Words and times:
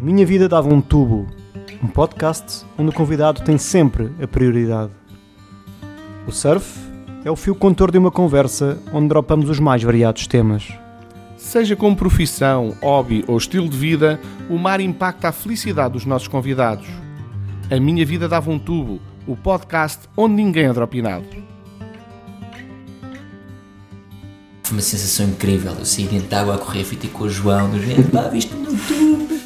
A 0.00 0.02
Minha 0.02 0.24
Vida 0.24 0.48
Dava 0.48 0.72
um 0.72 0.80
Tubo, 0.80 1.26
um 1.82 1.86
podcast 1.86 2.64
onde 2.78 2.88
o 2.88 2.92
convidado 2.92 3.42
tem 3.42 3.58
sempre 3.58 4.10
a 4.18 4.26
prioridade. 4.26 4.90
O 6.26 6.32
surf 6.32 6.80
é 7.22 7.30
o 7.30 7.36
fio 7.36 7.54
contor 7.54 7.90
de 7.90 7.98
uma 7.98 8.10
conversa 8.10 8.78
onde 8.94 9.08
dropamos 9.08 9.50
os 9.50 9.60
mais 9.60 9.82
variados 9.82 10.26
temas. 10.26 10.72
Seja 11.36 11.76
como 11.76 11.94
profissão, 11.94 12.74
hobby 12.80 13.26
ou 13.28 13.36
estilo 13.36 13.68
de 13.68 13.76
vida, 13.76 14.18
o 14.48 14.56
mar 14.56 14.80
impacta 14.80 15.28
a 15.28 15.32
felicidade 15.32 15.92
dos 15.92 16.06
nossos 16.06 16.28
convidados. 16.28 16.88
A 17.70 17.78
Minha 17.78 18.06
Vida 18.06 18.26
Dava 18.26 18.50
um 18.50 18.58
Tubo, 18.58 19.02
o 19.26 19.36
podcast 19.36 20.08
onde 20.16 20.36
ninguém 20.36 20.64
é 20.64 20.72
dropinado. 20.72 21.26
Foi 24.62 24.78
uma 24.78 24.80
sensação 24.80 25.26
incrível. 25.26 25.74
Eu 25.78 25.84
saí 25.84 26.06
dentro 26.06 26.26
de 26.26 26.34
água 26.34 26.54
a 26.54 26.58
correr, 26.58 26.84
fui 26.84 26.96
ter 26.96 27.08
com 27.08 27.24
o 27.24 27.28
João, 27.28 27.68
do 27.68 27.78
género, 27.78 28.08
pá, 28.08 28.22
viste 28.28 28.54
no 28.54 28.70
YouTube. 28.70 29.39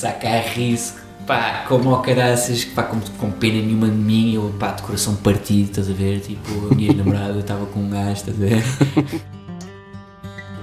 Saca 0.00 0.26
a 0.26 0.40
rir-se, 0.40 0.94
pá, 1.26 1.66
como 1.68 1.94
ao 1.94 2.00
caraças, 2.00 2.64
pá, 2.64 2.84
com, 2.84 2.98
com 3.18 3.30
pena 3.30 3.60
nenhuma 3.60 3.86
de 3.86 3.92
mim, 3.92 4.32
eu, 4.32 4.50
pá, 4.58 4.68
de 4.68 4.80
coração 4.80 5.14
partido, 5.16 5.68
estás 5.68 5.90
a 5.90 5.92
ver? 5.92 6.20
Tipo, 6.20 6.72
a 6.72 6.74
minha 6.74 6.90
namorada 6.96 7.38
estava 7.38 7.66
com 7.66 7.80
um 7.80 7.90
gajo, 7.90 8.12
estás 8.12 8.34
a 8.34 8.46
ver? 8.46 8.64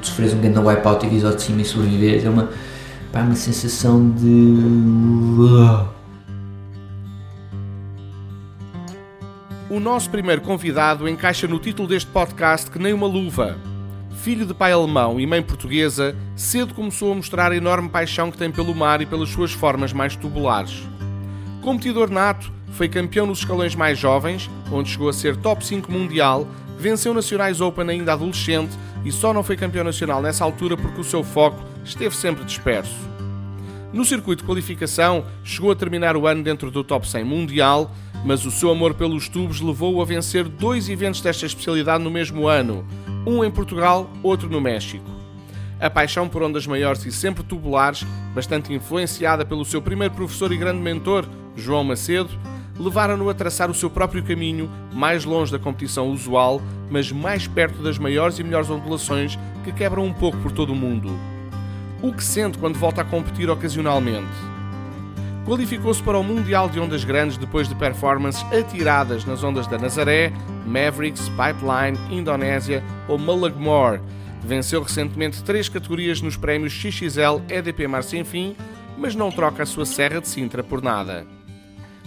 Sofres 0.02 0.34
um 0.34 0.42
grande 0.42 0.58
wipeout 0.58 1.06
e 1.06 1.10
vis 1.10 1.24
ao 1.24 1.36
de 1.36 1.44
cima 1.44 1.62
e 1.62 1.66
sobreviveres, 1.66 2.26
é 2.26 2.30
uma, 2.32 2.50
pá, 3.12 3.22
uma 3.22 3.36
sensação 3.36 4.10
de. 4.10 4.56
O 9.70 9.80
nosso 9.80 10.10
primeiro 10.10 10.42
convidado 10.42 11.08
encaixa 11.08 11.48
no 11.48 11.60
título 11.60 11.88
deste 11.88 12.10
podcast 12.10 12.72
que 12.72 12.80
nem 12.80 12.92
uma 12.92 13.06
luva. 13.06 13.56
Filho 14.28 14.46
de 14.46 14.54
pai 14.54 14.74
alemão 14.74 15.22
e 15.22 15.26
mãe 15.26 15.42
portuguesa, 15.42 16.14
cedo 16.36 16.74
começou 16.74 17.14
a 17.14 17.16
mostrar 17.16 17.50
a 17.50 17.56
enorme 17.56 17.88
paixão 17.88 18.30
que 18.30 18.38
tem 18.38 18.52
pelo 18.52 18.76
mar 18.76 19.02
e 19.02 19.06
pelas 19.06 19.30
suas 19.30 19.54
formas 19.54 19.94
mais 19.94 20.18
tubulares. 20.18 20.84
Competidor 21.62 22.10
nato, 22.10 22.52
foi 22.74 22.90
campeão 22.90 23.26
nos 23.26 23.40
escalões 23.40 23.74
mais 23.74 23.98
jovens, 23.98 24.50
onde 24.70 24.90
chegou 24.90 25.08
a 25.08 25.14
ser 25.14 25.38
top 25.38 25.66
5 25.66 25.90
mundial, 25.90 26.46
venceu 26.78 27.14
Nacionais 27.14 27.62
Open 27.62 27.90
ainda 27.90 28.12
adolescente 28.12 28.78
e 29.06 29.14
só 29.14 29.34
não 29.34 29.44
foi 29.44 29.56
campeão 29.56 29.86
nacional 29.86 30.22
nessa 30.22 30.44
altura 30.44 30.76
porque 30.76 31.00
o 31.00 31.06
seu 31.06 31.24
foco 31.24 31.64
esteve 31.86 32.14
sempre 32.14 32.44
disperso. 32.44 32.98
No 33.94 34.04
circuito 34.04 34.44
de 34.44 34.48
qualificação, 34.48 35.24
chegou 35.42 35.72
a 35.72 35.76
terminar 35.76 36.18
o 36.18 36.28
ano 36.28 36.44
dentro 36.44 36.70
do 36.70 36.84
top 36.84 37.10
100 37.10 37.24
mundial, 37.24 37.96
mas 38.26 38.46
o 38.46 38.52
seu 38.52 38.70
amor 38.70 38.94
pelos 38.94 39.30
tubos 39.30 39.62
levou-o 39.62 40.02
a 40.02 40.06
vencer 40.06 40.44
dois 40.46 40.90
eventos 40.90 41.22
desta 41.22 41.46
especialidade 41.46 42.04
no 42.04 42.12
mesmo 42.12 42.48
ano, 42.48 42.86
um 43.26 43.44
em 43.44 43.52
Portugal, 43.52 44.10
outro 44.24 44.50
no 44.50 44.62
México. 44.62 45.06
A 45.80 45.90
paixão 45.90 46.28
por 46.28 46.42
ondas 46.42 46.66
maiores 46.66 47.06
e 47.06 47.12
sempre 47.12 47.44
tubulares, 47.44 48.04
bastante 48.34 48.74
influenciada 48.74 49.46
pelo 49.46 49.64
seu 49.64 49.82
primeiro 49.82 50.14
professor 50.14 50.52
e 50.52 50.58
grande 50.58 50.80
mentor, 50.80 51.28
João 51.56 51.84
Macedo, 51.84 52.32
levaram-no 52.80 53.30
a 53.30 53.34
traçar 53.34 53.70
o 53.70 53.76
seu 53.76 53.90
próprio 53.90 54.24
caminho, 54.24 54.70
mais 54.94 55.26
longe 55.26 55.52
da 55.52 55.60
competição 55.60 56.10
usual, 56.10 56.62
mas 56.90 57.12
mais 57.12 57.48
perto 57.48 57.82
das 57.82 57.98
maiores 57.98 58.40
e 58.40 58.44
melhores 58.44 58.70
ondulações 58.70 59.38
que 59.64 59.72
quebram 59.72 60.06
um 60.06 60.14
pouco 60.14 60.38
por 60.38 60.52
todo 60.52 60.74
o 60.74 60.76
mundo. 60.76 61.10
O 62.02 62.14
que 62.14 62.24
sente 62.24 62.58
quando 62.58 62.78
volta 62.78 63.02
a 63.02 63.06
competir 63.06 63.50
ocasionalmente? 63.50 64.57
Qualificou-se 65.48 66.04
para 66.04 66.20
o 66.20 66.24
Mundial 66.26 66.68
de 66.68 66.78
Ondas 66.78 67.06
Grandes 67.06 67.38
depois 67.38 67.70
de 67.70 67.76
performances 67.76 68.44
atiradas 68.52 69.24
nas 69.24 69.42
ondas 69.46 69.66
da 69.66 69.78
Nazaré, 69.78 70.34
Mavericks, 70.66 71.30
Pipeline, 71.30 71.98
Indonésia 72.12 72.84
ou 73.08 73.18
Malagmore. 73.18 74.02
Venceu 74.44 74.84
recentemente 74.84 75.42
três 75.46 75.70
categorias 75.70 76.22
nos 76.22 76.36
prémios 76.36 76.74
XXL 76.74 77.42
EDP 77.48 77.88
Mar 77.88 78.04
Sem 78.04 78.26
Fim, 78.26 78.58
mas 78.98 79.16
não 79.16 79.32
troca 79.32 79.64
a 79.64 79.66
sua 79.66 79.86
Serra 79.86 80.20
de 80.20 80.28
Sintra 80.28 80.66
por 80.66 80.82
nada. 80.82 81.26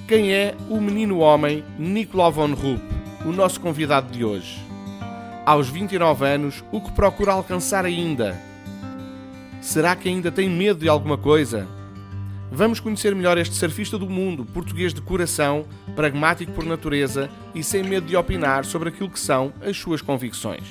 Quem 0.06 0.34
é 0.34 0.54
o 0.68 0.78
menino 0.78 1.20
homem 1.20 1.64
Nicolau 1.78 2.30
von 2.30 2.52
Rupp, 2.52 2.82
o 3.24 3.32
nosso 3.32 3.58
convidado 3.58 4.12
de 4.12 4.22
hoje? 4.22 4.60
Aos 5.46 5.66
29 5.70 6.26
anos, 6.26 6.62
o 6.70 6.78
que 6.78 6.92
procura 6.92 7.32
alcançar 7.32 7.86
ainda? 7.86 8.38
Será 9.62 9.96
que 9.96 10.10
ainda 10.10 10.30
tem 10.30 10.50
medo 10.50 10.80
de 10.80 10.90
alguma 10.90 11.16
coisa? 11.16 11.79
Vamos 12.52 12.80
conhecer 12.80 13.14
melhor 13.14 13.38
este 13.38 13.54
surfista 13.54 13.96
do 13.96 14.10
mundo, 14.10 14.44
português 14.44 14.92
de 14.92 15.00
coração, 15.00 15.64
pragmático 15.94 16.50
por 16.50 16.64
natureza 16.64 17.30
e 17.54 17.62
sem 17.62 17.84
medo 17.84 18.06
de 18.06 18.16
opinar 18.16 18.64
sobre 18.64 18.88
aquilo 18.88 19.08
que 19.08 19.20
são 19.20 19.52
as 19.62 19.76
suas 19.76 20.02
convicções. 20.02 20.64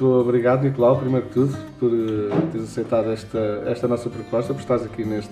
Obrigado, 0.00 0.64
Nicolau, 0.64 0.98
primeiro 0.98 1.26
que 1.26 1.34
tudo, 1.34 1.56
por 1.78 1.92
uh, 1.92 2.46
teres 2.50 2.68
aceitado 2.68 3.10
esta, 3.12 3.38
esta 3.66 3.86
nossa 3.86 4.08
proposta, 4.08 4.52
por 4.54 4.60
estares 4.60 4.84
aqui 4.84 5.04
neste, 5.04 5.30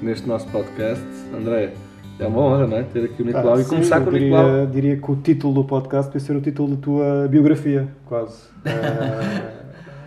neste 0.00 0.26
nosso 0.28 0.46
podcast. 0.48 1.04
André, 1.36 1.74
é 2.18 2.26
uma 2.26 2.40
honra, 2.40 2.66
não 2.66 2.76
é? 2.78 2.82
Ter 2.84 3.04
aqui 3.04 3.20
o 3.20 3.26
Nicolau 3.26 3.56
Ah, 3.56 3.60
e 3.60 3.64
sim, 3.64 3.70
começar 3.70 4.00
com 4.00 4.10
o 4.10 4.12
diria, 4.12 4.28
Nicolau. 4.28 4.66
Diria 4.68 4.96
que 4.96 5.10
o 5.10 5.16
título 5.16 5.54
do 5.54 5.64
podcast 5.64 6.10
devia 6.10 6.26
ser 6.26 6.36
o 6.36 6.40
título 6.40 6.76
da 6.76 6.80
tua 6.80 7.28
biografia, 7.28 7.88
quase. 8.06 8.48
Ah, 8.64 9.50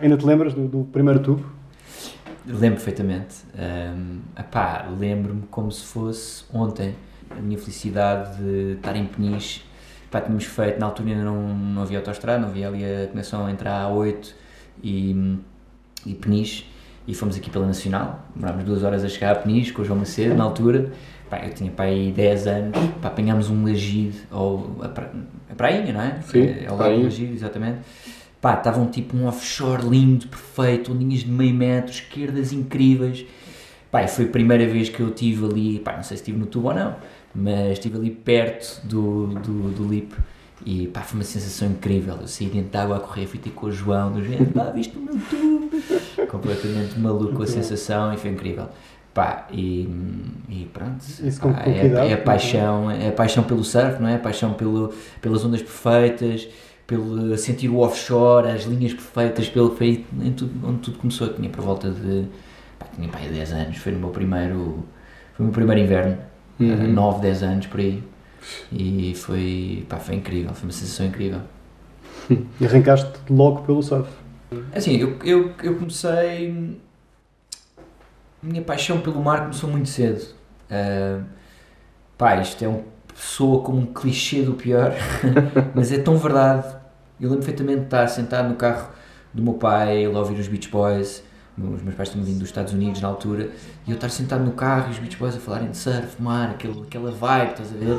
ainda 0.00 0.16
te 0.16 0.26
lembras 0.26 0.54
do, 0.54 0.66
do 0.66 0.84
primeiro 0.84 1.20
tubo? 1.20 1.57
Lembro 2.48 2.76
perfeitamente. 2.76 3.36
Um, 3.54 4.20
epá, 4.38 4.88
lembro-me 4.98 5.42
como 5.50 5.70
se 5.70 5.84
fosse 5.84 6.44
ontem 6.52 6.94
a 7.30 7.40
minha 7.40 7.58
felicidade 7.58 8.38
de 8.38 8.72
estar 8.72 8.96
em 8.96 9.04
Peniche. 9.04 9.62
Epá, 10.06 10.22
tínhamos 10.22 10.44
feito, 10.44 10.80
na 10.80 10.86
altura 10.86 11.10
ainda 11.10 11.24
não, 11.24 11.54
não 11.54 11.82
havia 11.82 11.98
autostrada, 11.98 12.38
não 12.38 12.48
havia 12.48 12.68
ali 12.68 12.82
a 12.84 13.06
conexão 13.08 13.48
entre 13.50 13.68
a 13.68 13.84
A8 13.84 14.32
e, 14.82 15.38
e 16.06 16.14
Peniche. 16.14 16.66
E 17.06 17.14
fomos 17.14 17.36
aqui 17.36 17.50
pela 17.50 17.66
Nacional, 17.66 18.26
demorámos 18.34 18.64
duas 18.64 18.82
horas 18.82 19.04
a 19.04 19.08
chegar 19.08 19.32
a 19.32 19.34
Peniche 19.34 19.72
com 19.72 19.82
o 19.82 19.84
João 19.84 19.98
Macedo, 19.98 20.34
na 20.34 20.44
altura. 20.44 20.90
Epá, 21.26 21.44
eu 21.44 21.52
tinha 21.52 21.70
pai 21.70 21.90
aí 21.90 22.12
10 22.12 22.46
anos, 22.46 22.76
epá, 22.84 23.08
apanhámos 23.08 23.50
um 23.50 23.64
lagido, 23.64 24.16
ou 24.30 24.78
a, 24.82 24.88
pra, 24.88 25.10
a 25.50 25.54
prainha, 25.54 25.92
não 25.92 26.00
é? 26.00 26.20
Sim, 26.22 26.40
é, 26.40 26.66
ao 26.66 26.76
lado 26.76 26.76
do 26.76 26.76
prainha. 26.76 27.04
lagido, 27.04 27.34
exatamente. 27.34 27.78
Pá, 28.40 28.54
estava 28.54 28.80
um 28.80 28.86
tipo 28.86 29.16
um 29.16 29.26
offshore 29.26 29.88
lindo, 29.88 30.28
perfeito, 30.28 30.92
ondinhas 30.92 31.20
de 31.20 31.30
meio 31.30 31.54
metro, 31.54 31.90
esquerdas 31.90 32.52
incríveis. 32.52 33.26
Pá, 33.90 34.06
foi 34.06 34.26
a 34.26 34.28
primeira 34.28 34.66
vez 34.66 34.88
que 34.88 35.00
eu 35.00 35.08
estive 35.08 35.44
ali, 35.44 35.78
pá, 35.80 35.96
não 35.96 36.02
sei 36.02 36.16
se 36.16 36.22
estive 36.22 36.38
no 36.38 36.46
tubo 36.46 36.68
ou 36.68 36.74
não, 36.74 36.96
mas 37.34 37.72
estive 37.72 37.96
ali 37.96 38.10
perto 38.10 38.80
do, 38.86 39.28
do, 39.28 39.70
do 39.70 39.88
lip 39.88 40.14
e 40.64 40.88
pá, 40.88 41.00
foi 41.00 41.20
uma 41.20 41.24
sensação 41.24 41.68
incrível. 41.68 42.16
Eu 42.20 42.28
saí 42.28 42.48
dentro 42.48 42.70
de 42.70 42.76
água 42.76 42.96
a 42.96 43.00
correr, 43.00 43.26
fui 43.26 43.38
ter 43.38 43.50
com 43.50 43.66
o 43.66 43.72
João, 43.72 44.12
do 44.12 44.22
género, 44.22 44.46
pá, 44.52 44.64
viste 44.70 44.96
o 44.96 45.00
meu 45.00 45.14
tubo? 45.30 45.70
Completamente 46.28 46.98
maluco 46.98 47.42
a 47.42 47.46
sensação 47.46 48.12
e 48.12 48.16
foi 48.16 48.30
incrível. 48.30 48.68
Pá, 49.14 49.46
e, 49.50 49.88
e 50.48 50.70
pronto, 50.72 51.04
pá, 51.40 51.64
é, 51.66 52.10
é 52.10 52.12
a 52.12 52.18
paixão, 52.18 52.90
é 52.90 53.08
a 53.08 53.12
paixão 53.12 53.42
pelo 53.42 53.64
surf, 53.64 54.00
não 54.00 54.08
é? 54.08 54.16
A 54.16 54.18
paixão 54.18 54.52
pelo, 54.52 54.92
pelas 55.20 55.44
ondas 55.44 55.62
perfeitas, 55.62 56.48
pelo 56.88 57.36
sentir 57.36 57.68
o 57.68 57.78
offshore, 57.80 58.48
as 58.48 58.64
linhas 58.64 58.94
perfeitas, 58.94 59.48
pelo 59.48 59.76
feito, 59.76 60.06
em 60.20 60.32
tudo, 60.32 60.66
onde 60.66 60.78
tudo 60.78 60.98
começou. 60.98 61.26
Eu 61.28 61.34
tinha 61.34 61.50
por 61.50 61.62
volta 61.62 61.90
de. 61.90 62.26
Pá, 62.78 62.86
tinha 62.96 63.08
pá, 63.08 63.18
aí 63.18 63.28
10 63.28 63.52
anos, 63.52 63.76
foi 63.76 63.92
no 63.92 63.98
meu 64.00 64.08
primeiro. 64.08 64.82
Foi 65.34 65.44
o 65.44 65.48
meu 65.48 65.52
primeiro 65.52 65.80
inverno, 65.82 66.18
Uhum. 66.58 66.92
9, 66.92 67.20
10 67.20 67.42
anos 67.44 67.66
por 67.66 67.78
aí. 67.78 68.02
E 68.72 69.14
foi. 69.14 69.84
pá, 69.88 69.98
foi 69.98 70.14
incrível, 70.16 70.52
foi 70.54 70.64
uma 70.66 70.72
sensação 70.72 71.06
incrível. 71.06 71.40
E 72.60 72.64
arrancaste 72.66 73.12
logo 73.30 73.62
pelo 73.62 73.82
surf. 73.82 74.08
Assim, 74.74 74.96
eu, 74.96 75.18
eu, 75.24 75.52
eu 75.62 75.76
comecei. 75.76 76.76
A 78.42 78.46
minha 78.46 78.62
paixão 78.62 79.00
pelo 79.00 79.22
mar 79.22 79.40
começou 79.42 79.68
muito 79.70 79.88
cedo. 79.90 80.24
Ah, 80.70 81.20
pá, 82.16 82.36
isto 82.40 82.64
é 82.64 82.68
um. 82.68 82.82
soa 83.14 83.62
como 83.62 83.78
um 83.78 83.86
clichê 83.86 84.42
do 84.42 84.54
pior, 84.54 84.94
mas 85.74 85.92
é 85.92 85.98
tão 85.98 86.16
verdade. 86.16 86.77
Eu 87.20 87.28
lembro 87.30 87.44
perfeitamente 87.44 87.80
de 87.80 87.84
estar 87.86 88.06
sentado 88.06 88.48
no 88.48 88.54
carro 88.54 88.90
do 89.34 89.42
meu 89.42 89.54
pai, 89.54 90.04
ele 90.04 90.16
ouvir 90.16 90.38
os 90.38 90.46
Beach 90.46 90.68
Boys. 90.68 91.22
Os 91.60 91.82
meus 91.82 91.96
pais 91.96 92.10
tinham 92.10 92.24
vindo 92.24 92.38
dos 92.38 92.48
Estados 92.50 92.72
Unidos 92.72 93.00
na 93.00 93.08
altura 93.08 93.50
e 93.84 93.90
eu 93.90 93.96
estar 93.96 94.08
sentado 94.10 94.44
no 94.44 94.52
carro 94.52 94.86
e 94.88 94.90
os 94.92 94.98
Beach 94.98 95.16
Boys 95.16 95.34
a 95.34 95.40
falarem 95.40 95.68
de 95.72 95.76
surf, 95.76 96.22
mar, 96.22 96.50
aquele, 96.50 96.82
aquela 96.82 97.10
vibe, 97.10 97.50
estás 97.50 97.70
a 97.72 97.76
ver? 97.76 97.98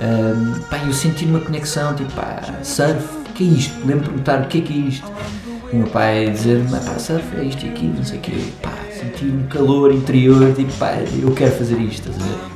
Um, 0.00 0.60
pá, 0.70 0.78
eu 0.78 0.92
senti 0.94 1.26
uma 1.26 1.38
conexão, 1.40 1.94
tipo, 1.94 2.10
pá, 2.12 2.40
surf, 2.62 3.18
o 3.28 3.32
que 3.34 3.44
é 3.44 3.46
isto? 3.48 3.78
Lembro-me 3.80 4.00
de 4.00 4.08
perguntar 4.08 4.40
o 4.40 4.48
que 4.48 4.58
é 4.58 4.60
que 4.62 4.72
é 4.72 4.76
isto? 4.76 5.12
O 5.70 5.76
meu 5.76 5.86
pai 5.88 6.30
dizer-me, 6.30 6.70
pá, 6.70 6.98
surf 6.98 7.36
é 7.36 7.44
isto 7.44 7.66
e 7.66 7.68
aquilo, 7.68 7.94
não 7.94 8.04
sei 8.04 8.18
o 8.18 8.22
quê. 8.22 8.32
Pá, 8.62 8.72
senti 8.90 9.26
um 9.26 9.46
calor 9.48 9.92
interior, 9.92 10.54
tipo, 10.54 10.72
pá, 10.78 10.94
eu 11.22 11.30
quero 11.34 11.52
fazer 11.52 11.78
isto, 11.80 12.08
estás 12.08 12.16
a 12.16 12.26
ver? 12.26 12.53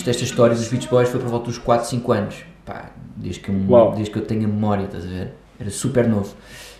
Isto, 0.00 0.10
esta 0.10 0.24
história 0.24 0.54
dos 0.56 0.68
Beach 0.68 0.88
Boys 0.88 1.08
foi 1.08 1.20
por 1.20 1.28
volta 1.28 1.46
dos 1.46 1.58
4, 1.58 1.86
5 1.88 2.12
anos. 2.12 2.36
Pá, 2.64 2.90
desde 3.16 3.40
que, 3.40 3.50
eu, 3.50 3.54
desde 3.94 4.10
que 4.12 4.18
eu 4.18 4.24
tenho 4.24 4.44
a 4.44 4.48
memória, 4.48 4.84
estás 4.84 5.04
a 5.04 5.08
ver? 5.08 5.34
Era 5.58 5.70
super 5.70 6.08
novo. 6.08 6.34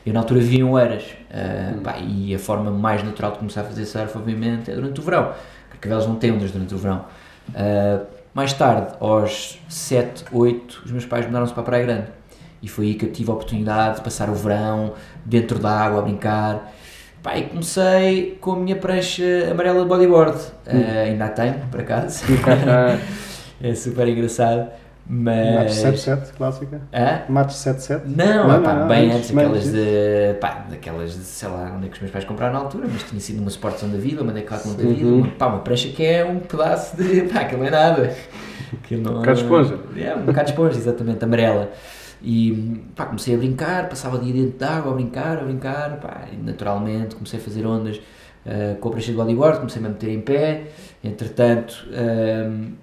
Eu 0.05 0.12
na 0.14 0.20
altura 0.20 0.40
vivia 0.40 0.61
em 0.61 0.64
Oeiras. 0.64 1.05
ah, 1.32 1.75
Hum. 1.76 1.81
pá, 1.82 1.99
e 1.99 2.34
a 2.34 2.38
forma 2.38 2.70
mais 2.70 3.02
natural 3.02 3.32
de 3.32 3.38
começar 3.38 3.61
a 3.61 3.64
fazer 3.64 3.84
surf, 3.84 4.17
obviamente, 4.17 4.70
é 4.70 4.75
durante 4.75 4.99
o 5.00 5.02
verão. 5.02 5.32
Carcavelos 5.70 6.06
não 6.06 6.17
têm 6.17 6.32
ondas 6.32 6.50
durante 6.50 6.75
o 6.75 6.78
verão. 6.78 7.05
Ah, 7.55 8.00
mais 8.34 8.52
tarde, 8.52 8.94
aos 9.00 9.58
7, 9.69 10.25
8, 10.32 10.82
os 10.87 10.90
meus 10.93 11.05
pais 11.05 11.26
mudaram-se 11.26 11.52
para 11.52 11.62
a 11.62 11.64
Praia 11.67 11.84
Grande. 11.84 12.06
E 12.62 12.69
foi 12.69 12.87
aí 12.87 12.94
que 12.94 13.06
eu 13.06 13.12
tive 13.12 13.31
a 13.31 13.34
oportunidade 13.34 13.96
de 13.96 14.02
passar 14.02 14.28
o 14.31 14.34
verão 14.34 14.93
dentro 15.25 15.58
da 15.58 15.70
água 15.70 15.99
a 16.00 16.02
brincar. 16.02 16.72
Pá, 17.22 17.37
e 17.37 17.43
comecei 17.44 18.38
com 18.40 18.52
a 18.52 18.56
minha 18.56 18.76
prancha 18.76 19.22
amarela 19.50 19.82
de 19.82 19.88
bodyboard. 19.88 20.38
Ah, 20.67 21.00
ainda 21.05 21.26
a 21.26 21.28
tenho, 21.28 21.55
por 21.70 21.81
acaso. 21.81 22.25
é 23.62 23.75
super 23.75 24.08
engraçado. 24.08 24.69
Mas. 25.12 25.75
77, 25.75 26.32
clássica. 26.34 26.81
Hã? 26.94 27.22
Mates 27.28 27.56
77. 27.56 28.05
Não, 28.08 28.46
Não, 28.49 28.62
pá, 28.62 28.75
não, 28.75 28.88
bem 28.88 29.06
antes, 29.06 29.17
antes, 29.17 29.31
bem 29.32 29.44
aquelas 29.44 29.58
antes 29.67 29.72
de. 29.72 30.34
pá, 30.40 30.64
daquelas 30.70 31.12
de, 31.14 31.25
sei 31.25 31.49
lá, 31.49 31.72
onde 31.76 31.87
é 31.87 31.88
que 31.88 31.94
os 31.96 32.00
meus 32.00 32.12
pais 32.12 32.25
compraram 32.25 32.52
na 32.55 32.61
altura, 32.61 32.87
mas 32.90 33.02
tinha 33.02 33.20
sido 33.20 33.40
uma 33.40 33.50
Sportzone 33.50 33.93
da 33.93 33.99
vida, 33.99 34.22
uma 34.22 34.32
Decathlon 34.32 34.75
da 34.75 34.82
vida, 34.84 35.05
Uhum. 35.06 35.19
uma, 35.22 35.26
pá, 35.32 35.46
uma 35.49 35.58
prancha 35.58 35.88
que 35.88 36.05
é 36.06 36.25
um 36.25 36.38
pedaço 36.38 36.96
de. 36.96 37.22
pá, 37.32 37.40
aquilo 37.40 37.61
não 37.62 37.67
é 37.67 37.70
nada. 37.70 38.14
Aquilo 38.72 39.02
não, 39.02 39.14
Um 39.14 39.14
bocado 39.17 39.37
de 39.37 39.43
esponja. 39.43 39.78
É, 39.96 40.14
um 40.14 40.20
bocado 40.26 40.44
de 40.44 40.50
esponja, 40.52 40.78
exatamente, 40.78 41.25
amarela. 41.25 41.70
E 42.22 42.82
pá, 42.94 43.06
comecei 43.06 43.34
a 43.34 43.38
brincar, 43.38 43.88
passava 43.88 44.17
o 44.17 44.20
dia 44.20 44.32
dentro 44.32 44.58
de 44.58 44.64
água 44.64 44.93
a 44.93 44.94
brincar, 44.94 45.38
a 45.38 45.44
brincar, 45.44 45.99
pá, 46.00 46.26
naturalmente 46.43 47.14
comecei 47.14 47.38
a 47.40 47.43
fazer 47.43 47.67
ondas 47.67 48.00
ah, 48.46 48.76
com 48.81 48.88
a 48.88 48.93
prancha 48.93 49.11
de 49.11 49.17
bodyboard, 49.17 49.58
comecei-me 49.58 49.88
a 49.88 49.90
meter 49.90 50.11
em 50.11 50.20
pé, 50.20 50.64
entretanto. 51.02 51.87
ahm, 51.94 52.75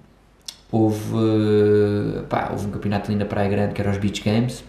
Houve, 0.70 1.16
pá, 2.28 2.48
houve 2.52 2.66
um 2.66 2.70
campeonato 2.70 3.10
ali 3.10 3.18
na 3.18 3.24
Praia 3.24 3.48
Grande 3.48 3.74
que 3.74 3.80
era 3.80 3.90
os 3.90 3.98
Beach 3.98 4.22
Games, 4.22 4.64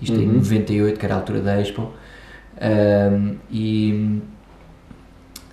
isto 0.00 0.20
em 0.20 0.28
Uhum. 0.28 0.34
98, 0.34 0.98
que 0.98 1.04
era 1.06 1.14
a 1.14 1.18
altura 1.18 1.40
da 1.40 1.60
Expo, 1.60 1.92
Ahm, 2.60 3.36
e 3.50 4.20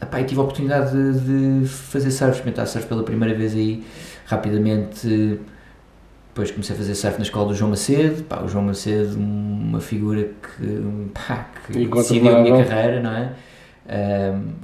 epá, 0.01 0.23
tive 0.23 0.39
a 0.39 0.43
oportunidade 0.43 0.91
de, 0.91 1.61
de 1.61 1.67
fazer 1.67 2.11
surf, 2.11 2.31
experimentar 2.37 2.67
surf 2.67 2.87
pela 2.87 3.03
primeira 3.03 3.33
vez 3.37 3.53
aí, 3.55 3.83
rapidamente, 4.25 5.39
depois 6.33 6.49
comecei 6.49 6.75
a 6.75 6.77
fazer 6.79 6.95
surf 6.95 7.17
na 7.17 7.23
escola 7.23 7.49
do 7.49 7.53
João 7.55 7.69
Macedo, 7.69 8.23
pá, 8.23 8.41
o 8.41 8.47
João 8.47 8.63
Macedo, 8.65 9.15
uma 9.19 9.79
figura 9.79 10.23
que, 10.23 11.09
pá, 11.13 11.47
que 11.67 11.85
decidiu 11.85 12.27
a 12.35 12.41
minha 12.41 12.55
Incontornável. 12.55 12.65
carreira, 12.67 13.01
não 13.03 13.11
é? 13.11 13.31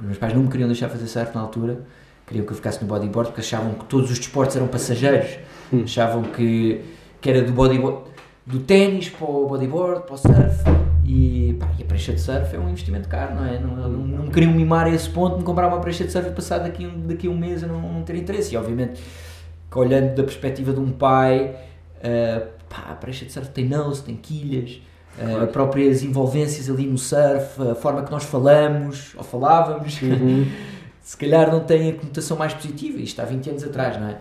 Os 0.00 0.04
meus 0.06 0.18
pais 0.18 0.34
não 0.34 0.42
me 0.42 0.48
queriam 0.48 0.66
deixar 0.66 0.88
fazer 0.88 1.06
surf 1.06 1.32
na 1.34 1.40
altura, 1.42 1.80
queriam 2.26 2.44
que 2.44 2.50
eu 2.52 2.56
ficasse 2.56 2.80
no 2.82 2.88
bodyboard 2.88 3.30
porque 3.30 3.40
achavam 3.40 3.74
que 3.74 3.84
todos 3.84 4.10
os 4.10 4.18
desportos 4.18 4.56
eram 4.56 4.66
passageiros, 4.66 5.38
Hum. 5.72 5.82
achavam 5.84 6.22
que, 6.24 6.80
que 7.20 7.30
era 7.30 7.42
do 7.42 7.52
bodyboard, 7.52 7.98
do 8.44 8.58
ténis 8.58 9.08
para 9.08 9.24
o 9.30 9.46
bodyboard, 9.46 10.02
para 10.06 10.14
o 10.14 10.18
surf 10.18 10.64
e, 11.04 11.56
pá, 11.60 11.68
e 11.78 11.82
a 11.82 11.86
prancha 11.86 12.12
de 12.12 12.20
surf 12.20 12.52
é 12.52 12.58
um 12.58 12.68
investimento 12.68 13.08
caro, 13.08 13.36
não 13.36 13.46
é? 13.46 13.60
Não, 13.60 13.76
não, 13.76 13.88
não 13.88 14.24
me 14.24 14.30
queriam 14.32 14.52
mimar 14.52 14.86
a 14.86 14.90
esse 14.90 15.08
ponto 15.08 15.34
de 15.34 15.38
me 15.38 15.44
comprar 15.44 15.68
uma 15.68 15.78
prancha 15.78 16.02
de 16.04 16.10
surf 16.10 16.28
e 16.28 16.32
passar 16.32 16.58
daqui, 16.58 16.84
daqui 17.06 17.28
a 17.28 17.30
um 17.30 17.36
mês 17.38 17.62
a 17.62 17.68
não, 17.68 17.80
não 17.80 18.02
ter 18.02 18.16
interesse 18.16 18.52
e 18.52 18.56
obviamente 18.56 19.00
que 19.70 19.78
olhando 19.78 20.14
da 20.14 20.22
perspectiva 20.24 20.72
de 20.72 20.80
um 20.80 20.90
pai, 20.90 21.54
ah, 22.02 22.46
pá, 22.68 22.90
a 22.90 22.94
prancha 22.94 23.24
de 23.24 23.32
surf 23.32 23.48
tem 23.50 23.66
nose, 23.66 24.02
tem 24.02 24.16
quilhas, 24.16 24.80
ah, 25.18 25.24
Claro. 25.24 25.46
próprias 25.48 26.02
envolvências 26.02 26.68
ali 26.70 26.86
no 26.86 26.98
surf, 26.98 27.60
a 27.70 27.74
forma 27.74 28.02
que 28.02 28.10
nós 28.10 28.24
falamos 28.24 29.12
ou 29.16 29.22
falávamos, 29.22 30.00
Uhum. 30.02 30.46
se 31.02 31.16
calhar 31.16 31.50
não 31.50 31.60
tem 31.60 31.90
a 31.90 31.94
conotação 31.94 32.36
mais 32.36 32.52
positiva, 32.54 32.98
isto 33.00 33.20
há 33.20 33.24
20 33.24 33.50
anos 33.50 33.64
atrás, 33.64 33.98
não 34.00 34.08
é? 34.08 34.18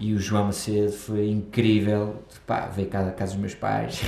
E 0.00 0.14
o 0.14 0.18
João 0.20 0.44
Macedo 0.44 0.92
foi 0.92 1.28
incrível, 1.28 2.16
pá, 2.46 2.66
veio 2.74 2.86
cá 2.88 3.02
da 3.02 3.10
casa 3.10 3.32
dos 3.32 3.40
meus 3.40 3.54
pais, 3.56 4.00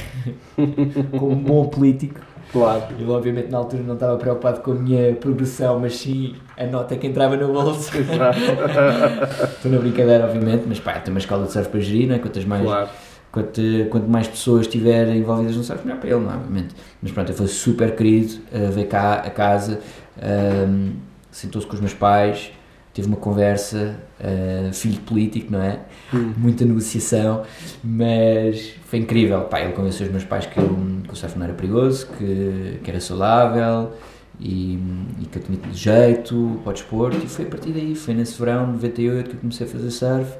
como 1.18 1.32
um 1.32 1.42
bom 1.42 1.66
político. 1.68 2.20
Claro. 2.52 2.82
Ele 2.98 3.08
obviamente 3.10 3.48
na 3.50 3.58
altura 3.58 3.82
não 3.82 3.94
estava 3.94 4.16
preocupado 4.16 4.60
com 4.60 4.72
a 4.72 4.74
minha 4.74 5.14
progressão, 5.14 5.78
mas 5.78 5.96
sim 5.96 6.34
a 6.58 6.66
nota 6.66 6.96
que 6.96 7.06
entrava 7.06 7.36
no 7.36 7.52
bolso. 7.52 7.90
Estou 9.54 9.70
na 9.70 9.78
brincadeira, 9.78 10.24
obviamente, 10.24 10.64
mas 10.66 10.80
pá, 10.80 10.94
tem 10.94 11.12
uma 11.12 11.18
escola 11.20 11.46
de 11.46 11.52
surf 11.52 11.68
para 11.68 11.80
gerir, 11.80 12.08
não 12.08 12.16
é? 12.16 12.18
Quantas 12.18 12.44
mais, 12.44 12.62
Claro. 12.62 12.88
quanto, 13.30 13.60
quanto 13.90 14.08
mais 14.08 14.26
pessoas 14.28 14.62
estiverem 14.62 15.18
envolvidas 15.18 15.56
no 15.56 15.62
surf, 15.64 15.84
melhor 15.86 16.00
para 16.00 16.10
ele, 16.10 16.20
não 16.20 16.32
é? 16.32 16.34
Obviamente. 16.34 16.74
Mas 17.02 17.12
pronto, 17.12 17.28
ele 17.30 17.38
foi 17.38 17.46
super 17.46 17.94
querido, 17.94 18.34
uh, 18.52 18.70
veio 18.72 18.86
cá 18.88 19.14
a 19.14 19.30
casa, 19.30 19.80
um, 20.68 20.92
sentou-se 21.30 21.66
com 21.66 21.74
os 21.74 21.80
meus 21.80 21.94
pais, 21.94 22.50
teve 23.00 23.06
uma 23.08 23.16
conversa, 23.16 23.96
uh, 24.20 24.72
filho 24.72 24.94
de 24.94 25.00
político, 25.00 25.52
não 25.52 25.62
é? 25.62 25.80
Hum. 26.12 26.34
Muita 26.36 26.64
negociação, 26.64 27.42
mas 27.82 28.74
foi 28.84 28.98
incrível. 28.98 29.42
Pá, 29.42 29.60
ele 29.60 29.72
convenceu 29.72 30.06
os 30.06 30.12
meus 30.12 30.24
pais 30.24 30.46
que, 30.46 30.58
eu- 30.58 30.78
que 31.04 31.12
o 31.12 31.16
surf 31.16 31.38
não 31.38 31.44
era 31.46 31.54
perigoso, 31.54 32.06
que, 32.18 32.78
que 32.82 32.90
era 32.90 33.00
saudável 33.00 33.92
e, 34.38 34.78
e 35.20 35.26
que 35.30 35.38
eu 35.38 35.42
tinha 35.42 35.58
tido 35.58 35.74
jeito 35.74 36.60
para 36.62 36.70
o 36.70 36.72
desporto. 36.72 37.16
E 37.24 37.28
foi 37.28 37.44
a 37.46 37.48
partir 37.48 37.70
daí, 37.72 37.94
foi 37.94 38.14
nesse 38.14 38.38
verão, 38.38 38.66
98, 38.72 39.30
que 39.30 39.36
eu 39.36 39.40
comecei 39.40 39.66
a 39.66 39.70
fazer 39.70 39.90
surf. 39.90 40.32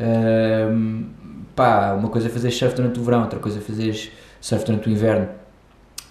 Um, 0.00 1.06
pá, 1.54 1.92
uma 1.94 2.08
coisa 2.08 2.28
é 2.28 2.30
fazer 2.30 2.50
surf 2.50 2.74
durante 2.74 2.98
o 2.98 3.02
verão, 3.04 3.22
outra 3.22 3.38
coisa 3.38 3.58
é 3.58 3.60
fazer 3.62 4.12
surf 4.40 4.64
durante 4.64 4.88
o 4.88 4.92
inverno. 4.92 5.28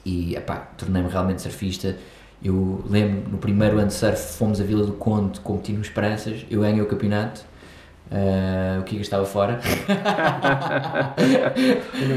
E 0.05 0.35
epá, 0.35 0.55
tornei-me 0.77 1.09
realmente 1.09 1.41
surfista. 1.41 1.95
Eu 2.43 2.83
lembro, 2.89 3.29
no 3.29 3.37
primeiro 3.37 3.77
ano 3.77 3.87
de 3.87 3.93
surf, 3.93 4.37
fomos 4.37 4.59
à 4.59 4.63
Vila 4.63 4.85
do 4.85 4.93
Conde 4.93 5.39
competir 5.41 5.75
no 5.75 5.81
Esperanças. 5.81 6.45
Eu 6.49 6.61
ganhei 6.61 6.81
o 6.81 6.87
campeonato. 6.87 7.45
Ah, 8.11 8.79
o 8.79 8.83
Kikas 8.83 9.05
estava 9.07 9.25
fora. 9.25 9.59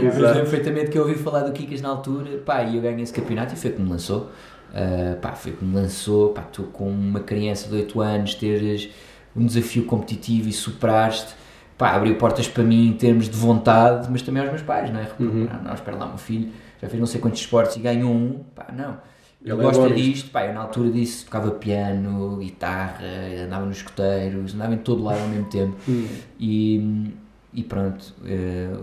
Mas 0.02 0.16
lembro 0.18 0.40
perfeitamente 0.40 0.90
que 0.90 0.98
eu 0.98 1.02
ouvi 1.02 1.14
falar 1.14 1.42
do 1.42 1.52
Kikas 1.52 1.80
na 1.80 1.90
altura. 1.90 2.38
Pá, 2.38 2.62
e 2.62 2.76
eu 2.76 2.82
ganhei 2.82 3.02
esse 3.02 3.12
campeonato 3.12 3.54
e 3.54 3.56
foi 3.56 3.70
que 3.70 3.80
me 3.80 3.88
lançou. 3.88 4.30
Ah, 4.74 5.16
pá, 5.20 5.32
foi 5.32 5.52
que 5.52 5.64
me 5.64 5.74
lançou. 5.74 6.30
Pá, 6.30 6.42
tu 6.42 6.64
com 6.64 6.88
uma 6.88 7.20
criança 7.20 7.68
de 7.68 7.76
8 7.76 8.00
anos, 8.00 8.34
teres 8.34 8.88
um 9.36 9.46
desafio 9.46 9.84
competitivo 9.84 10.48
e 10.48 10.52
superaste. 10.52 11.34
Pá, 11.76 11.90
abriu 11.90 12.16
portas 12.16 12.48
para 12.48 12.64
mim 12.64 12.88
em 12.88 12.92
termos 12.92 13.28
de 13.28 13.36
vontade, 13.36 14.08
mas 14.10 14.22
também 14.22 14.40
aos 14.42 14.50
meus 14.50 14.62
pais, 14.62 14.90
não 14.90 15.00
é? 15.00 15.08
Uhum. 15.20 15.48
Ah, 15.50 15.60
não, 15.62 15.74
espera 15.74 15.96
lá, 15.96 16.06
meu 16.06 16.18
filho 16.18 16.50
já 16.80 16.88
fez 16.88 17.00
não 17.00 17.06
sei 17.06 17.20
quantos 17.20 17.40
esportes 17.40 17.76
e 17.76 17.80
ganhou 17.80 18.12
um. 18.12 18.44
Pá, 18.54 18.66
não. 18.72 18.98
É 19.44 19.54
bom 19.54 19.68
nisto. 19.68 19.94
disto, 19.94 20.30
pá, 20.30 20.46
eu 20.46 20.54
na 20.54 20.60
altura 20.60 20.90
disse, 20.90 21.26
tocava 21.26 21.50
piano, 21.50 22.38
guitarra, 22.38 23.04
andava 23.44 23.66
nos 23.66 23.76
escoteiros, 23.76 24.54
andava 24.54 24.74
em 24.74 24.78
todo 24.78 25.02
lado 25.02 25.20
ao 25.20 25.28
mesmo 25.28 25.44
tempo. 25.50 25.76
Hum. 25.86 26.08
E, 26.40 27.12
e 27.52 27.62
pronto, 27.62 28.14
eh, 28.24 28.74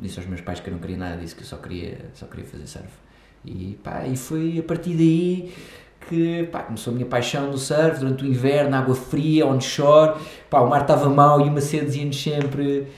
disse 0.00 0.18
aos 0.18 0.28
meus 0.28 0.40
pais 0.40 0.58
que 0.58 0.68
eu 0.68 0.72
não 0.72 0.80
queria 0.80 0.96
nada 0.96 1.16
disso, 1.16 1.36
que 1.36 1.42
eu 1.42 1.46
só 1.46 1.56
queria, 1.56 1.98
só 2.14 2.26
queria 2.26 2.44
fazer 2.44 2.66
surf. 2.66 2.88
E 3.44 3.78
pá, 3.82 4.04
e 4.04 4.16
foi 4.16 4.58
a 4.58 4.62
partir 4.64 4.94
daí 4.94 5.52
que 6.08 6.48
pá, 6.50 6.64
começou 6.64 6.90
a 6.90 6.94
minha 6.94 7.06
paixão 7.06 7.50
do 7.50 7.58
surf, 7.58 8.00
durante 8.00 8.24
o 8.24 8.26
inverno, 8.26 8.74
água 8.74 8.96
fria, 8.96 9.46
onshore, 9.46 10.20
pá, 10.50 10.60
o 10.60 10.68
mar 10.68 10.82
estava 10.82 11.08
mau 11.08 11.40
e 11.40 11.48
o 11.48 11.52
Macedo 11.52 11.86
dizia-nos 11.86 12.20
sempre 12.20 12.88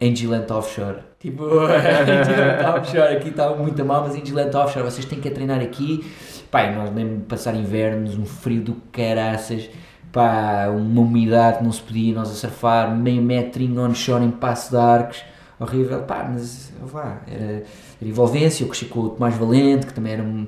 em 0.00 0.12
Offshore. 0.50 1.11
Tipo, 1.22 1.44
em 1.44 2.24
Gillette 2.24 2.64
Offshore, 2.64 3.16
aqui 3.16 3.28
estava 3.28 3.56
muito 3.56 3.84
mal, 3.84 4.02
mas 4.02 4.16
em 4.16 4.26
Gillette 4.26 4.56
Offshore 4.56 4.84
vocês 4.84 5.04
têm 5.04 5.20
que 5.20 5.30
treinar 5.30 5.60
aqui. 5.60 6.04
E 6.52 6.70
nós 6.74 6.92
lembro 6.92 7.18
de 7.18 7.22
passar 7.22 7.54
invernos, 7.54 8.18
um 8.18 8.26
frio 8.26 8.60
do 8.60 8.74
caraças, 8.90 9.70
pá, 10.10 10.66
uma 10.68 11.00
umidade 11.00 11.58
que 11.58 11.64
não 11.64 11.70
se 11.70 11.80
podia, 11.80 12.12
nós 12.12 12.28
a 12.28 12.34
surfar, 12.34 12.92
meio 12.94 13.22
metrinho 13.22 13.80
onshore 13.82 14.24
em 14.24 14.32
Passo 14.32 14.72
de 14.72 14.76
Arcos, 14.76 15.22
horrível, 15.60 16.00
pá, 16.02 16.28
mas 16.28 16.72
vá, 16.82 17.20
era, 17.26 17.44
era 17.44 17.64
envolvência, 18.00 18.64
eu 18.64 18.68
cresci 18.68 18.86
com 18.86 19.00
o 19.00 19.08
Tomás 19.10 19.34
Valente, 19.36 19.86
que 19.86 19.94
também 19.94 20.14
era 20.14 20.22
um 20.22 20.46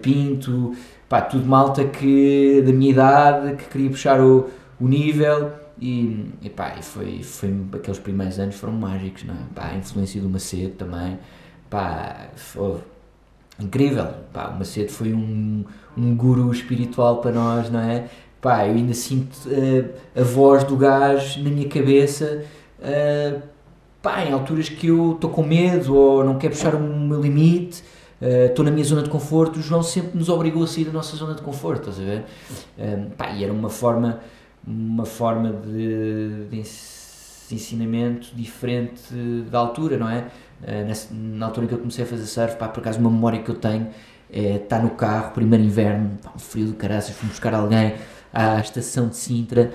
Pinto, 0.00 0.72
pá, 1.06 1.20
tudo 1.20 1.46
malta 1.46 1.84
que, 1.84 2.62
da 2.64 2.72
minha 2.72 2.90
idade, 2.90 3.56
que 3.56 3.64
queria 3.64 3.90
puxar 3.90 4.18
o, 4.18 4.48
o 4.80 4.88
nível, 4.88 5.52
e, 5.84 6.30
e 6.40 6.48
pá, 6.48 6.76
e 6.78 6.82
foi, 6.82 7.22
foi, 7.22 7.54
aqueles 7.74 7.98
primeiros 7.98 8.38
anos 8.38 8.54
foram 8.54 8.72
mágicos, 8.72 9.24
não 9.24 9.34
é? 9.34 9.38
Pá, 9.54 9.66
a 9.68 9.76
influência 9.76 10.18
do 10.20 10.30
Macedo 10.30 10.70
também, 10.76 11.18
pá, 11.68 12.28
foi 12.34 12.78
incrível, 13.60 14.06
pá, 14.32 14.48
o 14.48 14.58
Macedo 14.58 14.90
foi 14.90 15.12
um, 15.12 15.62
um 15.96 16.16
guru 16.16 16.50
espiritual 16.50 17.18
para 17.18 17.32
nós, 17.32 17.70
não 17.70 17.80
é? 17.80 18.08
Pá, 18.40 18.66
eu 18.66 18.74
ainda 18.74 18.94
sinto 18.94 19.36
eh, 19.46 19.84
a 20.18 20.22
voz 20.22 20.64
do 20.64 20.74
gajo 20.76 21.42
na 21.42 21.50
minha 21.50 21.68
cabeça, 21.68 22.44
eh, 22.82 23.40
pá, 24.00 24.24
em 24.24 24.32
alturas 24.32 24.70
que 24.70 24.86
eu 24.86 25.12
estou 25.12 25.28
com 25.30 25.42
medo 25.42 25.94
ou 25.94 26.24
não 26.24 26.38
quero 26.38 26.54
puxar 26.54 26.74
o 26.74 26.80
meu 26.80 27.20
limite, 27.20 27.82
estou 28.20 28.64
na 28.64 28.70
minha 28.70 28.84
zona 28.84 29.02
de 29.02 29.10
conforto, 29.10 29.58
o 29.58 29.62
João 29.62 29.82
sempre 29.82 30.16
nos 30.16 30.30
obrigou 30.30 30.62
a 30.62 30.66
sair 30.66 30.84
da 30.84 30.92
nossa 30.92 31.14
zona 31.14 31.34
de 31.34 31.42
conforto, 31.42 31.90
estás 31.90 32.00
a 32.00 32.10
ver? 32.10 32.24
Eh, 32.78 33.06
pá, 33.18 33.30
e 33.32 33.44
era 33.44 33.52
uma 33.52 33.68
forma, 33.68 34.20
uma 34.66 35.04
forma 35.04 35.52
de, 35.52 36.46
de 36.50 36.56
ens- 36.58 37.46
ensinamento 37.50 38.28
diferente 38.34 39.12
da 39.50 39.58
altura, 39.58 39.98
não 39.98 40.08
é? 40.08 40.24
Eh, 40.66 40.86
na 41.12 41.46
altura 41.46 41.64
em 41.66 41.68
que 41.68 41.74
eu 41.74 41.78
comecei 41.78 42.04
a 42.04 42.06
fazer 42.08 42.24
surf, 42.26 42.56
pá, 42.56 42.68
por 42.68 42.80
acaso 42.80 42.98
uma 42.98 43.10
memória 43.10 43.42
que 43.42 43.50
eu 43.50 43.54
tenho 43.56 43.88
é 44.32 44.56
estar 44.56 44.82
no 44.82 44.90
carro, 44.90 45.32
primeiro 45.32 45.62
inverno, 45.64 46.10
pá, 46.22 46.32
um 46.34 46.38
frio 46.38 46.66
do 46.68 46.74
caraças, 46.74 47.14
fomos 47.14 47.34
buscar 47.34 47.54
alguém 47.54 47.94
à 48.32 48.58
estação 48.60 49.08
de 49.08 49.16
Sintra 49.16 49.70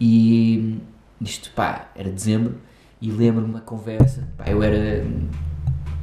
e 0.00 0.78
isto, 1.20 1.50
pá, 1.54 1.88
era 1.94 2.10
dezembro, 2.10 2.56
e 3.00 3.10
lembro-me 3.10 3.48
uma 3.48 3.60
conversa, 3.60 4.28
pá, 4.36 4.44
eu 4.48 4.62
era, 4.62 5.04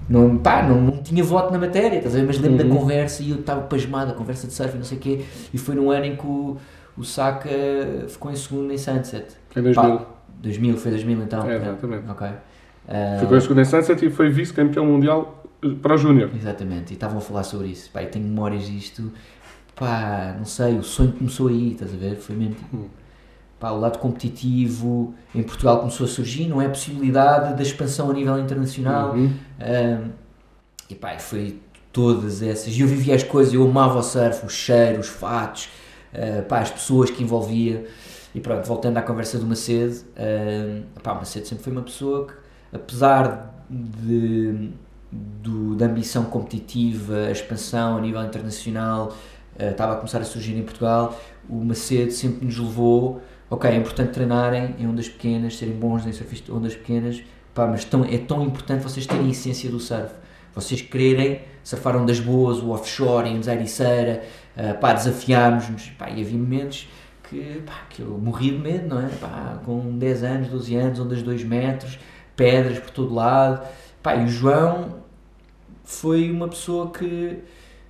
não, 0.08 0.38
pá, 0.38 0.64
não, 0.64 0.82
não 0.82 1.04
tinha 1.04 1.24
voto 1.24 1.52
na 1.52 1.60
matéria, 1.60 1.98
estás 1.98 2.16
a 2.16 2.20
ver? 2.20 2.26
Mas 2.26 2.40
lembro 2.40 2.64
Uhum. 2.64 2.70
da 2.70 2.76
conversa 2.80 3.22
e 3.22 3.30
eu 3.32 3.40
estava 3.42 3.62
pasmado, 3.62 4.12
a 4.12 4.14
conversa 4.16 4.48
de 4.48 4.54
surf 4.54 4.74
e 4.74 4.78
não 4.78 4.86
sei 4.86 4.98
o 4.98 5.02
quê, 5.02 5.26
e 5.54 5.58
foi 5.58 5.76
no 5.76 5.92
ano 5.92 6.06
em 6.06 6.16
que 6.16 6.26
o, 6.26 6.58
o 7.00 7.04
Saka 7.06 7.50
ficou 8.10 8.30
em 8.30 8.36
segundo 8.36 8.74
em 8.74 8.78
Sunset. 8.78 9.38
Em 9.56 9.62
2000. 9.62 9.74
Pá, 9.98 10.06
2000, 10.42 10.78
foi 10.78 10.92
2000 10.92 11.22
então? 11.24 11.50
É, 11.50 11.56
exatamente. 11.56 12.10
Ok. 12.10 12.28
Ah, 12.88 13.18
Ficou 13.22 13.38
em 13.38 13.42
segundo 13.42 13.62
em 13.62 13.66
Sunset 13.66 14.06
e 14.06 14.10
foi 14.10 14.30
vice-campeão 14.30 14.86
mundial 14.86 15.44
eh, 15.64 15.70
para 15.82 15.96
o 15.96 15.98
Júnior. 15.98 16.30
Exatamente, 16.36 16.92
e 16.92 16.94
estavam 16.96 17.20
a 17.20 17.22
falar 17.22 17.44
sobre 17.44 17.68
isso. 17.68 17.90
Pá, 17.90 18.04
eu 18.04 18.12
tenho 18.12 18.26
memórias 18.26 18.68
disto. 18.68 19.12
Pá, 19.76 20.36
não 20.38 20.46
sei, 20.46 20.78
o 20.78 20.84
sonho 20.84 21.14
começou 21.14 21.48
aí, 21.48 21.72
estás 21.72 21.94
a 21.94 21.98
ver? 21.98 22.18
Foi 22.18 22.36
mesmo 22.36 22.56
tipo. 22.56 22.76
Hum. 22.76 22.90
Pá, 23.60 23.72
o 23.72 23.80
lado 23.80 24.00
competitivo 24.00 25.14
em 25.36 25.44
Portugal 25.44 25.80
começou 25.80 26.06
a 26.06 26.10
surgir, 26.10 26.48
não 26.48 26.62
é 26.62 26.66
a 26.66 26.70
possibilidade 26.70 27.56
da 27.56 27.62
expansão 27.62 28.10
a 28.10 28.14
nível 28.14 28.38
internacional. 28.40 29.14
Uhum. 29.14 29.32
E 30.90 30.96
pá, 30.96 31.18
foi 31.20 31.60
todas 31.92 32.42
essas. 32.42 32.74
E 32.74 32.82
eu 32.82 32.88
vivia 32.88 33.16
as 33.16 33.24
coisas, 33.24 33.54
eu 33.54 33.64
amava 33.68 34.00
o 34.00 34.04
surf, 34.04 34.46
o 34.46 34.50
cheiro, 34.50 35.00
os 35.02 35.08
fatos, 35.10 35.70
ah, 36.14 36.44
pá, 36.48 36.60
as 36.60 36.72
pessoas 36.72 37.10
que 37.10 37.24
envolvia. 37.24 37.86
E 38.34 38.40
pronto, 38.40 38.66
voltando 38.68 38.98
à 38.98 39.02
conversa 39.02 39.40
do 39.40 39.46
Macedo, 39.46 40.06
ahm, 40.16 40.84
pá, 41.02 41.14
o 41.14 41.16
Macedo 41.16 41.48
sempre 41.48 41.64
foi 41.64 41.74
uma 41.74 41.82
pessoa 41.82 42.28
que, 42.28 42.34
apesar 42.76 43.66
de, 43.70 44.70
da 45.78 45.86
ambição 45.86 46.26
competitiva, 46.26 47.28
a 47.28 47.32
expansão 47.32 47.98
a 47.98 48.02
nível 48.02 48.24
internacional, 48.24 49.16
ah, 49.58 49.72
estava 49.72 49.94
a 49.94 49.96
começar 49.96 50.20
a 50.20 50.26
surgir 50.26 50.56
em 50.58 50.64
Portugal, 50.64 51.20
o 51.50 51.64
Macedo 51.64 52.12
sempre 52.12 52.46
nos 52.46 52.58
levou. 52.58 53.22
Ok, 53.52 53.68
é 53.68 53.76
importante 53.76 54.12
treinarem 54.12 54.76
em 54.78 54.88
ondas 54.88 55.10
pequenas, 55.10 55.58
serem 55.58 55.74
bons 55.74 56.06
em 56.06 56.12
surf 56.14 56.40
de 56.40 56.52
ondas 56.52 56.76
pequenas, 56.76 57.24
pá, 57.54 57.66
mas 57.66 57.84
tão, 57.84 58.06
é 58.06 58.20
tão 58.20 58.44
importante 58.44 58.84
vocês 58.84 59.08
terem 59.08 59.26
a 59.26 59.30
essência 59.30 59.72
do 59.72 59.80
surf. 59.80 60.14
Vocês 60.54 60.82
quererem 60.82 61.42
surfar 61.64 61.96
ondas 61.96 62.20
boas, 62.20 62.58
o 62.60 62.70
offshore, 62.70 63.30
irmos 63.30 63.48
à 63.48 63.54
ericeira, 63.54 64.24
uh, 64.60 64.78
pá, 64.80 64.94
desafiámos-nos, 64.94 65.90
pá, 65.92 66.10
e 66.10 66.22
havia 66.22 66.38
momentos 66.38 66.88
que, 67.24 67.62
pá, 67.66 67.86
que 67.90 68.02
eu 68.02 68.18
morria 68.18 68.52
de 68.52 68.58
medo, 68.58 68.88
não 68.88 69.02
é? 69.02 69.08
Pá, 69.08 69.60
com 69.66 69.98
10 69.98 70.24
anos, 70.24 70.48
12 70.50 70.76
anos, 70.76 71.00
ondas 71.00 71.20
de 71.20 71.24
2 71.24 71.44
metros, 71.44 71.98
pedras 72.36 72.80
por 72.80 72.92
todo 72.92 73.14
lado, 73.14 73.66
pá, 74.04 74.16
e 74.16 74.26
o 74.26 74.28
João 74.28 75.00
foi 75.84 76.30
uma 76.30 76.48
pessoa 76.48 76.92
que, 76.92 77.40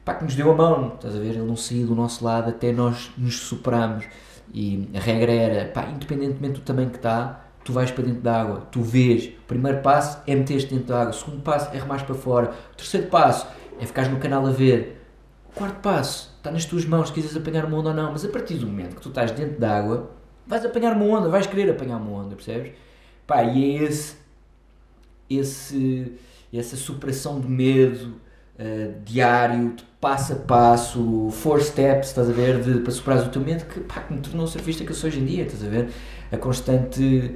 pá, 0.06 0.14
que 0.14 0.24
nos 0.24 0.36
deu 0.36 0.52
a 0.52 0.56
mão, 0.56 0.94
estás 0.96 1.16
a 1.16 1.20
ver? 1.20 1.30
Ele 1.30 1.40
não 1.40 1.56
saiu 1.56 1.88
do 1.88 1.96
nosso 1.96 2.24
lado 2.24 2.50
até 2.50 2.72
nós 2.72 3.12
nos 3.18 3.40
superarmos. 3.40 4.06
E 4.54 4.90
a 4.96 5.00
regra 5.00 5.32
era, 5.32 5.70
pá, 5.70 5.88
independentemente 5.90 6.56
do 6.56 6.62
tamanho 6.62 6.90
que 6.90 6.98
está, 6.98 7.46
tu 7.64 7.74
vais 7.74 7.92
para 7.92 8.04
dentro 8.04 8.22
da 8.22 8.42
água, 8.42 8.68
tu 8.72 8.82
vês, 8.82 9.26
o 9.28 9.48
primeiro 9.48 9.82
passo 9.82 10.20
é 10.26 10.36
meter-te 10.36 10.74
dentro 10.74 10.88
da 10.88 11.02
água, 11.02 11.12
o 11.12 11.14
segundo 11.14 11.42
passo 11.42 11.70
é 11.76 11.80
remar 11.80 12.04
para 12.06 12.16
fora, 12.16 12.52
o 12.74 12.76
terceiro 12.76 13.08
passo 13.08 13.48
é 13.80 13.86
ficares 13.86 14.10
no 14.10 14.18
canal 14.18 14.46
a 14.48 14.52
ver, 14.52 14.99
quarto 15.60 15.82
passo 15.82 16.34
está 16.38 16.50
nas 16.50 16.64
tuas 16.64 16.86
mãos 16.86 17.10
se 17.10 17.14
quiseres 17.14 17.36
apanhar 17.36 17.66
uma 17.66 17.78
onda 17.78 17.90
ou 17.90 17.96
não, 17.96 18.14
mas 18.14 18.24
a 18.24 18.30
partir 18.30 18.56
do 18.56 18.66
momento 18.66 18.96
que 18.96 19.02
tu 19.02 19.10
estás 19.10 19.32
dentro 19.32 19.60
da 19.60 19.78
água, 19.78 20.10
vais 20.48 20.66
apanhar 20.66 20.94
uma 20.94 21.06
onda, 21.06 21.28
vais 21.28 21.46
querer 21.46 21.70
apanhar 21.70 21.98
uma 21.98 22.12
onda, 22.12 22.34
percebes? 22.34 22.72
Pá, 23.28 23.44
e 23.44 23.76
é 23.76 23.84
esse, 23.84 24.16
esse, 25.30 26.14
essa 26.54 26.78
superação 26.78 27.42
de 27.42 27.48
medo 27.48 28.16
uh, 28.58 29.02
diário, 29.04 29.74
de 29.76 29.84
passo 30.00 30.32
a 30.32 30.36
passo, 30.38 31.30
four 31.32 31.62
steps, 31.62 32.08
estás 32.08 32.30
a 32.30 32.34
ver, 32.34 32.62
de, 32.62 32.80
para 32.80 32.92
superares 32.92 33.28
o 33.28 33.30
teu 33.30 33.42
medo, 33.42 33.66
que, 33.66 33.82
pá, 33.82 34.00
que 34.00 34.14
me 34.14 34.22
tornou 34.22 34.46
o 34.46 34.48
surfista 34.48 34.86
que 34.86 34.92
eu 34.92 34.96
sou 34.96 35.10
hoje 35.10 35.20
em 35.20 35.26
dia, 35.26 35.44
estás 35.44 35.64
a 35.64 35.68
ver? 35.68 35.90
A 36.32 36.38
constante 36.38 37.36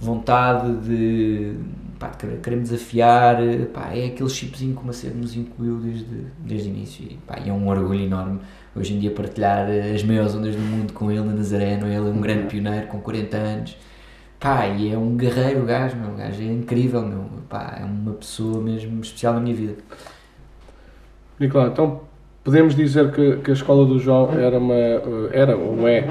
vontade 0.00 0.74
de, 0.78 1.54
pá, 2.02 2.10
me 2.50 2.62
desafiar, 2.62 3.36
pá, 3.72 3.92
é 3.94 4.06
aquele 4.06 4.28
chipzinho 4.28 4.74
que 4.74 4.82
o 4.82 4.86
Macedo 4.86 5.16
nos 5.16 5.36
incluiu 5.36 5.76
desde, 5.76 6.26
desde 6.38 6.68
o 6.68 6.72
início 6.72 7.04
e, 7.08 7.14
pá, 7.26 7.38
e 7.38 7.48
é 7.48 7.52
um 7.52 7.68
orgulho 7.68 8.00
enorme 8.00 8.40
hoje 8.74 8.94
em 8.94 8.98
dia 8.98 9.12
partilhar 9.12 9.68
as 9.94 10.02
maiores 10.02 10.34
ondas 10.34 10.56
do 10.56 10.62
mundo 10.62 10.92
com 10.92 11.12
ele 11.12 11.20
na 11.20 11.32
Nazareno, 11.32 11.86
ele 11.86 11.96
é 11.96 12.00
um 12.00 12.20
grande 12.20 12.48
pioneiro 12.48 12.88
com 12.88 13.00
40 13.00 13.36
anos, 13.36 13.76
pá, 14.40 14.66
e 14.66 14.92
é 14.92 14.98
um 14.98 15.16
guerreiro 15.16 15.62
o 15.62 15.64
gajo, 15.64 15.96
meu, 15.96 16.10
o 16.10 16.16
gajo 16.16 16.42
é 16.42 16.46
incrível, 16.46 17.02
meu, 17.02 17.24
pá, 17.48 17.78
é 17.80 17.84
uma 17.84 18.14
pessoa 18.14 18.60
mesmo 18.60 19.00
especial 19.00 19.34
na 19.34 19.40
minha 19.40 19.54
vida. 19.54 19.76
Nicolau, 21.38 21.68
então 21.68 22.00
podemos 22.42 22.74
dizer 22.74 23.12
que, 23.12 23.36
que 23.36 23.50
a 23.50 23.54
escola 23.54 23.86
do 23.86 24.00
João 24.00 24.32
era 24.32 24.58
uma, 24.58 24.74
eh, 24.74 25.30
era 25.32 25.56
ou 25.56 25.86
é 25.86 26.04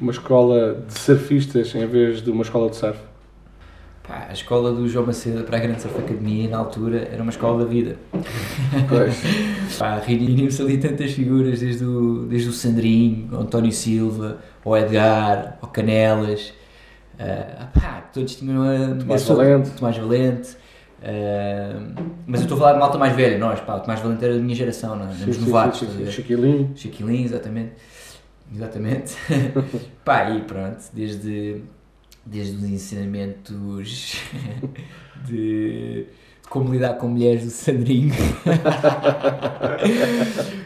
uma 0.00 0.10
escola 0.10 0.84
de 0.86 0.98
surfistas 0.98 1.72
em 1.74 1.86
vez 1.86 2.20
de 2.20 2.30
uma 2.30 2.42
escola 2.42 2.68
de 2.68 2.76
surf? 2.76 2.98
Pá, 4.06 4.26
a 4.28 4.32
escola 4.32 4.72
do 4.72 4.88
João 4.88 5.06
Macedo 5.06 5.42
para 5.44 5.56
a 5.56 5.60
Grande 5.60 5.82
Surf 5.82 5.98
Academia 5.98 6.48
na 6.48 6.58
altura 6.58 7.08
era 7.12 7.20
uma 7.22 7.30
escola 7.30 7.64
da 7.64 7.68
vida. 7.70 7.96
Pois. 8.88 9.20
Pá, 9.78 9.98
reuniam-se 9.98 10.62
ali 10.62 10.78
tantas 10.78 11.10
figuras, 11.12 11.58
desde 11.60 11.84
o, 11.84 12.26
desde 12.26 12.48
o 12.48 12.52
Sandrinho, 12.52 13.28
o 13.32 13.40
António 13.40 13.72
Silva, 13.72 14.38
o 14.64 14.76
Edgar, 14.76 15.58
o 15.60 15.66
Canelas, 15.66 16.52
ah, 17.18 17.66
pá, 17.74 18.02
todos 18.12 18.36
tinham 18.36 18.62
a. 18.62 18.94
Tomás 18.94 19.22
esse- 19.22 19.32
Valente. 19.32 19.70
Tomás 19.70 19.96
Valente. 19.96 20.56
ah, 21.02 21.80
mas 22.26 22.40
eu 22.40 22.44
estou 22.44 22.56
a 22.56 22.60
falar 22.60 22.72
de 22.74 22.78
malta 22.78 22.98
mais 22.98 23.16
velha, 23.16 23.38
nós, 23.38 23.58
pá, 23.60 23.74
o 23.76 23.80
Tomás 23.80 23.98
Valente 24.00 24.24
era 24.24 24.34
da 24.34 24.40
minha 24.40 24.54
geração, 24.54 24.94
não 24.96 25.06
é? 25.08 25.12
Sim, 25.12 25.22
Éramos 25.22 25.38
novatos, 25.38 25.80
sim, 25.80 25.88
sim. 26.04 26.10
Chiquilinho. 26.12 26.72
Chiquilinho, 26.76 27.24
exatamente. 27.24 27.72
Exatamente. 28.54 29.16
Pá, 30.04 30.30
e 30.30 30.40
pronto, 30.42 30.78
desde, 30.92 31.62
desde 32.26 32.56
os 32.56 32.64
ensinamentos 32.64 34.20
de, 35.26 36.06
como 36.50 36.72
lidar 36.72 36.94
com 36.94 37.08
mulheres 37.08 37.44
do 37.44 37.50
Sandrinho. 37.50 38.14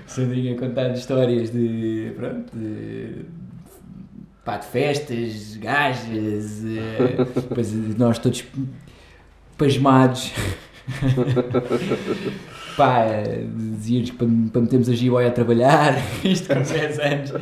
Sandrinho 0.06 0.56
a 0.56 0.58
contar 0.58 0.90
histórias 0.92 1.50
de, 1.50 2.12
pronto, 2.16 2.56
de, 2.56 3.26
pá, 4.44 4.56
de 4.56 4.66
festas, 4.66 5.56
gajas, 5.56 6.64
eh, 6.64 7.26
depois 7.34 7.72
nós 7.96 8.18
todos 8.18 8.44
pasmados. 9.56 10.32
Pá, 12.76 13.04
dizia-lhes 13.76 14.10
para, 14.12 14.28
para 14.52 14.62
metermos 14.62 14.88
a 14.88 14.94
jiboia 14.94 15.28
a 15.28 15.30
trabalhar, 15.30 15.94
isto 16.24 16.48
com 16.48 16.62
10 16.62 16.98
anos. 16.98 17.32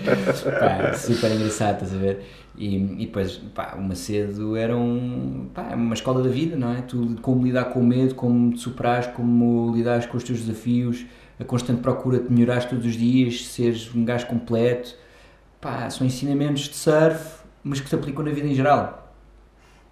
Pá, 0.58 0.92
super 0.94 1.30
engraçado, 1.30 1.74
estás 1.74 1.94
a 1.94 1.98
ver? 1.98 2.24
E, 2.58 2.76
e 2.76 3.06
depois, 3.06 3.36
pá, 3.54 3.76
o 3.78 3.82
Macedo 3.82 4.56
era 4.56 4.76
um, 4.76 5.48
pá, 5.54 5.74
uma 5.74 5.94
escola 5.94 6.22
da 6.22 6.28
vida, 6.28 6.56
não 6.56 6.72
é? 6.72 6.82
Tu, 6.82 7.16
como 7.22 7.44
lidar 7.44 7.66
com 7.66 7.80
o 7.80 7.84
medo, 7.84 8.14
como 8.14 8.52
te 8.52 8.60
superares, 8.60 9.06
como 9.08 9.72
lidares 9.74 10.06
com 10.06 10.16
os 10.16 10.24
teus 10.24 10.40
desafios, 10.40 11.06
a 11.38 11.44
constante 11.44 11.80
procura 11.80 12.18
de 12.18 12.32
melhorares 12.32 12.64
todos 12.64 12.84
os 12.84 12.94
dias, 12.94 13.46
seres 13.46 13.94
um 13.94 14.04
gajo 14.04 14.26
completo. 14.26 14.96
Pá, 15.60 15.88
são 15.88 16.06
ensinamentos 16.06 16.68
de 16.68 16.74
surf, 16.76 17.42
mas 17.62 17.80
que 17.80 17.88
te 17.88 17.94
aplicam 17.94 18.24
na 18.24 18.32
vida 18.32 18.48
em 18.48 18.54
geral. 18.54 19.07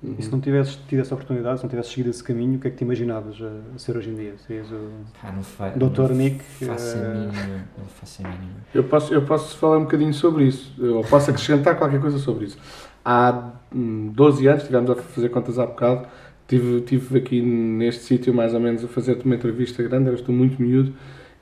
E 0.03 0.23
se 0.23 0.31
não 0.31 0.41
tivesses 0.41 0.79
tido 0.89 1.01
essa 1.01 1.15
oportunidade, 1.15 1.59
se 1.59 1.65
não 1.65 1.71
tivesses 1.71 1.91
seguido 1.91 2.11
esse 2.11 2.23
caminho, 2.23 2.57
o 2.57 2.61
que 2.61 2.69
é 2.69 2.71
que 2.71 2.77
te 2.77 2.85
imaginavas 2.85 3.37
a, 3.41 3.79
ser 3.79 3.97
hoje 3.97 4.11
em 4.11 4.15
dia? 4.15 4.35
Serias 4.47 4.71
o 4.71 4.91
não 5.35 5.43
fa 5.43 5.71
Dr. 5.71 6.11
não 6.11 6.17
Nick? 6.17 6.45
Faço 6.45 6.97
eh, 6.97 7.15
mínima, 7.15 7.65
não 7.79 7.87
faço 7.87 8.23
a 8.25 8.29
mínima. 8.29 8.55
Eu 8.75 8.85
posso, 8.85 9.15
eu 9.15 9.23
posso 9.23 9.57
falar 9.57 9.79
um 9.79 9.85
bocadinho 9.85 10.13
sobre 10.13 10.45
isso, 10.45 10.75
ou 10.79 11.03
posso 11.03 11.31
acrescentar 11.31 11.77
qualquer 11.77 12.01
coisa 12.01 12.19
sobre 12.19 12.45
isso. 12.45 12.59
Há 13.05 13.53
hum, 13.75 14.13
12 14.15 14.47
anos, 14.47 14.63
estivemos 14.63 14.91
a 14.91 14.97
fazer 14.97 15.31
contas 15.31 15.59
há 15.59 15.65
bocado, 15.65 16.07
tive, 16.47 16.83
tive 16.83 17.19
aqui 17.19 17.41
neste 17.41 18.03
sítio 18.03 18.35
mais 18.35 18.53
ou 18.53 18.61
menos 18.61 18.85
a 18.85 18.89
fazer-te 18.89 19.25
uma 19.25 19.35
entrevista 19.35 19.83
grande, 19.83 20.09
eras 20.09 20.21
tu 20.21 20.31
muito 20.31 20.61
miúdo, 20.61 20.93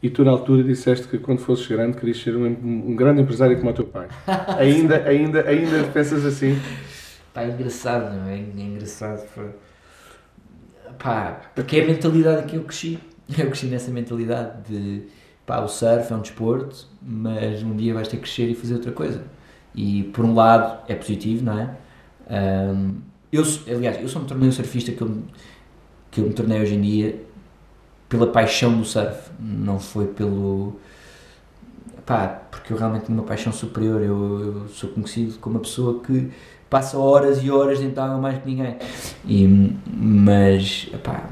e 0.01 0.09
tu 0.09 0.25
na 0.25 0.31
altura 0.31 0.63
disseste 0.63 1.09
que 1.09 1.19
quando 1.19 1.41
fosses 1.41 1.67
grande 1.67 1.97
querias 1.97 2.19
ser 2.19 2.37
um, 2.37 2.47
um 2.47 2.95
grande 2.95 3.21
empresário 3.21 3.57
como 3.59 3.71
o 3.71 3.75
teu 3.75 3.85
pai. 3.85 4.07
ainda, 4.59 5.03
ainda, 5.09 5.49
ainda 5.49 5.85
pensas 5.93 6.25
assim? 6.25 6.57
Pá, 7.35 7.43
é 7.43 7.51
engraçado, 7.51 8.15
não 8.15 8.29
é? 8.29 8.37
É 8.37 8.39
engraçado. 8.39 9.29
Pá. 10.99 11.41
Porque 11.55 11.77
é 11.79 11.83
a 11.85 11.87
mentalidade 11.87 12.47
que 12.47 12.57
eu 12.57 12.65
cresci. 12.65 12.99
Eu 13.39 13.47
cresci 13.47 13.67
nessa 13.67 13.91
mentalidade 13.91 14.69
de 14.69 15.05
pá, 15.47 15.61
o 15.61 15.69
surf 15.69 16.13
é 16.13 16.17
um 16.17 16.21
desporto, 16.21 16.87
mas 17.03 17.63
um 17.63 17.75
dia 17.75 17.95
vais 17.95 18.07
ter 18.07 18.17
que 18.17 18.23
crescer 18.25 18.51
e 18.51 18.55
fazer 18.55 18.75
outra 18.75 18.93
coisa. 18.93 19.25
E 19.75 20.05
por 20.13 20.27
um 20.27 20.35
lado 20.35 20.83
é 20.89 20.95
positivo, 20.95 21.43
não 21.45 21.59
é? 21.59 21.77
Ahm, 22.29 22.97
eu, 23.33 23.43
aliás, 23.67 24.01
eu 24.01 24.09
só 24.09 24.21
me 24.21 24.27
tornei 24.27 24.49
o 24.49 24.53
surfista 24.53 24.93
que 24.93 25.01
eu, 25.03 25.23
que 26.11 26.21
eu 26.21 26.27
me 26.27 26.35
tornei 26.35 26.61
hoje 26.61 26.75
em 26.75 26.83
dia 26.83 27.25
pela 28.09 28.27
paixão 28.27 28.77
do 28.79 28.85
surf, 28.85 29.31
não 29.41 29.81
foi 29.81 30.07
pelo. 30.07 30.79
Pá, 32.07 32.29
porque 32.51 32.73
eu 32.73 32.77
realmente 32.77 33.07
tenho 33.07 33.19
uma 33.19 33.27
paixão 33.27 33.53
superior. 33.53 34.03
Eu, 34.03 34.41
eu 34.65 34.69
sou 34.69 34.91
conhecido 34.91 35.39
como 35.39 35.57
uma 35.57 35.63
pessoa 35.63 36.01
que 36.03 36.31
passa 36.69 36.99
horas 36.99 37.43
e 37.43 37.51
horas 37.51 37.79
dentro 37.79 37.95
da 37.97 38.05
água 38.05 38.19
mais 38.19 38.39
que 38.39 38.47
ninguém. 38.49 38.77
E, 39.25 39.47
mas, 39.87 40.91
pá, 41.03 41.29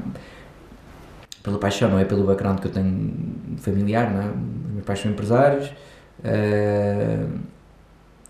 pela 1.41 1.59
paixão, 1.59 1.89
não 1.89 1.99
é 1.99 2.05
pelo 2.05 2.23
background 2.23 2.59
que 2.59 2.67
eu 2.67 2.71
tenho 2.71 3.13
familiar, 3.57 4.11
não 4.11 4.21
é? 4.21 4.31
Meus 4.73 4.85
pais 4.85 4.99
são 4.99 5.11
empresários. 5.11 5.71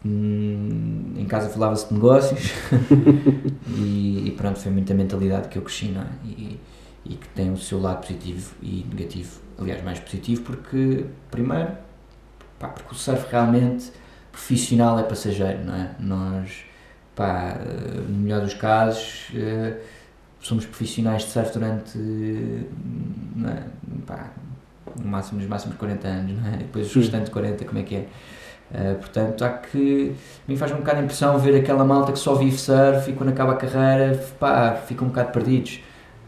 hum, 0.06 1.14
em 1.16 1.26
casa 1.26 1.48
casa 1.48 1.54
falava-se 1.54 1.88
de 1.88 1.94
negócios 1.94 2.52
e, 3.78 4.28
e, 4.28 4.34
pronto, 4.36 4.60
foi 4.60 4.72
muita 4.72 4.94
mentalidade 4.94 5.48
que 5.50 5.58
eu 5.58 5.62
cresci, 5.62 5.90
não 5.90 6.02
é? 6.02 6.08
E, 6.26 6.60
e 7.06 7.16
que 7.16 7.28
tem 7.30 7.52
o 7.52 7.58
seu 7.58 7.80
lado 7.80 8.02
positivo 8.02 8.56
e 8.62 8.86
negativo. 8.90 9.40
Aliás, 9.60 9.84
mais 9.84 10.00
positivo 10.00 10.42
porque, 10.42 11.06
primeiro, 11.30 11.72
pá, 12.60 12.70
porque 12.70 12.94
o 12.94 12.98
surf 12.98 13.30
realmente 13.30 13.92
profissional 14.32 14.98
é 15.00 15.04
passageiro, 15.04 15.64
não 15.64 15.76
é? 15.76 15.96
Nós, 16.00 16.66
pá, 17.16 17.58
no 18.08 18.18
melhor 18.20 18.42
dos 18.42 18.54
casos, 18.54 19.30
uh, 19.30 19.78
somos 20.40 20.66
profissionais 20.66 21.24
de 21.24 21.30
surf 21.30 21.54
durante, 21.54 21.98
é? 23.48 23.64
pá, 24.06 24.32
no 25.00 25.10
máximo, 25.10 25.40
nos 25.40 25.50
máximos 25.50 25.78
40 25.78 26.08
anos, 26.08 26.42
não 26.42 26.54
é? 26.54 26.58
Depois 26.58 26.88
os 26.88 26.96
restantes 26.96 27.30
40, 27.30 27.66
como 27.66 27.80
é 27.80 27.84
que 27.84 27.96
é? 27.96 28.06
Uh, 28.72 28.96
portanto, 28.96 29.46
há 29.46 29.50
que. 29.50 30.16
A 30.48 30.52
mim 30.52 30.58
faz 30.58 30.72
um 30.72 30.78
bocado 30.78 30.98
de 30.98 31.04
impressão 31.06 31.38
ver 31.38 31.56
aquela 31.56 31.86
malta 31.86 32.12
que 32.12 32.20
só 32.20 32.34
vive 32.36 32.58
surf 32.58 33.10
e 33.10 33.14
quando 33.14 33.30
acaba 33.30 33.54
a 33.54 33.56
carreira, 33.56 34.18
pá, 34.40 34.76
ficam 34.76 35.06
um 35.06 35.10
bocado 35.10 35.32
perdidos. 35.32 35.80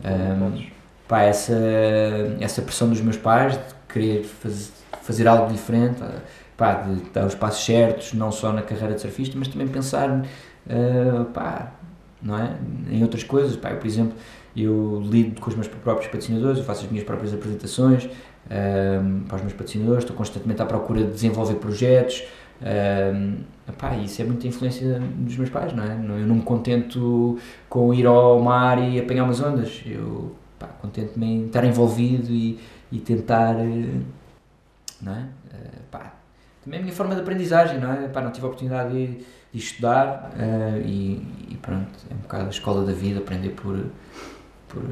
Um, 0.03 0.65
pá, 1.07 1.21
essa, 1.23 1.55
essa 2.39 2.61
pressão 2.61 2.89
dos 2.89 3.01
meus 3.01 3.17
pais 3.17 3.53
de 3.53 3.63
querer 3.89 4.23
faz, 4.23 4.71
fazer 5.01 5.27
algo 5.27 5.51
diferente, 5.51 6.01
pá, 6.57 6.75
de 6.75 6.95
dar 7.11 7.25
os 7.25 7.35
passos 7.35 7.65
certos, 7.65 8.13
não 8.13 8.31
só 8.31 8.51
na 8.51 8.61
carreira 8.61 8.93
de 8.93 9.01
surfista, 9.01 9.35
mas 9.37 9.47
também 9.47 9.67
pensar 9.67 10.23
uh, 10.67 11.25
pá, 11.25 11.73
não 12.21 12.37
é? 12.37 12.55
em 12.89 13.01
outras 13.03 13.23
coisas. 13.23 13.55
Pá, 13.55 13.71
eu, 13.71 13.77
por 13.77 13.87
exemplo, 13.87 14.13
eu 14.55 15.01
lido 15.05 15.39
com 15.39 15.49
os 15.49 15.55
meus 15.55 15.67
próprios 15.67 16.07
patrocinadores, 16.07 16.57
eu 16.59 16.63
faço 16.63 16.85
as 16.85 16.91
minhas 16.91 17.05
próprias 17.05 17.33
apresentações 17.33 18.05
um, 18.05 19.21
para 19.27 19.35
os 19.35 19.41
meus 19.41 19.53
patrocinadores, 19.53 20.03
estou 20.03 20.15
constantemente 20.15 20.61
à 20.61 20.65
procura 20.65 21.03
de 21.03 21.11
desenvolver 21.11 21.55
projetos. 21.55 22.23
Um, 22.61 23.37
epá, 23.67 23.97
isso 23.97 24.21
é 24.21 24.25
muita 24.25 24.47
influência 24.47 24.99
dos 24.99 25.35
meus 25.35 25.49
pais, 25.49 25.73
não 25.73 25.83
é? 25.83 25.93
Eu 25.93 26.27
não 26.27 26.35
me 26.35 26.41
contento 26.41 27.37
com 27.67 27.93
ir 27.93 28.05
ao 28.05 28.39
mar 28.39 28.81
e 28.81 28.99
apanhar 28.99 29.25
umas 29.25 29.41
ondas. 29.41 29.81
Eu 29.85 30.35
contento-me 30.81 31.25
em 31.25 31.45
estar 31.47 31.65
envolvido 31.65 32.31
e, 32.31 32.57
e 32.91 32.99
tentar. 32.99 33.55
Não 35.01 35.13
é? 35.13 35.19
Uh, 35.19 35.81
pá, 35.91 36.13
também 36.65 36.79
é 36.79 36.81
a 36.81 36.83
minha 36.83 36.95
forma 36.95 37.13
de 37.13 37.21
aprendizagem, 37.21 37.79
não 37.79 37.93
é? 37.93 38.07
Pá, 38.07 38.21
não 38.21 38.31
tive 38.31 38.45
a 38.45 38.49
oportunidade 38.49 38.91
de, 38.91 39.07
de 39.53 39.59
estudar 39.59 40.33
uh, 40.35 40.81
e, 40.83 41.21
e, 41.51 41.57
pronto, 41.61 41.87
é 42.09 42.13
um 42.13 42.17
bocado 42.17 42.47
a 42.47 42.49
escola 42.49 42.83
da 42.83 42.91
vida, 42.91 43.19
aprender 43.19 43.49
por, 43.49 43.85
por, 44.67 44.83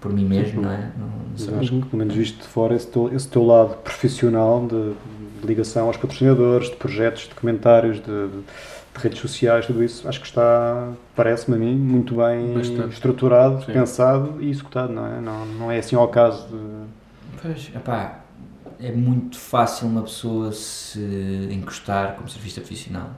por 0.00 0.12
mim 0.12 0.24
mesmo, 0.24 0.62
não 0.62 0.70
é? 0.70 0.92
Não, 0.96 1.08
não 1.46 1.56
Mas, 1.56 1.68
pelo 1.68 1.96
menos 1.96 2.14
visto 2.14 2.40
de 2.40 2.46
fora, 2.46 2.76
esse 2.76 2.86
teu, 2.86 3.12
esse 3.12 3.28
teu 3.28 3.44
lado 3.44 3.74
profissional 3.78 4.64
de, 4.66 4.92
de, 5.40 5.46
ligação 5.46 5.88
aos 5.88 5.96
patrocinadores, 5.96 6.70
de 6.70 6.76
projetos, 6.76 7.24
de 7.24 7.34
comentários, 7.34 7.96
de, 7.96 8.28
de, 8.28 8.38
de 8.38 9.00
redes 9.00 9.18
sociais, 9.18 9.66
tudo 9.66 9.82
isso, 9.82 10.08
acho 10.08 10.20
que 10.20 10.26
está, 10.26 10.92
parece-me 11.16 11.56
a 11.56 11.58
mim, 11.58 11.74
muito 11.74 12.14
bem 12.14 12.54
Bastante. 12.54 12.94
estruturado, 12.94 13.64
Sim. 13.64 13.72
pensado 13.72 14.36
e 14.40 14.48
executado, 14.48 14.92
não 14.92 15.06
é? 15.06 15.20
Não, 15.20 15.44
não 15.44 15.72
é 15.72 15.78
assim 15.78 15.96
ao 15.96 16.06
caso 16.06 16.46
de... 16.46 17.42
Pois, 17.42 17.70
epá, 17.74 18.23
é 18.80 18.92
muito 18.92 19.38
fácil 19.38 19.88
uma 19.88 20.02
pessoa 20.02 20.52
se 20.52 21.48
encostar 21.50 22.14
como 22.16 22.28
serviço 22.28 22.60
profissional. 22.60 23.10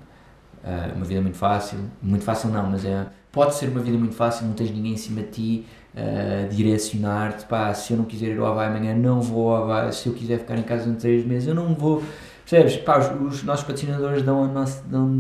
Uh, 0.63 0.97
uma 0.97 1.05
vida 1.05 1.21
muito 1.21 1.37
fácil, 1.37 1.79
muito 2.03 2.25
fácil 2.25 2.49
não, 2.51 2.69
mas 2.69 2.85
é, 2.85 3.07
pode 3.31 3.55
ser 3.55 3.69
uma 3.69 3.81
vida 3.81 3.97
muito 3.97 4.15
fácil, 4.15 4.47
não 4.47 4.55
tens 4.55 4.71
ninguém 4.71 4.95
em 4.95 4.97
cima 4.97 5.21
de 5.23 5.29
ti, 5.29 5.67
uh, 5.95 6.49
direcionar-te, 6.53 7.45
pá, 7.47 7.73
se 7.73 7.93
eu 7.93 7.99
não 7.99 8.05
quiser 8.05 8.31
ir 8.31 8.39
ao 8.39 8.47
Havaí 8.47 8.67
amanhã, 8.67 8.95
não 8.95 9.21
vou 9.21 9.55
ao 9.55 9.71
Havaí, 9.71 9.93
se 9.93 10.09
eu 10.09 10.15
quiser 10.15 10.41
ficar 10.41 10.59
em 10.59 10.63
casa 10.63 10.85
durante 10.85 11.01
três 11.03 11.25
meses, 11.25 11.47
eu 11.47 11.55
não 11.55 11.75
vou, 11.75 12.03
percebes? 12.49 12.77
Pá, 12.79 12.99
os, 12.99 13.35
os 13.35 13.43
nossos 13.45 13.65
patrocinadores 13.65 14.23
dão-nos 14.23 14.75
dão 14.89 15.19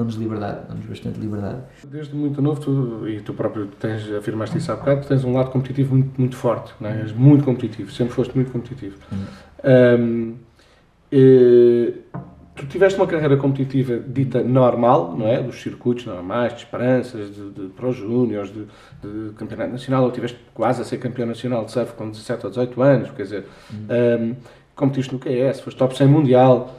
dão-nos 0.00 0.14
liberdade, 0.14 0.66
dão-nos 0.66 0.86
bastante 0.86 1.20
liberdade. 1.20 1.60
Desde 1.86 2.14
muito 2.14 2.40
novo, 2.40 2.60
tu, 2.60 3.08
e 3.08 3.20
tu 3.20 3.34
próprio 3.34 3.66
tens, 3.66 4.10
afirmaste 4.12 4.56
isso 4.56 4.72
há 4.72 4.76
bocado, 4.76 5.06
tens 5.06 5.24
um 5.24 5.34
lado 5.34 5.50
competitivo 5.50 5.94
muito, 5.94 6.18
muito 6.18 6.36
forte, 6.36 6.72
não 6.80 6.88
é? 6.88 7.00
És 7.00 7.12
muito 7.12 7.44
competitivo, 7.44 7.90
sempre 7.92 8.14
foste 8.14 8.34
muito 8.34 8.50
competitivo. 8.50 8.96
Um, 9.62 10.36
e, 11.12 11.94
tu 12.54 12.66
tiveste 12.66 12.98
uma 12.98 13.06
carreira 13.06 13.36
competitiva 13.36 13.98
dita 13.98 14.42
normal, 14.42 15.14
não 15.16 15.26
é? 15.26 15.42
Dos 15.42 15.60
circuitos 15.60 16.06
normais, 16.06 16.54
de 16.54 16.60
esperanças, 16.60 17.34
de, 17.34 17.50
de 17.50 17.68
Pro 17.68 17.92
de, 17.92 18.48
de, 19.02 19.32
campeonato 19.34 19.72
nacional, 19.72 20.04
ou 20.04 20.10
tiveste 20.10 20.38
quase 20.54 20.80
a 20.80 20.84
ser 20.84 20.96
campeão 20.96 21.26
nacional 21.26 21.64
de 21.64 21.72
surf 21.72 21.92
com 21.92 22.10
17 22.10 22.46
ou 22.46 22.50
18 22.50 22.82
anos, 22.82 23.10
quer 23.10 23.22
dizer, 23.22 23.46
um, 23.72 24.34
competiste 24.74 25.12
no 25.12 25.18
QS, 25.18 25.60
foste 25.60 25.76
top 25.76 25.94
100 25.94 26.06
mundial, 26.06 26.74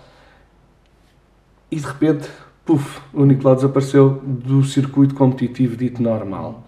e 1.70 1.76
de 1.76 1.86
repente, 1.86 2.28
puf, 2.66 3.02
o 3.14 3.26
Nicolau 3.26 3.56
desapareceu 3.56 4.22
do 4.24 4.64
circuito 4.64 5.16
competitivo 5.16 5.76
dito 5.76 6.02
normal. 6.02 6.68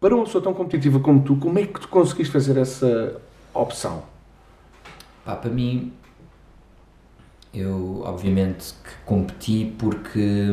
Para 0.00 0.14
uma 0.14 0.24
pessoa 0.24 0.42
tão 0.42 0.52
competitiva 0.52 1.00
como 1.00 1.22
tu, 1.22 1.36
como 1.36 1.58
é 1.58 1.66
que 1.66 1.80
tu 1.80 1.88
conseguiste 1.88 2.32
fazer 2.32 2.58
essa 2.58 3.20
opção? 3.54 4.02
Pá, 5.24 5.34
para 5.36 5.50
mim, 5.50 5.92
eu 7.54 8.02
obviamente 8.04 8.74
que 8.84 8.94
competi 9.06 9.74
porque 9.78 10.48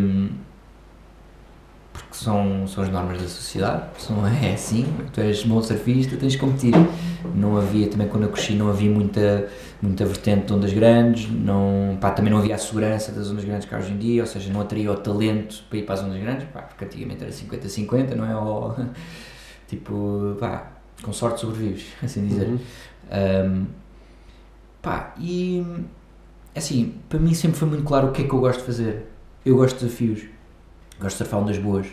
porque 1.91 2.13
são, 2.13 2.65
são 2.67 2.83
as 2.83 2.89
normas 2.89 3.21
da 3.21 3.27
sociedade, 3.27 3.83
não 4.09 4.25
é 4.27 4.53
assim, 4.53 4.85
tu 5.13 5.19
és 5.21 5.43
bom 5.43 5.61
surfista, 5.61 6.15
tens 6.17 6.33
de 6.33 6.37
competir. 6.37 6.73
Não 7.35 7.55
havia, 7.57 7.87
também 7.87 8.07
quando 8.07 8.23
eu 8.23 8.29
cresci, 8.29 8.53
não 8.53 8.69
havia 8.69 8.89
muita, 8.89 9.47
muita 9.81 10.05
vertente 10.05 10.47
de 10.47 10.53
ondas 10.53 10.73
grandes, 10.73 11.29
não, 11.29 11.97
pá, 12.01 12.11
também 12.11 12.31
não 12.31 12.39
havia 12.39 12.55
a 12.55 12.57
segurança 12.57 13.11
das 13.11 13.29
ondas 13.29 13.45
grandes 13.45 13.67
que 13.67 13.75
há 13.75 13.77
hoje 13.77 13.91
em 13.91 13.97
dia, 13.97 14.21
ou 14.23 14.27
seja, 14.27 14.51
não 14.51 14.61
atraía 14.61 14.91
o 14.91 14.95
talento 14.95 15.63
para 15.69 15.77
ir 15.77 15.83
para 15.83 15.95
as 15.95 16.03
ondas 16.03 16.19
grandes, 16.19 16.47
pá, 16.51 16.61
porque 16.61 16.85
antigamente 16.85 17.23
era 17.23 17.31
50-50, 17.31 18.15
não 18.15 18.25
é? 18.25 18.35
Ou, 18.35 18.75
tipo, 19.67 20.35
pá, 20.39 20.71
com 21.03 21.13
sorte 21.13 21.41
sobrevives, 21.41 21.85
assim 22.01 22.25
dizer. 22.25 22.47
Uhum. 22.47 22.59
Um, 23.11 23.65
pá, 24.81 25.13
e 25.19 25.63
assim, 26.55 26.95
para 27.07 27.19
mim 27.19 27.33
sempre 27.33 27.57
foi 27.57 27.67
muito 27.67 27.83
claro 27.83 28.07
o 28.07 28.11
que 28.11 28.23
é 28.23 28.27
que 28.27 28.33
eu 28.33 28.39
gosto 28.39 28.59
de 28.59 28.65
fazer. 28.65 29.07
Eu 29.45 29.57
gosto 29.57 29.77
de 29.77 29.85
desafios, 29.85 30.23
gosto 31.01 31.17
de 31.17 31.23
surfar 31.23 31.39
ondas 31.39 31.57
boas, 31.57 31.87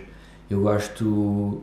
eu 0.50 0.60
gosto, 0.60 1.62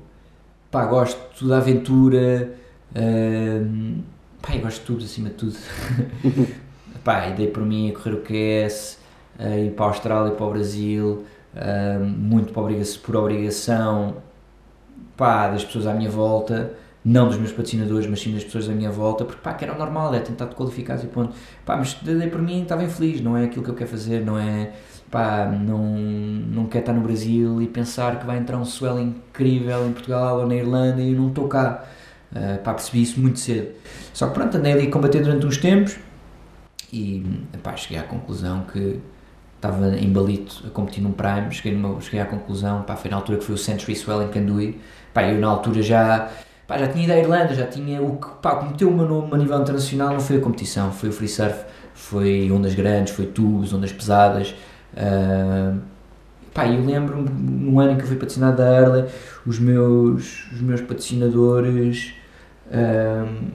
pá, 0.72 0.86
gosto 0.86 1.48
da 1.48 1.58
aventura, 1.58 2.54
uh, 2.92 4.04
pá, 4.42 4.56
eu 4.56 4.62
gosto 4.62 4.80
de 4.80 4.86
tudo, 4.86 5.04
acima 5.04 5.30
de 5.30 5.36
tudo. 5.36 5.58
pá, 7.04 7.30
e 7.30 7.34
dei 7.34 7.48
por 7.48 7.64
mim 7.64 7.92
a 7.92 7.94
correr 7.94 8.16
o 8.16 8.22
QS, 8.22 9.00
a 9.40 9.58
ir 9.58 9.72
para 9.72 9.86
a 9.86 9.90
Austrália, 9.90 10.32
para 10.32 10.46
o 10.46 10.50
Brasil, 10.52 11.26
uh, 11.54 12.04
muito 12.04 12.52
por 12.52 12.64
obrigação, 12.64 13.02
por 13.04 13.16
obrigação, 13.16 14.18
pá, 15.16 15.48
das 15.50 15.64
pessoas 15.64 15.88
à 15.88 15.94
minha 15.94 16.10
volta 16.10 16.76
não 17.06 17.28
dos 17.28 17.38
meus 17.38 17.52
patrocinadores, 17.52 18.08
mas 18.08 18.20
sim 18.20 18.34
das 18.34 18.44
pessoas 18.44 18.68
da 18.68 18.74
minha 18.74 18.90
volta, 18.90 19.24
porque 19.24 19.40
pá, 19.40 19.54
que 19.54 19.64
era 19.64 19.78
normal, 19.78 20.14
é 20.16 20.20
tentar 20.20 20.48
te 20.48 20.56
qualificar 20.56 21.02
e 21.04 21.06
ponto. 21.06 21.36
Pá, 21.64 21.78
mas 21.78 21.94
dei 22.02 22.28
por 22.28 22.42
mim, 22.42 22.64
estava 22.64 22.84
infeliz, 22.84 23.22
não 23.22 23.38
é 23.38 23.46
aquilo 23.46 23.64
que 23.64 23.70
eu 23.70 23.76
quero 23.76 23.90
fazer, 23.92 24.26
não 24.26 24.40
é, 24.40 24.74
pá, 25.12 25.46
não, 25.46 25.86
não 25.86 26.66
quero 26.66 26.82
estar 26.82 26.94
no 26.94 27.02
Brasil 27.02 27.62
e 27.62 27.68
pensar 27.68 28.20
que 28.20 28.26
vai 28.26 28.38
entrar 28.38 28.58
um 28.58 28.66
swell 28.66 29.00
incrível 29.00 29.88
em 29.88 29.92
Portugal 29.92 30.40
ou 30.40 30.48
na 30.48 30.56
Irlanda 30.56 31.02
e 31.02 31.14
eu 31.14 31.20
não 31.20 31.30
estou 31.30 31.48
cá. 31.48 31.86
Uh, 32.32 32.62
pá, 32.64 32.74
percebi 32.74 33.02
isso 33.02 33.20
muito 33.20 33.40
cedo. 33.40 33.70
Só 34.14 34.28
que 34.28 34.34
pronto, 34.34 34.58
andei 34.58 34.74
ali 34.74 34.88
a 34.88 34.92
combater 34.92 35.22
durante 35.22 35.46
uns 35.46 35.58
tempos 35.58 35.98
e 36.92 37.24
pá, 37.64 37.76
cheguei 37.76 37.98
à 37.98 38.04
conclusão 38.04 38.66
que 38.72 39.00
estava 39.56 39.96
em 39.98 40.12
Balito 40.12 40.64
a 40.68 40.70
competir 40.70 41.02
num 41.02 41.12
Prime, 41.12 41.52
cheguei, 41.52 41.78
numa, 41.78 42.00
cheguei 42.02 42.20
à 42.20 42.26
conclusão, 42.26 42.84
pá, 42.84 42.96
foi 42.96 43.10
na 43.10 43.18
altura 43.18 43.38
que 43.40 43.46
foi 43.46 43.56
o 43.56 43.58
Century 43.58 43.96
Swell 43.96 44.24
em 44.24 44.28
Candui, 44.30 44.80
pá, 45.14 45.24
eu 45.24 45.40
na 45.40 45.48
altura 45.48 45.82
já 45.82 46.30
Pá, 46.68 46.80
já 46.80 46.88
tinha 46.88 47.04
ido 47.04 47.14
à 47.14 47.18
Irlanda, 47.18 47.54
já 47.54 47.68
tinha 47.68 48.02
o 48.02 48.18
que, 48.18 48.28
pá, 48.42 48.64
meteu 48.64 48.90
o 48.90 48.94
meu 48.94 49.08
nome 49.08 49.32
a 49.34 49.38
nível 49.38 49.62
internacional 49.62 50.14
não 50.14 50.20
foi 50.20 50.38
a 50.38 50.40
competição, 50.40 50.92
foi 50.92 51.10
o 51.10 51.12
free 51.12 51.28
surf, 51.28 51.64
foi 51.94 52.52
ondas 52.52 52.74
grandes, 52.74 53.14
foi 53.14 53.28
tubos, 53.28 53.72
ondas 53.72 53.92
pesadas. 53.92 54.56
Uh, 54.96 55.80
pá, 56.54 56.68
eu 56.68 56.84
lembro-me 56.84 57.30
no 57.30 57.80
ano 57.80 57.92
em 57.92 57.98
que 57.98 58.04
eu 58.04 58.08
fui 58.08 58.18
patrocinado 58.18 58.58
da 58.58 58.80
Arla, 58.80 59.08
os 59.46 59.60
meus, 59.60 60.52
os 60.52 60.62
meus 60.62 60.82
patrocinadores. 60.82 62.14
Uh, 62.68 63.52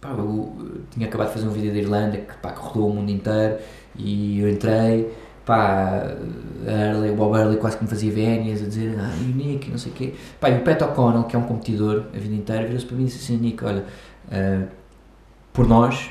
pá, 0.00 0.10
eu 0.10 0.82
tinha 0.90 1.06
acabado 1.06 1.28
de 1.28 1.34
fazer 1.34 1.46
um 1.46 1.50
vídeo 1.50 1.72
da 1.72 1.78
Irlanda 1.78 2.18
que, 2.18 2.34
pá, 2.38 2.52
que 2.52 2.60
rodou 2.60 2.90
o 2.90 2.94
mundo 2.94 3.10
inteiro 3.10 3.58
e 3.96 4.40
eu 4.40 4.48
entrei 4.48 5.12
pá, 5.44 6.16
Early, 6.66 7.10
o 7.10 7.16
Bob 7.16 7.36
Early 7.36 7.56
quase 7.58 7.76
que 7.76 7.84
me 7.84 7.90
fazia 7.90 8.10
vénias 8.10 8.62
a 8.62 8.66
dizer, 8.66 8.96
ah, 8.98 9.12
e 9.20 9.30
o 9.30 9.34
Nick, 9.34 9.70
não 9.70 9.78
sei 9.78 9.92
o 9.92 9.94
quê. 9.94 10.14
Pá, 10.40 10.50
e 10.50 10.58
o 10.58 10.62
Pat 10.62 10.80
O'Connell, 10.82 11.24
que 11.24 11.36
é 11.36 11.38
um 11.38 11.42
competidor 11.42 12.04
a 12.14 12.18
vida 12.18 12.34
inteira, 12.34 12.64
virou-se 12.64 12.86
para 12.86 12.96
mim 12.96 13.02
e 13.02 13.06
disse 13.06 13.18
assim, 13.18 13.36
Nick, 13.36 13.64
olha, 13.64 13.84
uh, 14.28 14.66
por 15.52 15.68
nós, 15.68 16.10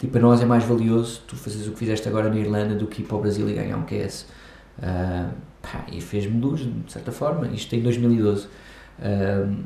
tipo, 0.00 0.18
a 0.18 0.20
nós 0.20 0.40
é 0.40 0.44
mais 0.44 0.64
valioso 0.64 1.22
tu 1.26 1.36
fazes 1.36 1.68
o 1.68 1.72
que 1.72 1.78
fizeste 1.78 2.08
agora 2.08 2.28
na 2.28 2.36
Irlanda 2.36 2.74
do 2.74 2.86
que 2.86 3.02
ir 3.02 3.04
para 3.04 3.16
o 3.16 3.20
Brasil 3.20 3.48
e 3.48 3.54
ganhar 3.54 3.76
um 3.76 3.84
QS. 3.84 4.22
Uh, 4.22 4.82
ah, 4.82 5.30
pá, 5.62 5.86
e 5.92 6.00
fez-me 6.00 6.40
luz, 6.40 6.62
de 6.62 6.92
certa 6.92 7.12
forma, 7.12 7.46
isto 7.48 7.74
em 7.76 7.82
2012. 7.82 8.46
Uh, 8.46 9.56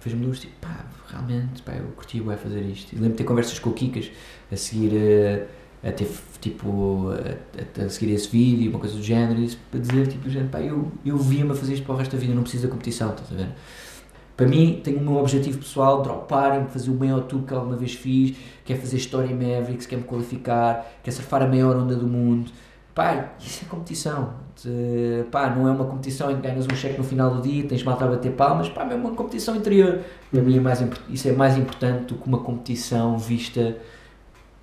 fez-me 0.00 0.24
luz, 0.24 0.40
tipo, 0.40 0.54
pá, 0.60 0.86
realmente, 1.08 1.60
pá, 1.62 1.72
eu 1.72 1.86
curti 1.96 2.20
o 2.20 2.36
fazer 2.36 2.62
isto. 2.62 2.92
E 2.92 2.96
lembro 2.96 3.10
de 3.10 3.16
ter 3.16 3.24
conversas 3.24 3.58
com 3.58 3.70
o 3.70 3.72
Kikas 3.74 4.10
a 4.50 4.56
seguir... 4.56 4.92
Uh, 4.92 5.62
a 5.84 5.90
ter 5.90 6.08
tipo 6.40 7.08
a, 7.10 7.84
a, 7.84 7.88
seguir 7.88 8.12
esse 8.12 8.28
vídeo, 8.28 8.70
uma 8.70 8.78
coisa 8.78 8.94
do 8.94 9.02
género, 9.02 9.40
isso 9.40 9.58
para 9.70 9.80
dizer 9.80 10.06
tipo, 10.06 10.30
gente, 10.30 10.48
pá, 10.48 10.60
eu, 10.60 10.92
eu 11.04 11.18
via-me 11.18 11.50
a 11.50 11.54
fazer 11.54 11.74
isto 11.74 11.84
para 11.84 11.94
o 11.94 11.98
resto 11.98 12.12
da 12.12 12.18
vida, 12.18 12.34
não 12.34 12.42
preciso 12.42 12.64
da 12.64 12.70
competição, 12.70 13.10
estás 13.10 13.32
a 13.32 13.34
ver? 13.34 13.48
Para 14.42 14.50
mim, 14.50 14.80
tenho 14.82 14.98
o 14.98 15.00
meu 15.00 15.18
objetivo 15.18 15.58
pessoal, 15.58 16.02
dropar, 16.02 16.66
fazer 16.66 16.90
o 16.90 16.94
maior 16.94 17.20
tour 17.20 17.42
que 17.42 17.54
alguma 17.54 17.76
vez 17.76 17.94
fiz, 17.94 18.36
quer 18.64 18.76
fazer 18.76 18.96
história 18.96 19.28
em 19.28 19.34
Mavericks, 19.34 19.86
quer 19.86 19.94
me 19.94 20.02
qualificar, 20.02 20.84
quer 21.00 21.12
surfar 21.12 21.44
a 21.44 21.46
maior 21.46 21.76
onda 21.76 21.94
do 21.94 22.08
mundo. 22.08 22.50
Pá, 22.92 23.34
isso 23.38 23.64
é 23.64 23.68
competição. 23.68 24.34
De, 24.60 25.24
pá, 25.30 25.48
não 25.48 25.68
é 25.68 25.70
uma 25.70 25.84
competição 25.84 26.28
em 26.28 26.36
que 26.36 26.42
ganhas 26.42 26.66
um 26.66 26.74
cheque 26.74 26.98
no 26.98 27.04
final 27.04 27.30
do 27.36 27.40
dia, 27.40 27.68
tens 27.68 27.84
malta 27.84 28.04
a 28.04 28.08
bater 28.08 28.32
palmas, 28.32 28.68
pá, 28.68 28.82
é 28.82 28.96
uma 28.96 29.12
competição 29.12 29.54
interior. 29.54 30.00
Para 30.32 30.42
mim, 30.42 30.56
é 30.56 30.60
mais, 30.60 30.84
isso 31.08 31.28
é 31.28 31.32
mais 31.32 31.56
importante 31.56 32.06
do 32.06 32.16
que 32.16 32.26
uma 32.26 32.40
competição 32.40 33.16
vista 33.16 33.76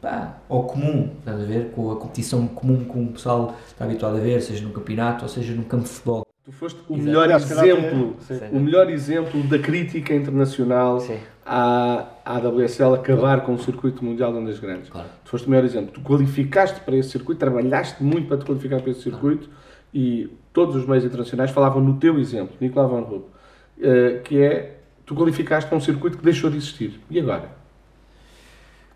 pá, 0.01 0.39
ao 0.49 0.63
comum, 0.63 1.09
estás 1.19 1.39
a 1.39 1.45
ver? 1.45 1.71
Com 1.71 1.89
a 1.89 1.95
competição 1.95 2.45
comum 2.49 2.83
que 2.83 2.99
o 2.99 3.07
pessoal 3.13 3.55
está 3.65 3.85
habituado 3.85 4.17
a 4.17 4.19
ver, 4.19 4.41
seja 4.41 4.61
no 4.61 4.73
campeonato 4.73 5.23
ou 5.23 5.29
seja 5.29 5.53
no 5.53 5.63
campo 5.63 5.85
de 5.85 5.89
futebol. 5.89 6.28
Tu 6.49 6.53
foste 6.53 6.79
o 6.89 6.97
melhor 6.97 7.29
exemplo, 7.29 8.17
o 8.51 8.59
melhor 8.59 8.89
exemplo 8.89 9.43
da 9.43 9.59
crítica 9.59 10.15
internacional 10.15 10.99
Sim. 10.99 11.19
à, 11.45 12.07
à 12.25 12.39
WSL 12.39 12.95
acabar 12.95 13.41
com 13.41 13.53
o 13.53 13.59
circuito 13.59 14.03
mundial 14.03 14.33
de 14.33 14.39
ondas 14.39 14.57
grandes. 14.57 14.89
Claro. 14.89 15.07
Tu 15.23 15.29
foste 15.29 15.45
o 15.45 15.51
melhor 15.51 15.63
exemplo. 15.63 15.91
Tu 15.91 16.01
qualificaste 16.01 16.79
para 16.79 16.95
esse 16.95 17.12
circuito, 17.12 17.38
trabalhaste 17.39 18.03
muito 18.03 18.27
para 18.27 18.38
te 18.39 18.45
qualificar 18.45 18.81
para 18.81 18.89
esse 18.89 19.03
circuito 19.03 19.47
claro. 19.47 19.63
e 19.93 20.35
todos 20.51 20.75
os 20.75 20.88
meios 20.88 21.05
internacionais 21.05 21.51
falavam 21.51 21.83
no 21.83 21.99
teu 21.99 22.17
exemplo, 22.17 22.55
Nicolau 22.59 22.89
Van 22.89 23.01
Rupp, 23.01 23.25
uh, 23.27 24.23
que 24.23 24.41
é 24.41 24.79
tu 25.05 25.13
qualificaste 25.13 25.69
para 25.69 25.77
um 25.77 25.81
circuito 25.81 26.17
que 26.17 26.23
deixou 26.23 26.49
de 26.49 26.57
existir. 26.57 26.99
E 27.12 27.19
agora? 27.19 27.59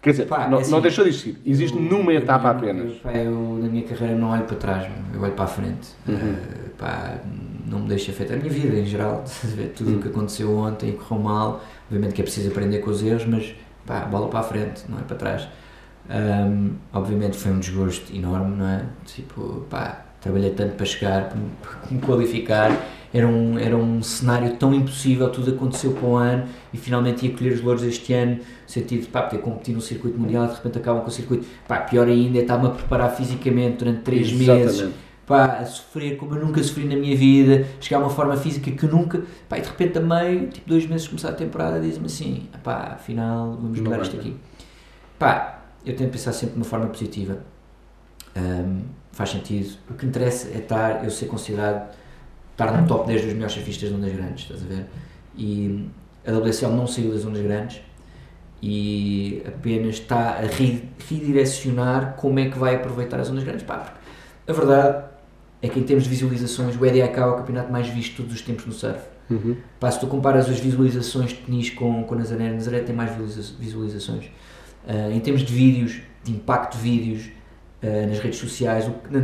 Quer 0.04 0.12
dizer, 0.12 0.26
pá, 0.26 0.50
não, 0.50 0.58
é 0.58 0.62
assim, 0.62 0.72
não 0.72 0.82
deixou 0.82 1.06
de 1.06 1.12
existir. 1.12 1.38
Existe 1.46 1.78
eu, 1.78 1.82
numa 1.82 2.12
eu, 2.12 2.20
etapa 2.20 2.50
eu, 2.50 2.52
apenas. 2.52 2.94
Eu, 3.06 3.60
na 3.62 3.70
minha 3.70 3.84
carreira, 3.84 4.14
não 4.16 4.32
olho 4.32 4.44
para 4.44 4.58
trás, 4.58 4.92
eu 5.14 5.22
olho 5.22 5.32
para 5.32 5.46
a 5.46 5.48
frente. 5.48 5.88
Uhum. 6.06 6.16
Uh, 6.16 6.70
pá, 6.78 7.20
não 7.66 7.80
me 7.80 7.88
deixa 7.88 8.12
afetar 8.12 8.36
a 8.36 8.40
minha 8.42 8.52
vida 8.52 8.78
em 8.78 8.86
geral. 8.86 9.24
Tudo 9.74 9.92
o 9.92 9.94
uhum. 9.94 10.02
que 10.02 10.10
aconteceu 10.10 10.54
ontem 10.58 10.92
correu 10.92 11.24
mal. 11.24 11.64
Obviamente 11.86 12.16
que 12.16 12.22
é 12.22 12.24
preciso 12.26 12.50
aprender 12.50 12.80
com 12.80 12.92
os 12.92 13.02
erros, 13.02 13.26
mas 13.26 13.56
pá, 13.86 14.02
bola 14.02 14.28
para 14.28 14.42
a 14.42 14.44
frente, 14.44 14.84
não 14.90 15.00
é 15.00 15.04
para 15.04 15.16
trás. 15.16 15.48
Um, 16.10 16.74
obviamente 16.92 17.38
foi 17.38 17.54
um 17.54 17.60
desgosto 17.60 18.14
enorme, 18.14 18.58
não 18.58 18.68
é? 18.68 18.84
Tipo, 19.06 19.66
pá, 19.70 20.04
trabalhei 20.20 20.50
tanto 20.52 20.76
para 20.76 20.86
chegar, 20.86 21.30
para 21.30 21.38
me 21.90 22.02
qualificar 22.02 22.72
era 23.14 23.28
um, 23.28 23.60
era 23.60 23.78
um 23.78 24.02
cenário 24.02 24.56
tão 24.56 24.74
impossível, 24.74 25.30
tudo 25.30 25.52
aconteceu 25.52 25.92
para 25.92 26.06
o 26.06 26.16
ano 26.16 26.46
e 26.74 26.78
finalmente 26.78 27.28
ia 27.28 27.32
colher 27.32 27.54
os 27.54 27.62
louros 27.62 27.84
este 27.84 28.12
ano, 28.12 28.38
no 28.38 28.42
sentido 28.66 29.02
de 29.02 29.08
pá, 29.08 29.22
competir 29.22 29.76
no 29.76 29.82
circuito 29.82 30.18
mundial, 30.18 30.48
de 30.48 30.56
repente 30.56 30.80
acabam 30.80 31.04
com 31.04 31.10
o 31.10 31.12
circuito. 31.12 31.46
Pá, 31.68 31.82
pior 31.82 32.08
ainda 32.08 32.40
é 32.40 32.42
estar-me 32.42 32.66
a 32.68 32.72
preparar 32.72 33.16
fisicamente 33.16 33.78
durante 33.78 34.02
3 34.02 34.34
meses, 34.34 34.90
pá, 35.28 35.60
a 35.60 35.66
sofrer 35.66 36.18
como 36.18 36.34
eu 36.34 36.44
nunca 36.44 36.62
sofri 36.64 36.86
na 36.86 36.96
minha 36.96 37.16
vida, 37.16 37.68
chegar 37.80 37.98
a 37.98 38.00
uma 38.02 38.10
forma 38.10 38.36
física 38.36 38.72
que 38.72 38.86
nunca, 38.88 39.22
pá, 39.48 39.60
e 39.60 39.62
de 39.62 39.68
repente 39.68 40.00
a 40.00 40.02
meio, 40.02 40.48
tipo 40.48 40.68
dois 40.68 40.88
meses 40.88 41.08
começar 41.08 41.30
a 41.30 41.34
temporada, 41.34 41.80
diz-me 41.80 42.08
assim, 42.08 42.48
pá, 42.64 42.94
afinal 42.96 43.58
vamos 43.62 43.80
mudar 43.80 44.02
isto 44.02 44.16
aqui. 44.18 44.36
Pá, 45.20 45.62
eu 45.86 45.96
tento 45.96 46.12
pensar 46.12 46.34
sempre 46.34 46.54
de 46.56 46.60
uma 46.60 46.66
forma 46.66 46.88
positiva. 46.88 47.38
Um, 48.36 48.82
faz 49.12 49.30
sentido. 49.30 49.78
O 49.88 49.94
que 49.94 50.08
interessa 50.08 50.50
é 50.50 50.58
estar, 50.58 51.04
eu 51.04 51.12
ser 51.12 51.28
considerado 51.28 51.94
estar 52.54 52.80
no 52.80 52.88
top 52.88 53.08
10 53.08 53.26
dos 53.26 53.34
melhores 53.34 53.54
surfistas 53.54 53.90
de 53.90 53.96
ondas 53.96 54.14
grandes, 54.14 54.44
estás 54.44 54.64
a 54.64 54.66
ver? 54.66 54.86
E 55.36 55.90
a 56.26 56.32
WSL 56.32 56.72
não 56.72 56.88
saiu 56.88 57.12
das 57.12 57.26
ondas 57.26 57.42
grandes 57.42 57.82
e 58.62 59.44
apenas 59.46 59.96
está 59.96 60.38
a 60.38 60.42
redirecionar 61.10 62.16
como 62.16 62.40
é 62.40 62.50
que 62.50 62.58
vai 62.58 62.76
aproveitar 62.76 63.20
as 63.20 63.30
ondas 63.30 63.44
grandes. 63.44 63.64
Pá, 63.64 63.94
a 64.48 64.54
verdade 64.54 65.04
é 65.62 65.68
que 65.68 65.80
em 65.80 65.84
termos 65.84 66.06
de 66.06 66.10
visualizações 66.10 66.80
o 66.80 66.86
EDAK 66.86 67.20
é 67.20 67.26
o 67.26 67.36
campeonato 67.36 67.72
mais 67.72 67.88
visto 67.88 68.12
de 68.12 68.18
todos 68.18 68.34
os 68.34 68.42
tempos 68.42 68.66
no 68.66 68.72
surf. 68.72 69.00
Uhum. 69.30 69.58
Pá, 69.80 69.92
se 69.92 70.00
tu 70.00 70.08
comparas 70.08 70.50
as 70.50 70.60
visualizações 70.60 71.32
de 71.32 71.36
Peniche 71.36 71.72
com, 71.72 72.04
com 72.04 72.16
Nazaré, 72.16 72.52
Nazaré 72.52 72.80
tem 72.82 72.96
mais 72.96 73.12
visualizações. 73.60 74.26
Uh, 74.86 75.12
em 75.12 75.20
termos 75.20 75.42
de 75.42 75.54
vídeos, 75.54 76.02
de 76.24 76.32
impacto 76.32 76.78
de 76.78 76.84
vídeos, 76.84 77.30
uh, 77.84 78.08
nas 78.08 78.20
redes 78.20 78.40
sociais, 78.40 78.88
o, 78.88 78.94
no, 79.12 79.22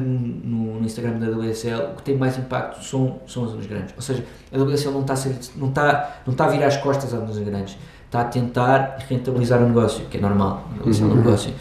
no, 0.79 0.85
Instagram 0.85 1.19
da 1.19 1.29
WSL, 1.31 1.93
o 1.93 1.95
que 1.95 2.03
tem 2.03 2.17
mais 2.17 2.37
impacto 2.37 2.83
são, 2.83 3.19
são 3.25 3.45
as 3.45 3.51
zonas 3.51 3.65
grandes. 3.65 3.93
Ou 3.95 4.01
seja, 4.01 4.23
a 4.51 4.57
WSL 4.57 4.91
não 4.91 5.01
está 5.01 5.13
a, 5.13 5.15
ser, 5.15 5.35
não 5.55 5.69
está, 5.69 6.21
não 6.25 6.33
está 6.33 6.45
a 6.45 6.49
virar 6.49 6.67
as 6.67 6.77
costas 6.77 7.13
às 7.13 7.19
zonas 7.19 7.37
grandes, 7.39 7.77
está 8.05 8.21
a 8.21 8.25
tentar 8.25 8.97
rentabilizar 9.07 9.61
o 9.61 9.67
negócio, 9.67 10.05
que 10.05 10.17
é 10.17 10.21
normal, 10.21 10.67
a 10.79 10.87
WSL 10.87 11.03
é 11.03 11.05
um 11.05 11.09
uhum. 11.09 11.15
negócio. 11.17 11.53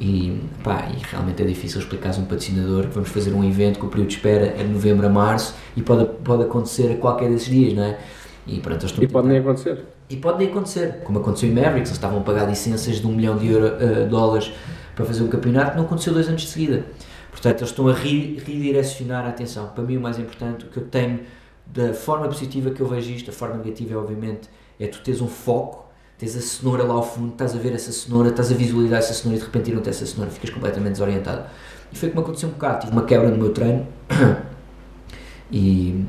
E, 0.00 0.40
pá, 0.64 0.88
e 0.90 1.00
realmente 1.10 1.42
é 1.42 1.46
difícil 1.46 1.80
explicar 1.80 2.14
a 2.14 2.18
um 2.18 2.24
patrocinador 2.24 2.88
que 2.88 2.94
vamos 2.94 3.10
fazer 3.10 3.32
um 3.32 3.44
evento 3.44 3.78
que 3.78 3.86
o 3.86 3.88
período 3.88 4.08
de 4.08 4.16
espera 4.16 4.46
é 4.46 4.62
de 4.62 4.68
novembro 4.68 5.06
a 5.06 5.10
março 5.10 5.54
e 5.76 5.82
pode, 5.82 6.06
pode 6.24 6.42
acontecer 6.42 6.92
a 6.92 6.96
qualquer 6.96 7.30
desses 7.30 7.48
dias, 7.48 7.74
não 7.74 7.84
é? 7.84 7.98
E, 8.46 8.58
pronto, 8.58 8.84
e 9.00 9.06
pode 9.06 9.28
nem 9.28 9.38
acontecer. 9.38 9.84
E 10.10 10.16
pode 10.16 10.38
nem 10.38 10.48
acontecer, 10.48 11.02
como 11.04 11.20
aconteceu 11.20 11.48
em 11.48 11.52
Mavericks, 11.52 11.90
eles 11.90 11.92
estavam 11.92 12.18
a 12.18 12.22
pagar 12.22 12.48
licenças 12.48 12.96
de 12.96 13.06
um 13.06 13.12
milhão 13.12 13.36
de 13.36 13.46
euro, 13.46 13.66
uh, 13.66 14.08
dólares 14.08 14.52
para 14.94 15.04
fazer 15.04 15.22
um 15.22 15.28
campeonato, 15.28 15.76
não 15.76 15.84
aconteceu 15.84 16.12
dois 16.12 16.28
anos 16.28 16.42
de 16.42 16.48
seguida. 16.48 16.84
Portanto, 17.30 17.60
eles 17.60 17.70
estão 17.70 17.88
a 17.88 17.94
redirecionar 17.94 19.24
a 19.24 19.30
atenção. 19.30 19.68
Para 19.68 19.82
mim, 19.82 19.96
o 19.96 20.00
mais 20.00 20.18
importante, 20.18 20.66
o 20.66 20.68
que 20.68 20.76
eu 20.76 20.84
tenho 20.84 21.20
da 21.66 21.94
forma 21.94 22.26
positiva 22.28 22.70
que 22.70 22.80
eu 22.80 22.86
vejo 22.86 23.10
isto, 23.10 23.30
a 23.30 23.32
forma 23.32 23.56
negativa, 23.56 23.98
obviamente, 23.98 24.48
é 24.78 24.86
tu 24.86 25.00
teres 25.00 25.20
um 25.20 25.28
foco, 25.28 25.90
tens 26.18 26.36
a 26.36 26.40
cenoura 26.40 26.84
lá 26.84 26.94
ao 26.94 27.02
fundo, 27.02 27.32
estás 27.32 27.54
a 27.54 27.58
ver 27.58 27.72
essa 27.72 27.90
cenoura, 27.90 28.28
estás 28.28 28.52
a 28.52 28.54
visualizar 28.54 28.98
essa 28.98 29.14
cenoura 29.14 29.36
e 29.36 29.40
de 29.40 29.46
repente 29.46 29.72
não 29.72 29.82
essa 29.84 30.04
cenoura, 30.04 30.30
ficas 30.30 30.50
completamente 30.50 30.92
desorientado. 30.92 31.44
E 31.90 31.96
foi 31.96 32.10
como 32.10 32.20
aconteceu 32.20 32.48
um 32.48 32.52
bocado. 32.52 32.80
Tive 32.80 32.92
uma 32.92 33.04
quebra 33.04 33.30
no 33.30 33.38
meu 33.38 33.50
treino 33.50 33.86
e, 35.50 36.04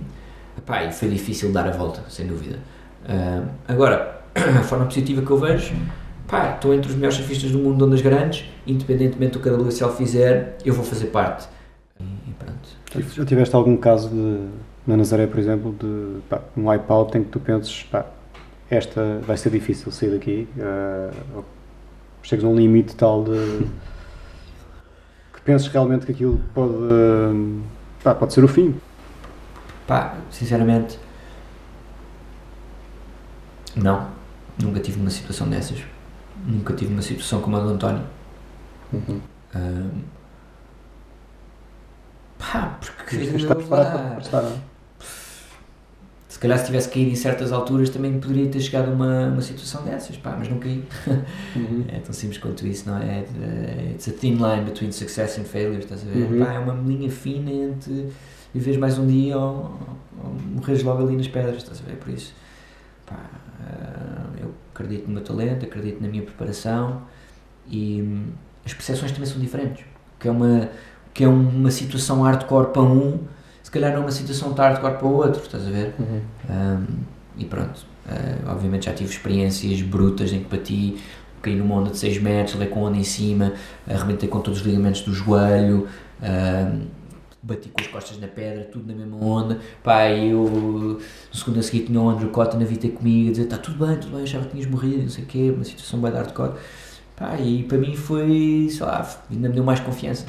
epá, 0.58 0.84
e 0.84 0.91
foi 0.91 1.10
difícil 1.10 1.52
dar 1.52 1.67
a 1.67 1.72
volta, 1.72 2.04
sem 2.10 2.28
dúvida. 2.28 2.60
Uh, 3.06 3.48
agora, 3.67 4.22
a 4.36 4.63
forma 4.63 4.86
positiva 4.86 5.22
que 5.22 5.32
eu 5.32 5.38
vejo 5.38 5.74
pá, 6.28 6.56
estou 6.56 6.74
entre 6.74 6.90
os 6.90 6.96
melhores 6.96 7.18
surfistas 7.18 7.52
do 7.52 7.60
mundo 7.60 7.78
de 7.78 7.84
ondas 7.84 8.02
grandes, 8.02 8.46
independentemente 8.66 9.34
do 9.34 9.40
que 9.40 9.50
a 9.50 9.54
WSL 9.54 9.92
fizer, 9.92 10.58
eu 10.66 10.74
vou 10.74 10.84
fazer 10.84 11.08
parte. 11.08 11.48
E 12.00 12.32
pronto. 12.34 13.14
Já 13.16 13.26
tiveste 13.26 13.56
algum 13.56 13.78
caso 13.78 14.10
de, 14.10 14.48
na 14.86 14.98
Nazaré, 14.98 15.28
por 15.28 15.40
exemplo, 15.40 15.76
de 15.80 16.22
pá, 16.30 16.42
um 16.56 16.70
wipeout 16.70 17.18
em 17.18 17.24
que 17.24 17.30
tu 17.30 17.40
penses, 17.40 17.84
pá, 17.84 18.06
esta 18.70 19.20
vai 19.26 19.38
ser 19.38 19.50
difícil 19.50 19.92
sair 19.92 20.12
daqui, 20.12 20.48
uh, 20.58 21.44
chegas 22.22 22.44
a 22.46 22.48
um 22.48 22.56
limite 22.56 22.96
tal 22.96 23.24
de 23.24 23.68
que 25.34 25.42
penses 25.42 25.68
realmente 25.68 26.06
que 26.06 26.12
aquilo 26.12 26.40
pode, 26.54 26.74
uh, 26.74 27.62
pá, 28.04 28.16
pode 28.16 28.34
ser 28.34 28.44
o 28.44 28.48
fim? 28.48 28.76
Pá, 29.86 30.16
sinceramente, 30.32 30.98
não. 33.76 34.08
Nunca 34.62 34.80
tive 34.80 35.00
uma 35.00 35.10
situação 35.10 35.50
dessas 35.50 35.84
nunca 36.45 36.73
tive 36.73 36.93
uma 36.93 37.01
situação 37.01 37.41
como 37.41 37.58
a 37.58 37.60
do 37.60 37.69
António. 37.69 38.03
Uhum. 38.91 39.19
Um, 39.56 39.89
pá, 42.38 42.77
porque. 42.79 43.15
Está 43.15 43.56
para 43.56 44.58
Se 46.27 46.39
calhar 46.39 46.58
se 46.58 46.65
tivesse 46.65 46.89
caído 46.89 47.12
em 47.12 47.15
certas 47.15 47.51
alturas 47.51 47.89
também 47.89 48.19
poderia 48.19 48.49
ter 48.49 48.60
chegado 48.60 48.89
a 48.89 48.93
uma, 48.93 49.27
uma 49.27 49.41
situação 49.41 49.84
dessas, 49.84 50.17
pá, 50.17 50.36
mas 50.38 50.49
não 50.49 50.60
caí. 50.60 50.84
Uhum. 51.56 51.86
É 51.93 51.99
tão 51.99 52.13
simples 52.13 52.39
quanto 52.39 52.65
isso, 52.67 52.89
não 52.89 52.97
é? 52.97 53.25
It's 53.91 54.08
a 54.08 54.12
thin 54.12 54.36
line 54.36 54.65
between 54.65 54.91
success 54.91 55.38
and 55.38 55.43
failure, 55.43 55.79
estás 55.79 56.01
a 56.01 56.06
ver? 56.06 56.32
Uhum. 56.32 56.43
Pá, 56.43 56.53
é 56.53 56.60
uma 56.60 56.73
linha 56.73 57.10
fina 57.10 57.51
entre 57.51 58.10
viveres 58.53 58.79
mais 58.79 58.97
um 58.97 59.08
dia 59.08 59.38
ou, 59.38 59.79
ou 60.23 60.34
morreres 60.56 60.84
logo 60.84 61.03
ali 61.03 61.15
nas 61.15 61.27
pedras, 61.27 61.58
estás 61.58 61.82
a 61.82 61.84
ver? 61.84 61.97
Por 61.97 62.10
isso, 62.10 62.34
pá, 63.06 63.16
uh, 63.16 64.39
eu 64.39 64.54
acredito 64.74 65.08
no 65.08 65.13
meu 65.13 65.24
talento, 65.24 65.66
acredito 65.66 66.02
na 66.02 66.08
minha 66.08 66.24
preparação 66.24 67.02
e 67.68 68.02
hum, 68.02 68.32
as 68.66 68.74
percepções 68.74 69.12
também 69.12 69.28
são 69.28 69.39
diferentes. 69.39 69.86
Que 70.20 70.28
é 70.28 70.32
uma, 70.32 70.70
que 71.13 71.24
é 71.24 71.28
uma 71.28 71.70
situação 71.72 72.22
hardcore 72.22 72.72
para 72.72 72.82
um, 72.82 73.20
se 73.62 73.70
calhar 73.70 73.92
não 73.92 74.00
é 74.00 74.02
uma 74.02 74.12
situação 74.12 74.54
hardcore 74.54 74.98
para 74.98 75.08
o 75.08 75.13
outro, 75.13 75.42
estás 75.42 75.68
a 75.68 75.70
ver? 75.70 75.94
Uhum. 76.00 76.22
Um, 76.50 76.86
e 77.38 77.46
pronto, 77.46 77.86
uh, 78.06 78.52
obviamente 78.52 78.86
já 78.86 78.94
tive 78.94 79.10
experiências 79.10 79.82
brutas 79.82 80.32
em 80.32 80.44
que 80.44 80.50
bati, 80.50 80.98
caí 81.42 81.56
numa 81.56 81.76
onda 81.76 81.89
de 81.89 81.98
6 81.98 82.22
metros, 82.22 82.56
levei 82.56 82.74
com 82.74 82.84
onda 82.84 82.98
em 82.98 83.04
cima, 83.04 83.54
arrebentei 83.88 84.30
com 84.30 84.39
todos 84.39 84.62
os 84.62 84.66
ligamentos 84.66 85.02
do 85.02 85.13
joelho. 85.13 85.88
Uh, 86.22 87.03
bati 87.43 87.67
com 87.69 87.82
as 87.82 87.88
costas 87.88 88.19
na 88.19 88.27
pedra, 88.27 88.63
tudo 88.63 88.88
na 88.88 88.95
mesma 88.97 89.17
onda. 89.17 89.60
Pá, 89.84 90.10
eu 90.10 90.99
no 91.32 91.38
segundo 91.38 91.60
a 91.60 91.63
seguir 91.63 91.86
tinha 91.86 91.99
o 91.99 92.10
Andrew 92.10 92.29
Cotton 92.29 92.58
a 92.62 92.63
vir 92.63 92.77
ter 92.77 92.89
comigo 92.89 93.27
a 93.27 93.32
dizer: 93.32 93.43
está 93.43 93.58
tudo 93.58 93.86
bem, 93.86 93.97
tudo 93.97 94.15
bem, 94.15 94.23
achava 94.23 94.45
que 94.45 94.51
tinhas 94.51 94.65
morrido, 94.65 95.03
não 95.03 95.10
sei 95.10 95.25
o 95.25 95.27
quê, 95.27 95.51
uma 95.53 95.63
situação 95.63 95.99
bem 95.99 96.12
de 96.12 96.17
hardcore. 96.17 96.53
Pá, 97.15 97.38
e 97.38 97.63
para 97.63 97.77
mim 97.77 97.95
foi, 97.95 98.67
sei 98.71 98.86
lá, 98.86 99.08
ainda 99.29 99.49
me 99.49 99.56
deu 99.56 99.63
mais 99.63 99.79
confiança. 99.82 100.25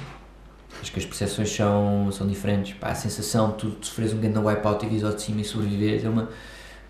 Acho 0.82 0.92
que 0.92 0.98
as 0.98 1.06
percepções 1.06 1.50
são, 1.50 2.10
são 2.12 2.26
diferentes. 2.26 2.74
Pá, 2.74 2.88
a 2.88 2.94
sensação 2.94 3.50
de 3.52 3.56
tu, 3.56 3.70
tu 3.70 3.86
sofres 3.86 4.12
um 4.12 4.18
grande 4.18 4.38
wipeout 4.38 4.84
e 4.84 4.88
vis 4.88 5.04
ao 5.04 5.12
de 5.14 5.22
cima 5.22 5.40
e 5.40 5.44
sobreviveres 5.44 6.04
é 6.04 6.08
uma, 6.08 6.28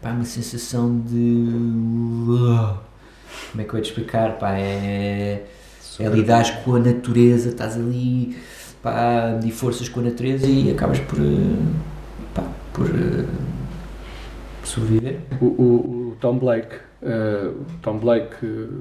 pá, 0.01 0.11
uma 0.11 0.25
sensação 0.25 0.99
de. 1.01 1.47
Como 3.51 3.61
é 3.61 3.65
que 3.65 3.75
eu 3.75 3.77
ia 3.77 3.83
te 3.83 3.91
explicar? 3.91 4.39
Pá, 4.39 4.53
é 4.59 5.47
É 6.01 6.09
lidares 6.09 6.51
com 6.51 6.75
a 6.75 6.79
natureza, 6.81 7.51
estás 7.51 7.77
ali 7.77 8.37
pá, 8.85 9.33
medir 9.35 9.51
forças 9.53 9.89
com 9.89 9.99
a 10.01 10.05
natureza 10.05 10.47
e 10.47 10.71
acabas 10.71 11.01
por, 11.01 11.19
eh, 11.19 11.73
pá, 12.35 12.45
por 12.73 12.87
eh, 12.87 13.25
sobreviver. 14.63 15.21
O, 15.41 15.47
o- 15.47 16.09
o 16.13 16.17
Tom 16.21 16.39
Blake. 16.39 16.77
o 17.03 17.65
Tom 17.83 17.99
Blake 17.99 18.35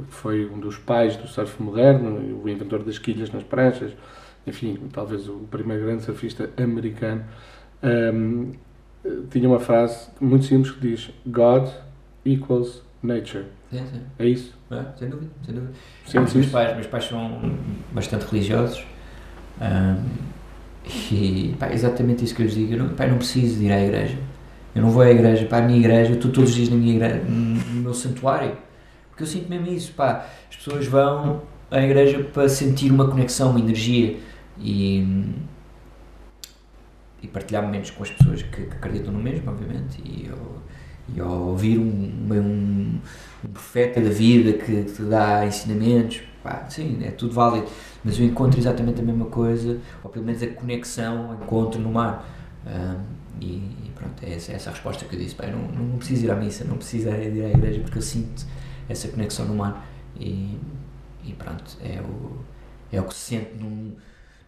foi 0.10 0.46
um 0.50 0.58
dos 0.60 0.78
pais 0.78 1.18
do 1.18 1.28
surf 1.28 1.62
moderno, 1.62 2.42
o 2.42 2.48
inventor 2.48 2.82
das 2.84 2.98
quilhas 2.98 3.30
nas 3.32 3.44
pranchas, 3.44 3.92
enfim, 4.48 4.78
talvez 4.94 5.28
o 5.28 5.39
primeiro 5.52 5.84
grande 5.84 6.04
surfista 6.04 6.50
americano. 6.58 7.24
Eh, 7.82 8.13
tinha 9.30 9.50
uma 9.50 9.60
frase 9.60 10.08
muito 10.22 10.46
simples 10.46 10.72
que 10.74 10.80
diz: 10.88 11.10
God 11.28 11.68
equals 12.26 12.82
nature. 13.02 13.44
Sim, 13.70 13.86
sim. 13.92 14.02
É 14.18 14.26
isso? 14.26 14.54
É, 14.72 14.84
sem 14.98 15.10
dúvida, 15.10 15.30
sem 15.46 15.54
dúvida. 15.56 15.74
Sentes 16.06 16.34
meus, 16.36 16.48
pais, 16.48 16.74
meus 16.76 16.88
pais 16.88 17.04
são 17.06 17.42
bastante 17.92 18.26
religiosos 18.26 18.86
ahm, 19.62 20.06
e 21.12 21.56
pá, 21.60 21.72
exatamente 21.72 22.24
isso 22.26 22.36
que 22.36 22.42
eu 22.42 22.46
lhes 22.46 22.56
digo. 22.56 22.74
Eu 22.74 22.80
não, 22.80 22.89
pá, 22.89 23.06
eu 23.06 23.12
não 23.12 23.18
preciso 23.18 23.60
de 23.60 23.66
ir 23.66 23.72
à 23.72 23.82
igreja. 23.84 24.18
Eu 24.76 24.82
não 24.82 24.89
vou 24.92 25.02
à 25.04 25.10
igreja, 25.12 25.46
para 25.46 25.60
a 25.63 25.68
minha 25.68 25.80
igreja, 25.80 26.12
eu 26.12 26.16
estou 26.16 26.32
todos 26.32 26.50
os 26.52 26.56
dias 26.56 26.70
na 26.70 26.76
minha 26.78 26.94
igreja, 26.96 27.22
no 27.28 27.82
meu 27.82 27.94
santuário. 27.94 28.58
Porque 29.10 29.24
eu 29.24 29.28
sinto 29.28 29.50
mesmo 29.50 29.68
isso, 29.68 29.94
pá. 29.94 30.26
As 30.50 30.56
pessoas 30.58 30.88
vão 30.88 31.42
à 31.72 31.82
igreja 31.82 32.24
para 32.24 32.50
sentir 32.50 32.92
uma 32.92 33.08
conexão, 33.10 33.52
uma 33.52 33.60
energia 33.60 34.18
e, 34.60 35.06
e 37.22 37.28
partilhar 37.28 37.63
momentos 37.63 37.92
com 37.92 38.04
as 38.04 38.10
pessoas 38.12 38.44
que, 38.44 38.63
que 38.66 38.76
acreditam 38.76 39.13
no 39.13 39.20
mesmo, 39.20 39.50
obviamente. 39.50 40.02
E, 40.04 40.30
ao- 40.30 40.62
e 41.16 41.20
ao 41.20 41.48
ouvir 41.50 41.78
um, 41.78 41.84
um, 42.32 43.00
um 43.46 43.48
profeta 43.52 44.00
da 44.02 44.10
vida 44.10 44.54
que, 44.54 44.84
que 44.84 44.92
te 44.94 45.02
dá 45.04 45.46
ensinamentos, 45.46 46.22
pá, 46.42 46.66
sim, 46.70 47.00
é 47.04 47.12
tudo 47.12 47.34
válido. 47.34 47.68
Mas 48.04 48.20
eu 48.20 48.26
encontro 48.26 48.60
exatamente 48.60 49.00
a 49.00 49.04
mesma 49.04 49.26
coisa, 49.26 49.80
ou 50.04 50.10
pelo 50.10 50.26
menos 50.26 50.44
a 50.44 50.48
conexão, 50.48 51.38
encontro 51.42 51.80
no 51.80 51.92
mar. 51.92 52.28
E, 53.39 53.46
e 53.46 53.92
pronto, 53.96 54.24
é 54.24 54.34
essa, 54.34 54.52
é 54.52 54.56
essa 54.56 54.70
a 54.70 54.74
resposta 54.74 55.06
que 55.06 55.16
eu 55.16 55.20
disse. 55.20 55.36
Eu 55.39 55.52
não, 55.52 55.68
não 55.72 55.98
preciso 55.98 56.26
ir 56.26 56.32
à 56.32 56.36
missa, 56.36 56.63
não 56.66 56.78
preciso 56.78 57.10
ir 57.10 57.46
à 57.46 57.50
igreja 57.50 57.80
porque 57.82 57.98
eu 57.98 58.02
sinto 58.02 58.46
essa 58.89 59.08
conexão 59.08 59.46
no 59.46 59.56
mar. 59.56 59.86
E, 60.20 60.58
e 61.24 61.34
pronto, 61.34 61.78
é 61.82 62.02
o, 62.02 62.38
é 62.92 63.02
o 63.02 63.06
que 63.06 63.13
se 63.13 63.36
sente 63.36 63.56
num, 63.60 63.94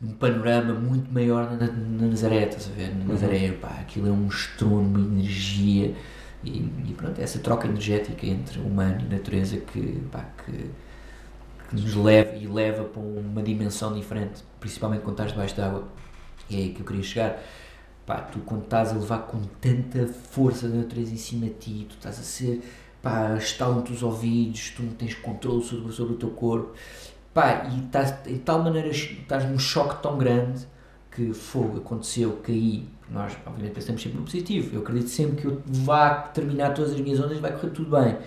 num 0.01 0.13
panorama 0.13 0.73
muito 0.73 1.11
maior 1.11 1.51
na, 1.51 1.67
na 1.67 2.07
Nazaré, 2.07 2.43
estás 2.43 2.69
a 2.69 2.71
ver? 2.71 2.93
Na 2.95 3.05
Nazaré, 3.05 3.51
pá, 3.53 3.69
aquilo 3.81 4.07
é 4.07 4.11
um 4.11 4.27
estrondo, 4.27 4.99
uma 4.99 5.19
energia. 5.19 5.95
E, 6.43 6.59
e 6.87 6.93
pronto, 6.95 7.19
essa 7.19 7.39
troca 7.39 7.67
energética 7.67 8.25
entre 8.27 8.59
humano 8.59 9.01
e 9.01 9.13
natureza 9.13 9.57
que, 9.57 10.03
pá, 10.11 10.25
que, 10.45 10.69
que 11.67 11.75
nos 11.75 11.95
leva 11.95 12.35
e 12.35 12.47
leva 12.47 12.83
para 12.83 13.01
uma 13.01 13.41
dimensão 13.41 13.93
diferente, 13.93 14.43
principalmente 14.59 15.01
quando 15.01 15.15
estás 15.15 15.31
debaixo 15.31 15.55
d'água. 15.55 15.83
E 16.49 16.55
é 16.55 16.59
aí 16.59 16.69
que 16.69 16.81
eu 16.81 16.85
queria 16.85 17.03
chegar. 17.03 17.39
Pá, 18.05 18.17
tu 18.17 18.39
quando 18.39 18.63
estás 18.63 18.91
a 18.91 18.95
levar 18.95 19.19
com 19.19 19.41
tanta 19.59 20.07
força 20.07 20.67
da 20.67 20.77
natureza 20.77 21.11
em 21.11 21.17
cima 21.17 21.47
de 21.47 21.53
ti, 21.53 21.85
tu 21.89 21.95
estás 21.95 22.19
a 22.19 22.23
ser, 22.23 22.61
pá, 23.01 23.35
estalam-te 23.35 23.91
os 23.91 24.03
ouvidos, 24.03 24.71
tu 24.75 24.83
não 24.83 24.91
tens 24.93 25.15
controle 25.15 25.63
sobre, 25.63 25.91
sobre 25.91 26.13
o 26.13 26.17
teu 26.17 26.29
corpo, 26.29 26.73
pá, 27.33 27.67
e 27.71 27.85
estás 27.85 28.23
de 28.23 28.37
tal 28.39 28.61
maneira, 28.61 28.89
estás 28.89 29.45
num 29.49 29.57
choque 29.57 30.01
tão 30.03 30.19
grande 30.19 30.67
que 31.09 31.33
fogo, 31.33 31.79
aconteceu, 31.79 32.39
caí. 32.43 32.87
Nós, 33.09 33.35
obviamente, 33.45 33.73
pensamos 33.73 34.01
sempre 34.01 34.17
no 34.17 34.25
positivo. 34.25 34.75
Eu 34.75 34.81
acredito 34.81 35.09
sempre 35.09 35.41
que 35.41 35.45
eu 35.45 35.61
vá 35.65 36.09
terminar 36.09 36.73
todas 36.73 36.91
as 36.91 36.99
minhas 36.99 37.19
ondas 37.19 37.37
e 37.37 37.39
vai 37.39 37.51
correr 37.51 37.69
tudo 37.69 37.89
bem. 37.89 38.17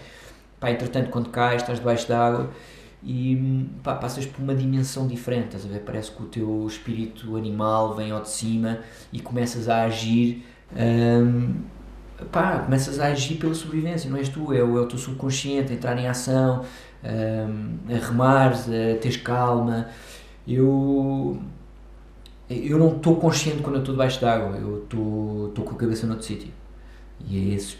Pá, 0.58 0.70
entretanto, 0.70 1.10
quando 1.10 1.28
cais, 1.30 1.62
estás 1.62 1.78
debaixo 1.78 2.08
d'água 2.08 2.50
e 3.02 3.66
pá, 3.82 3.94
passas 3.94 4.26
por 4.26 4.42
uma 4.42 4.54
dimensão 4.54 5.06
diferente. 5.06 5.46
Estás 5.56 5.64
a 5.66 5.68
ver? 5.68 5.80
Parece 5.80 6.10
que 6.10 6.22
o 6.22 6.26
teu 6.26 6.66
espírito 6.66 7.36
animal 7.36 7.94
vem 7.94 8.10
ao 8.10 8.22
de 8.22 8.30
cima 8.30 8.80
e 9.12 9.20
começas 9.20 9.68
a 9.68 9.84
agir. 9.84 10.44
hum, 10.76 11.54
pá, 12.32 12.60
começas 12.60 12.98
a 13.00 13.06
agir 13.06 13.36
pela 13.36 13.54
sobrevivência, 13.54 14.10
não 14.10 14.18
és 14.18 14.28
tu, 14.28 14.52
é 14.52 14.62
o, 14.62 14.78
é 14.78 14.80
o 14.82 14.86
teu 14.86 14.98
subconsciente 14.98 15.72
entrar 15.72 15.96
em 15.98 16.08
ação, 16.08 16.64
hum, 17.04 17.78
a 17.88 18.06
remar, 18.06 18.52
a 18.54 18.98
teres 19.00 19.16
calma. 19.18 19.88
Eu 20.46 21.40
eu 22.48 22.78
não 22.78 22.96
estou 22.96 23.16
consciente 23.16 23.62
quando 23.62 23.76
eu 23.76 23.80
estou 23.80 23.94
debaixo 23.94 24.20
d'água, 24.20 24.56
eu 24.56 24.82
estou 24.84 25.64
com 25.64 25.74
a 25.74 25.78
cabeça 25.78 26.06
noutro 26.06 26.24
sítio. 26.26 26.50
E 27.28 27.52
é 27.52 27.54
esse, 27.54 27.76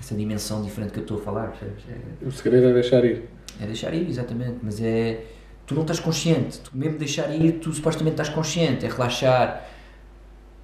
essa 0.00 0.14
dimensão 0.14 0.62
diferente 0.62 0.92
que 0.92 0.98
eu 1.00 1.02
estou 1.02 1.18
a 1.18 1.22
falar, 1.22 1.48
percebes? 1.50 1.84
É, 1.88 2.26
O 2.26 2.30
segredo 2.30 2.68
é 2.68 2.72
deixar 2.72 3.04
ir. 3.04 3.31
É 3.60 3.66
deixar 3.66 3.92
ir, 3.94 4.08
exatamente, 4.08 4.58
mas 4.62 4.80
é. 4.80 5.24
Tu 5.66 5.74
não 5.74 5.82
estás 5.82 6.00
consciente, 6.00 6.58
tu 6.60 6.70
mesmo 6.74 6.98
deixar 6.98 7.30
ir, 7.30 7.60
tu 7.60 7.72
supostamente 7.72 8.14
estás 8.14 8.28
consciente, 8.28 8.84
é 8.84 8.88
relaxar. 8.88 9.64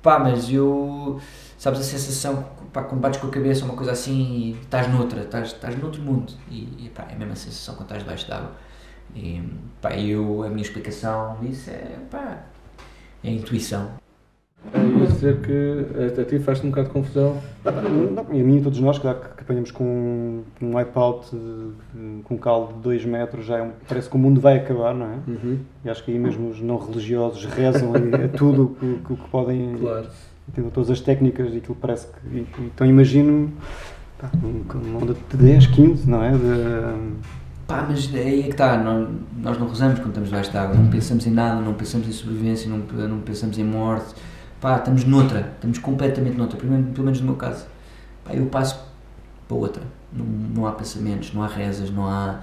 Pá, 0.03 0.18
mas 0.18 0.51
eu. 0.51 1.20
Sabes 1.57 1.81
a 1.81 1.83
sensação, 1.83 2.48
pá, 2.72 2.85
quando 2.85 3.01
bates 3.01 3.20
com 3.20 3.27
a 3.27 3.31
cabeça, 3.31 3.64
uma 3.64 3.74
coisa 3.74 3.92
assim, 3.92 4.55
e 4.55 4.61
estás 4.61 4.88
noutra, 4.88 5.22
estás, 5.22 5.48
estás 5.48 5.77
noutro 5.79 6.01
mundo. 6.03 6.33
E, 6.51 6.87
e 6.87 6.92
pá, 6.94 7.07
é 7.11 7.14
a 7.14 7.18
mesma 7.18 7.35
sensação 7.37 7.74
quando 7.74 7.87
estás 7.87 8.03
debaixo 8.03 8.29
d'água. 8.29 8.53
E 9.14 9.42
pá, 9.81 9.96
eu, 9.96 10.42
a 10.44 10.48
minha 10.48 10.62
explicação 10.62 11.38
disso 11.40 11.70
é. 11.70 11.96
pá, 12.11 12.44
é 13.22 13.29
a 13.29 13.33
intuição. 13.33 14.08
É 14.75 14.79
ia 14.81 15.07
dizer 15.07 15.37
que 15.40 16.18
a, 16.18 16.21
a 16.21 16.25
ti 16.25 16.38
faz-te 16.40 16.66
um 16.66 16.71
bocado 16.71 16.88
de 16.88 16.92
confusão. 16.92 17.37
Não, 17.64 18.35
E 18.35 18.40
a 18.40 18.44
mim 18.44 18.59
e 18.59 18.61
todos 18.61 18.79
nós, 18.81 18.99
que, 18.99 19.03
que 19.09 19.40
apanhamos 19.42 19.71
com 19.71 20.42
um 20.61 20.77
wipeout 20.77 21.29
eh, 21.35 22.21
com 22.25 22.35
um 22.35 22.38
caldo 22.38 22.75
de 22.75 22.81
2 22.81 23.05
metros, 23.07 23.47
já 23.47 23.59
é 23.59 23.62
um- 23.62 23.71
parece 23.88 24.11
que 24.11 24.16
o 24.16 24.18
mundo 24.18 24.40
vai 24.40 24.57
acabar, 24.59 24.94
não 24.94 25.07
é? 25.07 25.18
Uhum. 25.27 25.59
E 25.85 25.88
acho 25.88 26.05
que 26.05 26.11
aí 26.11 26.18
mesmo 26.18 26.51
os 26.51 26.61
não 26.61 26.77
religiosos 26.77 27.44
rezam 27.47 27.92
a, 27.94 28.25
a 28.25 28.29
tudo 28.29 28.77
o 28.83 28.99
que, 29.07 29.14
que- 29.16 29.29
podem, 29.31 29.77
Claro. 29.79 30.07
entendeu 30.49 30.71
todas 30.71 30.90
as 30.90 31.01
técnicas 31.01 31.55
e 31.55 31.59
aquilo 31.59 31.77
parece 31.81 32.09
que. 32.09 32.47
então 32.61 32.87
imagino 32.87 33.51
pá, 34.21 34.29
um- 34.44 34.64
uma 34.87 34.99
onda 35.03 35.14
de 35.31 35.37
10, 35.37 35.66
15, 35.68 36.11
não 36.11 36.23
é? 36.23 36.33
De, 36.33 37.29
Pá, 37.66 37.87
mas 37.88 38.12
aí 38.14 38.40
é 38.40 38.42
que 38.44 38.51
está, 38.51 38.77
nós, 38.83 39.09
nós 39.42 39.59
não 39.59 39.68
rezamos 39.68 39.99
quando 39.99 40.09
estamos 40.09 40.31
debaixo 40.31 40.51
d'água, 40.53 40.75
não 40.75 40.88
pensamos 40.90 41.27
em 41.27 41.31
nada, 41.31 41.61
não 41.61 41.75
pensamos 41.75 42.09
em 42.09 42.12
sobrevivência, 42.12 42.68
não, 42.68 42.79
não 43.09 43.21
pensamos 43.21 43.59
em 43.59 43.64
morte. 43.64 44.14
Pá, 44.61 44.77
estamos 44.79 45.05
noutra, 45.05 45.53
estamos 45.55 45.79
completamente 45.79 46.37
noutra, 46.37 46.59
pelo 46.59 46.73
menos, 46.73 46.90
pelo 46.92 47.05
menos 47.05 47.21
no 47.21 47.27
meu 47.27 47.37
caso. 47.37 47.66
Pá, 48.25 48.35
eu 48.35 48.47
passo 48.47 48.85
para 49.47 49.57
outra. 49.57 49.83
Não, 50.12 50.25
não 50.25 50.66
há 50.66 50.73
pensamentos, 50.73 51.33
não 51.33 51.42
há 51.42 51.47
rezas, 51.47 51.90
não 51.90 52.07
há, 52.09 52.40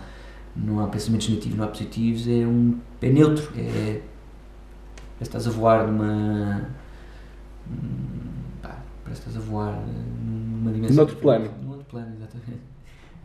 não 0.55 0.79
há 0.83 0.87
pensamentos 0.87 1.27
negativos, 1.29 1.57
não 1.57 1.65
há 1.65 1.67
positivos, 1.67 2.27
é, 2.27 2.31
um, 2.45 2.77
é 3.01 3.09
neutro. 3.09 3.49
É, 3.57 4.01
parece 5.17 5.17
que 5.17 5.23
estás 5.23 5.47
a 5.47 5.51
voar 5.51 5.87
numa. 5.87 6.67
hum, 7.69 8.29
Pá, 8.61 8.77
parece 9.03 9.21
que 9.21 9.29
estás 9.29 9.37
a 9.37 9.49
voar 9.49 9.77
numa 10.25 10.71
dimensão. 10.71 10.95
Noutro 10.97 11.15
plano. 11.17 11.49
Num 11.63 11.69
outro 11.71 11.85
plano, 11.85 12.15
exatamente. 12.15 12.61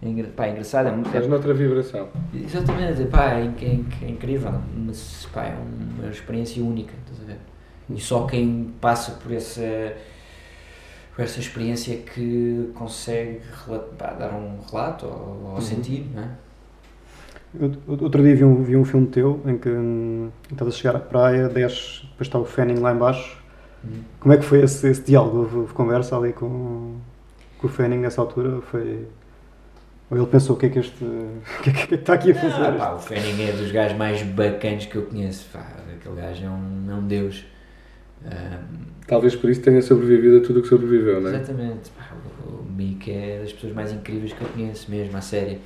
É, 0.03 0.09
engra- 0.09 0.29
pá, 0.35 0.47
é 0.47 0.51
engraçado, 0.53 0.87
é 0.89 0.93
muito. 0.93 1.07
Estás 1.07 1.27
noutra 1.29 1.53
vibração. 1.55 2.09
Exatamente, 2.35 3.05
pá, 3.05 3.35
é, 3.35 3.45
é 3.45 3.81
é 4.03 4.09
incrível, 4.09 4.53
mas 4.87 5.29
pá, 5.33 5.45
é 5.45 5.57
uma 5.99 6.09
experiência 6.11 6.65
única, 6.65 6.95
estás 7.05 7.21
a 7.23 7.25
ver? 7.25 7.39
E 7.95 8.01
só 8.01 8.27
quem 8.27 8.73
passa 8.81 9.13
por 9.13 9.33
essa, 9.33 9.97
por 11.15 11.23
essa 11.23 11.41
experiência 11.41 11.97
que 11.99 12.71
consegue 12.75 13.41
dar 14.19 14.33
um 14.33 14.59
relato 14.71 15.07
ou, 15.07 15.53
ou 15.55 15.61
sentir, 15.61 16.07
não 16.15 16.23
é? 16.23 16.29
Outro- 17.89 18.23
dia 18.23 18.37
vi 18.37 18.45
um, 18.45 18.63
vi 18.63 18.77
um 18.77 18.85
filme 18.85 19.09
teu 19.09 19.41
em 19.45 19.59
que 19.59 19.69
hum, 19.69 20.31
estás 20.51 20.69
a 20.69 20.77
chegar 20.77 20.97
à 20.97 21.01
praia, 21.01 21.49
desces, 21.49 22.03
depois 22.11 22.29
está 22.29 22.39
o 22.39 22.45
Fanning 22.45 22.79
lá 22.79 22.93
embaixo. 22.93 23.39
Uhum. 23.83 24.03
Como 24.21 24.33
é 24.35 24.37
que 24.37 24.45
foi 24.45 24.63
esse, 24.63 24.89
esse 24.89 25.03
diálogo? 25.03 25.39
Houve, 25.39 25.57
houve 25.57 25.73
conversa 25.75 26.17
ali 26.17 26.33
com, 26.33 26.97
com 27.59 27.67
o 27.67 27.71
Fanning 27.71 27.99
nessa 27.99 28.21
altura? 28.21 28.61
Foi... 28.63 29.07
Ou 30.11 30.17
ele 30.19 30.27
pensou 30.27 30.57
o 30.57 30.59
que 30.59 30.67
é 30.67 30.69
que 30.69 30.79
este. 30.79 31.03
o 31.05 31.63
que 31.63 31.71
é 31.71 31.73
que 31.73 31.95
está 31.95 32.15
aqui 32.15 32.33
a 32.33 32.35
fazer? 32.35 32.65
Ah, 32.67 32.73
pá, 32.73 32.93
o 32.95 32.99
Fanning 33.01 33.43
é 33.43 33.53
dos 33.53 33.73
gajos 33.73 33.97
mais 33.99 34.23
bacanas 34.23 34.87
que 34.87 34.97
eu 34.97 35.07
conheço, 35.07 35.49
pá, 35.53 35.67
aquele 35.93 36.17
gajo 36.17 36.45
é 36.45 36.51
um, 36.51 36.91
é 36.91 36.95
um 36.95 37.07
deus. 37.07 37.45
Talvez 39.07 39.35
por 39.35 39.51
isso 39.51 39.61
tenha 39.61 39.83
sobrevivido 39.83 40.39
a 40.39 40.41
tudo 40.41 40.61
o 40.61 40.63
que 40.63 40.69
sobreviveu, 40.69 41.21
não 41.21 41.31
é? 41.31 41.35
Exatamente. 41.35 41.91
O, 42.47 42.51
o 42.51 42.65
Mick 42.71 43.11
é 43.11 43.41
das 43.41 43.53
pessoas 43.53 43.73
mais 43.73 43.93
incríveis 43.93 44.33
que 44.33 44.41
eu 44.41 44.49
conheço 44.49 44.91
mesmo, 44.91 45.17
à 45.17 45.21
série. 45.21 45.61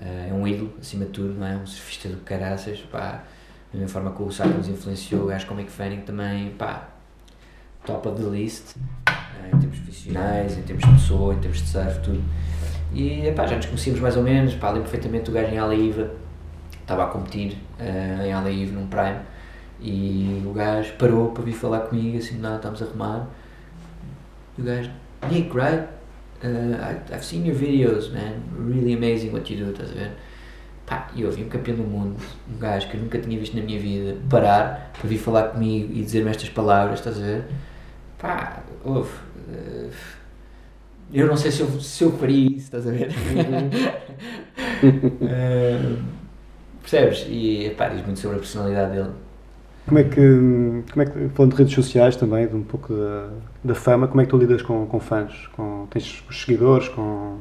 Ah, 0.00 0.28
é 0.28 0.32
um 0.32 0.46
ídolo, 0.46 0.72
acima 0.80 1.04
de 1.04 1.10
tudo, 1.10 1.34
não 1.34 1.46
é? 1.46 1.56
Um 1.56 1.66
surfista 1.66 2.08
do 2.08 2.16
caraças, 2.18 2.80
pá. 2.90 3.24
Da 3.72 3.78
mesma 3.78 3.88
forma 3.88 4.10
que 4.12 4.22
o 4.22 4.30
Saka 4.32 4.48
nos 4.48 4.68
influenciou, 4.68 5.26
gajos 5.26 5.46
como 5.46 5.60
Mick 5.60 5.70
Fanning 5.70 6.00
também, 6.00 6.50
pá. 6.50 6.88
Top 7.84 8.08
of 8.08 8.20
the 8.20 8.28
list, 8.28 8.76
ah, 9.06 9.46
em 9.46 9.58
termos 9.58 9.78
profissionais, 9.78 10.58
em 10.58 10.62
termos 10.62 10.84
de 10.84 10.92
pessoa, 10.92 11.34
em 11.34 11.38
termos 11.38 11.62
de 11.62 11.68
surf, 11.68 12.00
tudo. 12.00 12.22
E, 12.92 13.30
pá, 13.36 13.46
já 13.46 13.56
nos 13.56 13.66
conhecíamos 13.66 14.00
mais 14.00 14.16
ou 14.16 14.22
menos, 14.22 14.54
pá, 14.54 14.70
lembro 14.70 14.82
perfeitamente 14.82 15.26
do 15.26 15.32
gajo 15.32 15.52
em 15.52 15.58
Alaiva, 15.58 16.10
estava 16.80 17.04
a 17.04 17.06
competir 17.06 17.56
ah, 17.78 18.26
em 18.26 18.32
Alaiva 18.32 18.72
num 18.72 18.86
Prime, 18.86 19.20
e 19.80 20.42
o 20.46 20.52
gajo 20.52 20.92
parou 20.98 21.30
para 21.32 21.42
vir 21.44 21.52
falar 21.54 21.80
comigo, 21.80 22.18
assim, 22.18 22.38
nada, 22.38 22.56
estávamos 22.56 22.82
a 22.82 22.86
remar, 22.86 23.28
e 24.58 24.62
o 24.62 24.64
gajo, 24.64 24.90
Nick, 25.30 25.54
right? 25.56 25.88
Uh, 26.42 27.14
I've 27.14 27.24
seen 27.24 27.44
your 27.46 27.54
videos, 27.56 28.10
man. 28.10 28.42
Really 28.56 28.94
amazing 28.94 29.30
what 29.32 29.52
you 29.52 29.64
do, 29.64 29.72
estás 29.72 29.90
a 29.90 29.94
ver? 29.94 30.12
Pá, 30.86 31.08
e 31.14 31.22
eu 31.22 31.30
vi 31.30 31.44
um 31.44 31.48
campeão 31.48 31.76
do 31.76 31.84
mundo, 31.84 32.16
um 32.48 32.58
gajo 32.58 32.88
que 32.88 32.96
eu 32.96 33.00
nunca 33.02 33.18
tinha 33.18 33.38
visto 33.38 33.56
na 33.56 33.62
minha 33.62 33.78
vida, 33.78 34.16
parar 34.28 34.90
para 34.98 35.08
vir 35.08 35.18
falar 35.18 35.48
comigo 35.50 35.92
e 35.92 36.02
dizer-me 36.02 36.30
estas 36.30 36.48
palavras, 36.50 36.98
estás 36.98 37.18
a 37.18 37.20
ver? 37.20 37.44
Pá, 38.18 38.62
ouve. 38.84 39.10
eh, 39.52 39.90
eu 41.12 41.26
não 41.26 41.36
sei 41.36 41.50
se 41.50 41.60
eu, 41.62 41.80
se 41.80 42.04
eu 42.04 42.12
faria 42.18 42.46
isso, 42.48 42.58
estás 42.66 42.86
a 42.86 42.90
ver? 42.92 43.10
Eh, 45.26 45.96
percebes? 46.82 47.26
E 47.28 47.74
pá, 47.76 47.88
diz 47.88 48.02
muito 48.04 48.18
sobre 48.20 48.36
a 48.36 48.40
personalidade 48.40 48.92
dele. 48.92 49.10
Como 49.86 49.98
é 49.98 50.04
que, 50.04 50.82
como 50.92 51.02
é 51.02 51.06
que 51.06 51.28
falando 51.30 51.52
de 51.52 51.58
redes 51.58 51.74
sociais 51.74 52.16
também, 52.16 52.46
de 52.46 52.54
um 52.54 52.62
pouco 52.62 52.94
da, 52.94 53.28
da 53.64 53.74
fama, 53.74 54.06
como 54.06 54.20
é 54.20 54.24
que 54.24 54.30
tu 54.30 54.36
lidas 54.36 54.62
com, 54.62 54.86
com 54.86 55.00
fãs? 55.00 55.48
Com, 55.52 55.86
tens 55.90 56.22
os 56.28 56.42
seguidores? 56.42 56.88
Com... 56.88 57.38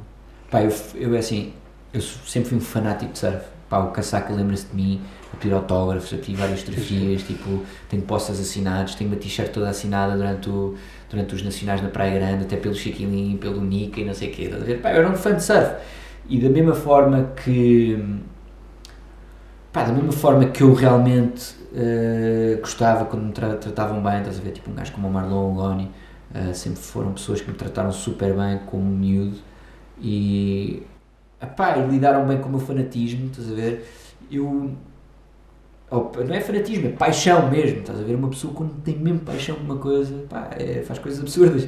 Pá, 0.50 0.64
eu, 0.64 0.72
eu 0.96 1.18
assim, 1.18 1.54
eu 1.94 2.02
sempre 2.02 2.50
fui 2.50 2.58
um 2.58 2.62
fanático 2.62 3.12
de 3.14 3.20
surf. 3.20 3.46
Pá, 3.70 3.80
o 3.80 3.92
Casaca 3.92 4.34
lembra-se 4.34 4.66
de 4.66 4.76
mim 4.76 5.02
a 5.32 5.38
pedir 5.38 5.54
autógrafos, 5.54 6.12
a 6.12 6.18
pedir 6.18 6.36
várias 6.36 6.62
fotografias, 6.62 7.22
tipo, 7.22 7.64
tenho 7.88 8.02
postas 8.02 8.40
assinados, 8.40 8.96
tenho 8.96 9.12
uma 9.12 9.18
t-shirt 9.18 9.52
toda 9.52 9.70
assinada 9.70 10.18
durante, 10.18 10.50
o, 10.50 10.76
durante 11.08 11.36
os 11.36 11.44
nacionais 11.44 11.82
na 11.84 11.90
Praia 11.90 12.18
Grande, 12.20 12.46
até 12.46 12.58
pelo 12.58 12.74
Chiquilim, 12.74 13.38
pelo 13.38 13.62
Nika 13.62 14.00
e 14.00 14.06
não 14.06 14.14
sei 14.16 14.30
o 14.30 14.32
quê. 14.32 14.44
estás 14.44 14.64
a 14.64 14.66
ver? 14.66 14.82
Pá, 14.82 14.92
eu 14.92 15.02
era 15.02 15.10
um 15.10 15.16
fã 15.16 15.36
de 15.36 15.44
surf. 15.44 15.76
E 16.28 16.40
da 16.40 16.50
mesma 16.50 16.74
forma 16.74 17.32
que. 17.44 18.04
Pá, 19.72 19.84
da 19.84 19.94
mesma 19.94 20.12
forma 20.12 20.46
que 20.46 20.64
eu 20.64 20.74
realmente 20.74 21.59
eh, 21.74 22.58
gostava 22.62 23.06
quando 23.06 23.24
me 23.26 23.32
tra- 23.34 23.56
tratavam 23.58 24.02
bem, 24.04 24.20
estás 24.20 24.40
a 24.40 24.42
ver? 24.42 24.52
Tipo 24.52 24.72
um 24.72 24.76
gajo 24.76 24.92
como 24.94 25.08
o 25.08 25.12
Marlon, 25.12 25.52
o 25.52 25.56
Goni, 25.56 25.92
eh, 26.34 26.54
sempre 26.54 26.80
foram 26.82 27.14
pessoas 27.14 27.42
que 27.42 27.50
me 27.52 27.58
trataram 27.58 27.92
super 27.92 28.34
bem 28.36 28.60
como 28.66 28.84
miúdo 28.86 29.38
e, 30.02 30.84
epá, 31.42 31.76
lidaram 31.78 32.28
bem 32.28 32.40
com 32.40 32.48
o 32.50 32.52
meu 32.52 32.60
fanatismo, 32.60 33.28
estás 33.28 33.52
a 33.52 33.56
ver? 33.56 33.88
Eu. 34.32 34.72
não 35.92 36.36
é 36.36 36.40
fanatismo, 36.42 36.88
é 36.88 36.92
paixão 36.92 37.50
mesmo, 37.50 37.80
estás 37.80 38.00
a 38.00 38.04
ver? 38.04 38.14
Uma 38.16 38.30
pessoa 38.30 38.54
quando 38.54 38.80
tem 38.84 38.96
mesmo 38.98 39.22
paixão 39.22 39.56
por 39.56 39.64
uma 39.64 39.78
coisa, 39.78 40.14
pá, 40.30 40.50
é- 40.58 40.84
faz 40.84 41.00
coisas 41.00 41.20
absurdas. 41.22 41.68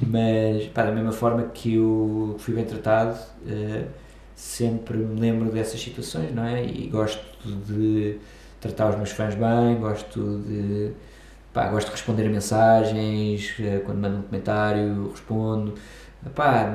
Mas, 0.00 0.66
pá, 0.68 0.84
da 0.84 0.92
mesma 0.92 1.12
forma 1.12 1.44
que 1.54 1.74
eu 1.74 2.34
fui 2.38 2.54
bem 2.54 2.64
tratado, 2.64 3.16
eh, 3.46 3.84
sempre 4.34 4.98
me 4.98 5.20
lembro 5.20 5.50
dessas 5.50 5.80
situações, 5.80 6.34
não 6.34 6.44
é? 6.44 6.64
E 6.64 6.88
gosto 6.88 7.22
de 7.66 8.18
tratar 8.60 8.90
os 8.90 8.96
meus 8.96 9.10
fãs 9.10 9.34
bem, 9.34 9.76
gosto 9.80 10.38
de. 10.46 10.92
Pá, 11.52 11.68
gosto 11.68 11.86
de 11.88 11.92
responder 11.92 12.26
a 12.26 12.30
mensagens, 12.30 13.54
eh, 13.58 13.82
quando 13.84 13.98
mandam 13.98 14.20
um 14.20 14.22
comentário, 14.22 15.08
respondo. 15.10 15.74
Pá, 16.34 16.72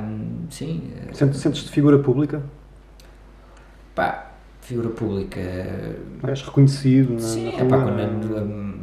sim, 0.50 0.90
eh, 1.08 1.14
Sentes- 1.14 1.40
Sentes-te 1.40 1.70
figura 1.70 1.98
pública? 1.98 2.42
pá, 3.94 4.32
figura 4.60 4.90
pública. 4.90 5.40
És 6.26 6.42
reconhecido 6.42 7.14
na, 7.14 7.20
Sim, 7.20 7.44
na 7.46 7.52
é 7.52 7.64
pá, 7.64 7.78
quando 7.82 7.98
ando, 8.00 8.74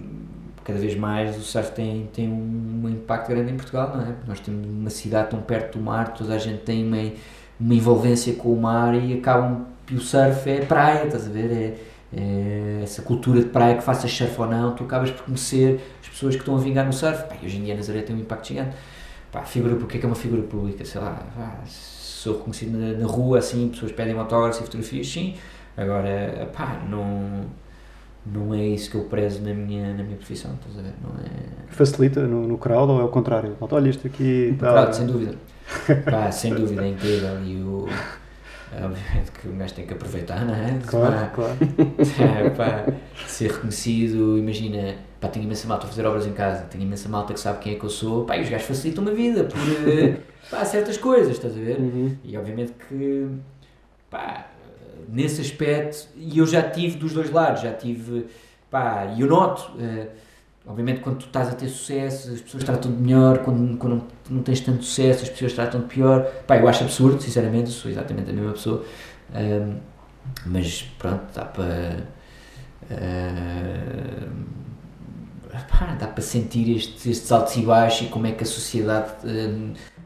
cada 0.63 0.79
vez 0.79 0.95
mais 0.95 1.37
o 1.37 1.41
surf 1.41 1.71
tem, 1.73 2.09
tem 2.13 2.27
um 2.29 2.89
impacto 2.89 3.27
grande 3.29 3.51
em 3.51 3.55
Portugal, 3.57 3.91
não 3.95 4.01
é? 4.03 4.15
Nós 4.27 4.39
temos 4.39 4.65
uma 4.67 4.89
cidade 4.89 5.29
tão 5.29 5.41
perto 5.41 5.77
do 5.77 5.83
mar, 5.83 6.13
toda 6.13 6.33
a 6.33 6.37
gente 6.39 6.61
tem 6.63 6.87
uma, 6.87 7.11
uma 7.59 7.73
envolvência 7.75 8.33
com 8.33 8.53
o 8.53 8.59
mar 8.61 8.95
e 8.95 9.13
acabam. 9.19 9.65
E 9.91 9.95
o 9.95 9.99
surf 9.99 10.49
é 10.49 10.61
praia, 10.65 11.05
estás 11.05 11.27
a 11.27 11.29
ver? 11.29 11.51
É, 11.51 11.55
é 11.65 11.77
essa 12.83 13.01
cultura 13.01 13.39
de 13.41 13.49
praia 13.49 13.75
que 13.75 13.83
faças 13.83 14.11
surf 14.11 14.39
ou 14.39 14.47
não, 14.47 14.75
tu 14.75 14.83
acabas 14.83 15.11
por 15.11 15.23
conhecer 15.25 15.79
as 16.01 16.09
pessoas 16.09 16.35
que 16.35 16.41
estão 16.41 16.55
a 16.55 16.59
vingar 16.59 16.85
no 16.85 16.93
surf. 16.93 17.23
Pá, 17.27 17.35
hoje 17.43 17.57
em 17.57 17.63
dia 17.63 17.73
a 17.73 17.77
Nazaré 17.77 18.01
tem 18.01 18.15
um 18.15 18.19
impacto 18.19 18.47
gigante. 18.49 18.75
Pá, 19.31 19.41
figura, 19.43 19.75
porque 19.75 19.97
é 19.97 19.99
que 19.99 20.05
é 20.05 20.09
uma 20.09 20.15
figura 20.15 20.43
pública? 20.43 20.85
Sei 20.85 21.01
lá, 21.01 21.25
pá, 21.35 21.59
sou 21.65 22.37
reconhecido 22.37 22.77
na, 22.77 22.93
na 22.99 23.07
rua, 23.07 23.39
assim, 23.39 23.69
pessoas 23.69 23.91
pedem 23.91 24.17
autógrafos 24.17 24.59
e 24.59 24.63
fotografias, 24.63 25.07
sim. 25.07 25.35
Agora, 25.75 26.49
pá, 26.55 26.81
não, 26.87 27.45
não 28.25 28.53
é 28.53 28.63
isso 28.67 28.91
que 28.91 28.95
eu 28.97 29.05
prezo 29.05 29.41
na 29.41 29.53
minha, 29.53 29.93
na 29.93 30.03
minha 30.03 30.15
profissão, 30.17 30.51
estás 30.53 30.77
a 30.77 30.81
ver? 30.81 30.93
Não 31.01 31.09
é. 31.19 31.73
Facilita 31.73 32.21
no, 32.27 32.47
no 32.47 32.57
crowd 32.57 32.91
ou 32.91 33.01
é 33.01 33.03
o 33.03 33.09
contrário? 33.09 33.57
Olha 33.59 33.89
isto 33.89 34.05
aqui. 34.07 34.55
tá- 34.59 34.71
Claro, 34.71 34.93
sem 34.93 35.07
dúvida. 35.07 35.35
Pá, 36.09 36.31
sem 36.31 36.53
dúvida, 36.53 36.85
é 36.85 36.89
incrível. 36.89 37.43
E 37.43 37.55
o. 37.63 37.87
Obviamente 38.81 39.31
que 39.31 39.47
um 39.47 39.57
gajo 39.57 39.73
tem 39.73 39.85
que 39.85 39.93
aproveitar, 39.93 40.45
não 40.45 40.53
é? 40.53 40.79
Claro, 40.85 41.13
Pá, 41.15 41.27
claro. 41.27 41.57
é, 42.19 42.49
pá, 42.51 42.85
ser 43.27 43.51
reconhecido, 43.51 44.37
imagina, 44.37 44.95
pá, 45.19 45.27
tenho 45.27 45.45
imensa 45.45 45.67
malta 45.67 45.85
a 45.85 45.89
fazer 45.89 46.05
obras 46.05 46.25
em 46.25 46.33
casa, 46.33 46.63
tenho 46.63 46.83
imensa 46.83 47.07
malta 47.09 47.33
que 47.33 47.39
sabe 47.39 47.59
quem 47.59 47.73
é 47.75 47.79
que 47.79 47.83
eu 47.85 47.89
sou, 47.89 48.25
pá, 48.25 48.37
e 48.37 48.41
os 48.41 48.49
gajos 48.49 48.67
facilitam-me 48.67 49.11
a 49.11 49.13
vida 49.13 49.43
por 49.43 49.59
eh, 49.89 50.17
pá, 50.49 50.63
certas 50.65 50.97
coisas, 50.97 51.31
estás 51.33 51.55
a 51.55 51.59
ver? 51.59 51.77
Uhum. 51.79 52.17
E 52.23 52.37
obviamente 52.37 52.73
que, 52.87 53.27
pá, 54.09 54.47
nesse 55.07 55.41
aspecto, 55.41 56.07
e 56.15 56.39
eu 56.39 56.45
já 56.45 56.61
tive 56.61 56.97
dos 56.97 57.13
dois 57.13 57.29
lados, 57.29 57.61
já 57.61 57.73
tive, 57.73 58.25
pá, 58.71 59.13
e 59.15 59.21
eu 59.21 59.27
noto, 59.27 59.71
eh, 59.79 60.07
obviamente 60.65 61.01
quando 61.01 61.17
tu 61.19 61.25
estás 61.25 61.49
a 61.49 61.51
ter 61.53 61.67
sucesso, 61.69 62.31
as 62.31 62.41
pessoas 62.41 62.63
tratam-te 62.63 62.97
melhor, 62.97 63.39
quando, 63.39 63.77
quando 63.77 63.95
não, 63.95 64.07
não 64.37 64.43
tens 64.43 64.59
tanto 64.61 64.83
sucesso, 64.83 65.23
as 65.23 65.29
pessoas 65.29 65.53
tratam-te 65.53 65.87
pior, 65.87 66.23
pá, 66.47 66.57
eu 66.57 66.67
acho 66.67 66.83
absurdo, 66.83 67.21
sinceramente, 67.21 67.69
sou 67.69 67.89
exatamente 67.91 68.29
a 68.29 68.33
mesma 68.33 68.53
pessoa, 68.53 68.83
Ahm, 69.33 69.77
mas 70.45 70.83
pronto, 70.97 71.23
dá 71.33 71.45
para. 71.45 72.03
ah, 75.53 75.61
pá, 75.69 75.95
dá 75.99 76.07
para 76.07 76.21
sentir 76.23 76.75
estes, 76.75 77.05
estes 77.05 77.31
altos 77.31 77.55
e 77.57 77.61
baixos 77.61 78.07
e 78.07 78.09
como 78.09 78.27
é 78.27 78.31
que 78.31 78.43
a 78.43 78.47
sociedade 78.47 79.11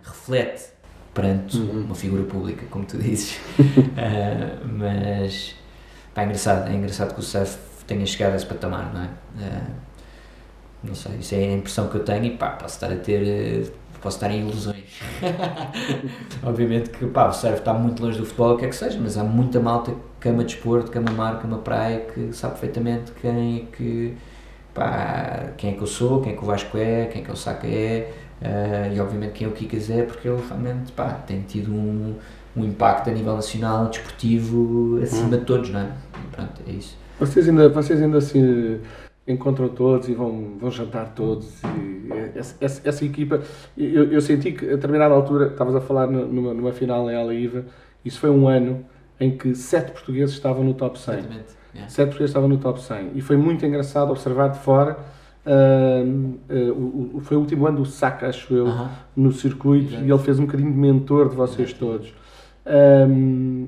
reflete 0.04 0.66
perante 1.14 1.58
Uhum. 1.58 1.82
uma 1.86 1.96
figura 1.96 2.24
pública, 2.24 2.66
como 2.70 2.86
tu 2.86 2.98
dizes. 2.98 3.40
Ah, 3.98 4.60
mas 4.66 5.56
pá, 6.14 6.22
é 6.22 6.26
engraçado, 6.26 6.70
é 6.70 6.74
engraçado 6.74 7.14
que 7.14 7.20
o 7.20 7.24
surf 7.24 7.58
tenha 7.88 8.06
chegado 8.06 8.34
a 8.34 8.36
esse 8.36 8.46
patamar, 8.46 8.94
não 8.94 9.02
é? 9.04 9.10
Não 10.84 10.96
sei, 10.96 11.16
isso 11.20 11.36
é 11.36 11.40
a 11.40 11.54
impressão 11.54 11.88
que 11.90 11.96
eu 11.96 12.04
tenho 12.04 12.26
e 12.26 12.38
pá, 12.38 12.52
posso 12.52 12.76
estar 12.76 12.92
a 12.92 12.96
ter. 12.98 13.22
eh, 13.28 13.72
Posso 14.00 14.18
estar 14.18 14.30
em 14.30 14.42
ilusões. 14.42 15.02
Obviamente 16.44 16.92
que 16.92 17.06
pá, 17.08 17.28
o 17.28 17.34
surf 17.34 17.58
está 17.58 17.74
muito 17.74 18.02
longe 18.04 18.18
do 18.20 18.26
futebol, 18.26 18.54
o 18.54 18.58
que 18.58 18.66
é 18.66 18.70
que 18.70 18.76
seja, 18.76 18.98
mas 19.02 19.18
há 19.18 19.24
muita 19.24 19.60
malta 19.60 19.92
que 20.22 20.30
ama 20.30 20.44
desporto, 20.44 20.92
que 20.92 20.98
ama 21.00 21.12
mar, 21.12 21.40
que 21.40 21.48
ama 21.48 21.58
praia, 21.58 22.02
que 22.02 22.32
sabe 22.32 22.54
perfeitamente 22.54 23.12
quem 23.20 23.58
é 23.58 23.76
que, 23.76 24.16
pá, 24.74 25.52
quem 25.58 25.72
é 25.72 25.74
que 25.74 25.82
eu 25.82 25.88
sou, 25.88 26.22
quem 26.22 26.34
é 26.34 26.36
que 26.36 26.44
o 26.44 26.46
Vasco 26.46 26.78
é, 26.78 27.06
quem 27.08 27.22
é 27.24 27.26
que 27.26 27.32
o 27.32 27.36
Saca 27.36 27.66
é, 27.68 28.14
ah, 28.42 28.88
e 28.94 29.00
obviamente 29.00 29.32
quem 29.34 29.48
é 29.48 29.50
o 29.50 29.54
Kikas 29.54 29.90
é, 29.90 30.04
porque 30.04 30.28
ele 30.28 30.42
realmente 30.48 30.92
pá, 30.92 31.10
tem 31.26 31.42
tido 31.42 31.72
um, 31.74 32.16
um 32.56 32.64
impacto 32.64 33.10
a 33.10 33.14
nível 33.14 33.34
nacional, 33.36 33.88
desportivo, 33.90 35.00
acima 35.02 35.38
de 35.38 35.44
todos, 35.46 35.72
não 35.72 35.80
é? 35.80 35.92
E 36.24 36.28
pronto, 36.36 36.62
é 36.68 36.72
isso. 36.72 36.96
Vocês 37.20 37.50
ainda, 37.50 37.68
vocês 37.68 38.00
ainda 38.00 38.22
se 38.22 38.80
encontram 39.28 39.68
todos 39.70 40.08
e 40.08 40.14
vão, 40.14 40.54
vão 40.60 40.72
jantar 40.72 41.14
todos. 41.14 41.62
E 41.64 42.10
essa, 42.38 42.56
essa, 42.62 42.88
essa 42.88 43.06
equipa, 43.06 43.42
eu, 43.78 44.12
eu 44.12 44.22
senti 44.22 44.52
que 44.54 44.66
a 44.66 44.76
determinada 44.76 45.14
altura, 45.14 45.48
estavas 45.48 45.76
a 45.76 45.82
falar 45.82 46.08
nu- 46.08 46.28
numa, 46.28 46.54
numa 46.54 46.72
final 46.72 47.10
em 47.12 47.16
Alaiva, 47.16 47.66
isso 48.06 48.20
foi 48.20 48.30
um 48.30 48.48
ano 48.48 48.86
em 49.20 49.36
que 49.38 49.54
sete 49.56 49.92
portugueses 49.92 50.34
estavam 50.36 50.64
no 50.64 50.74
top 50.74 50.98
100. 51.00 51.14
Exatamente. 51.16 51.46
yeah. 51.74 51.90
Sete 51.90 52.06
portugueses 52.08 52.30
estavam 52.30 52.48
no 52.50 52.58
top 52.58 52.82
100. 52.82 53.12
E 53.16 53.22
foi 53.22 53.36
muito 53.36 53.66
engraçado 53.66 54.12
observar 54.12 54.50
de 54.50 54.60
fora. 54.60 54.98
ahm, 55.46 56.36
ah, 56.50 56.72
o- 56.74 57.20
foi 57.22 57.36
o 57.38 57.40
último 57.40 57.66
ano 57.68 57.78
do 57.80 57.86
Saka, 57.86 58.28
acho 58.28 58.54
eu, 58.54 58.68
Aham. 58.68 58.90
no 59.16 59.32
circuito 59.32 59.92
Exato. 59.94 60.06
e 60.06 60.12
ele 60.12 60.20
fez 60.20 60.40
um 60.40 60.46
bocadinho 60.46 60.72
de 60.72 60.78
mentor 60.78 61.30
de 61.30 61.36
vocês 61.36 61.70
Exato. 61.70 61.80
todos. 61.86 62.14
Ahm, 62.66 63.68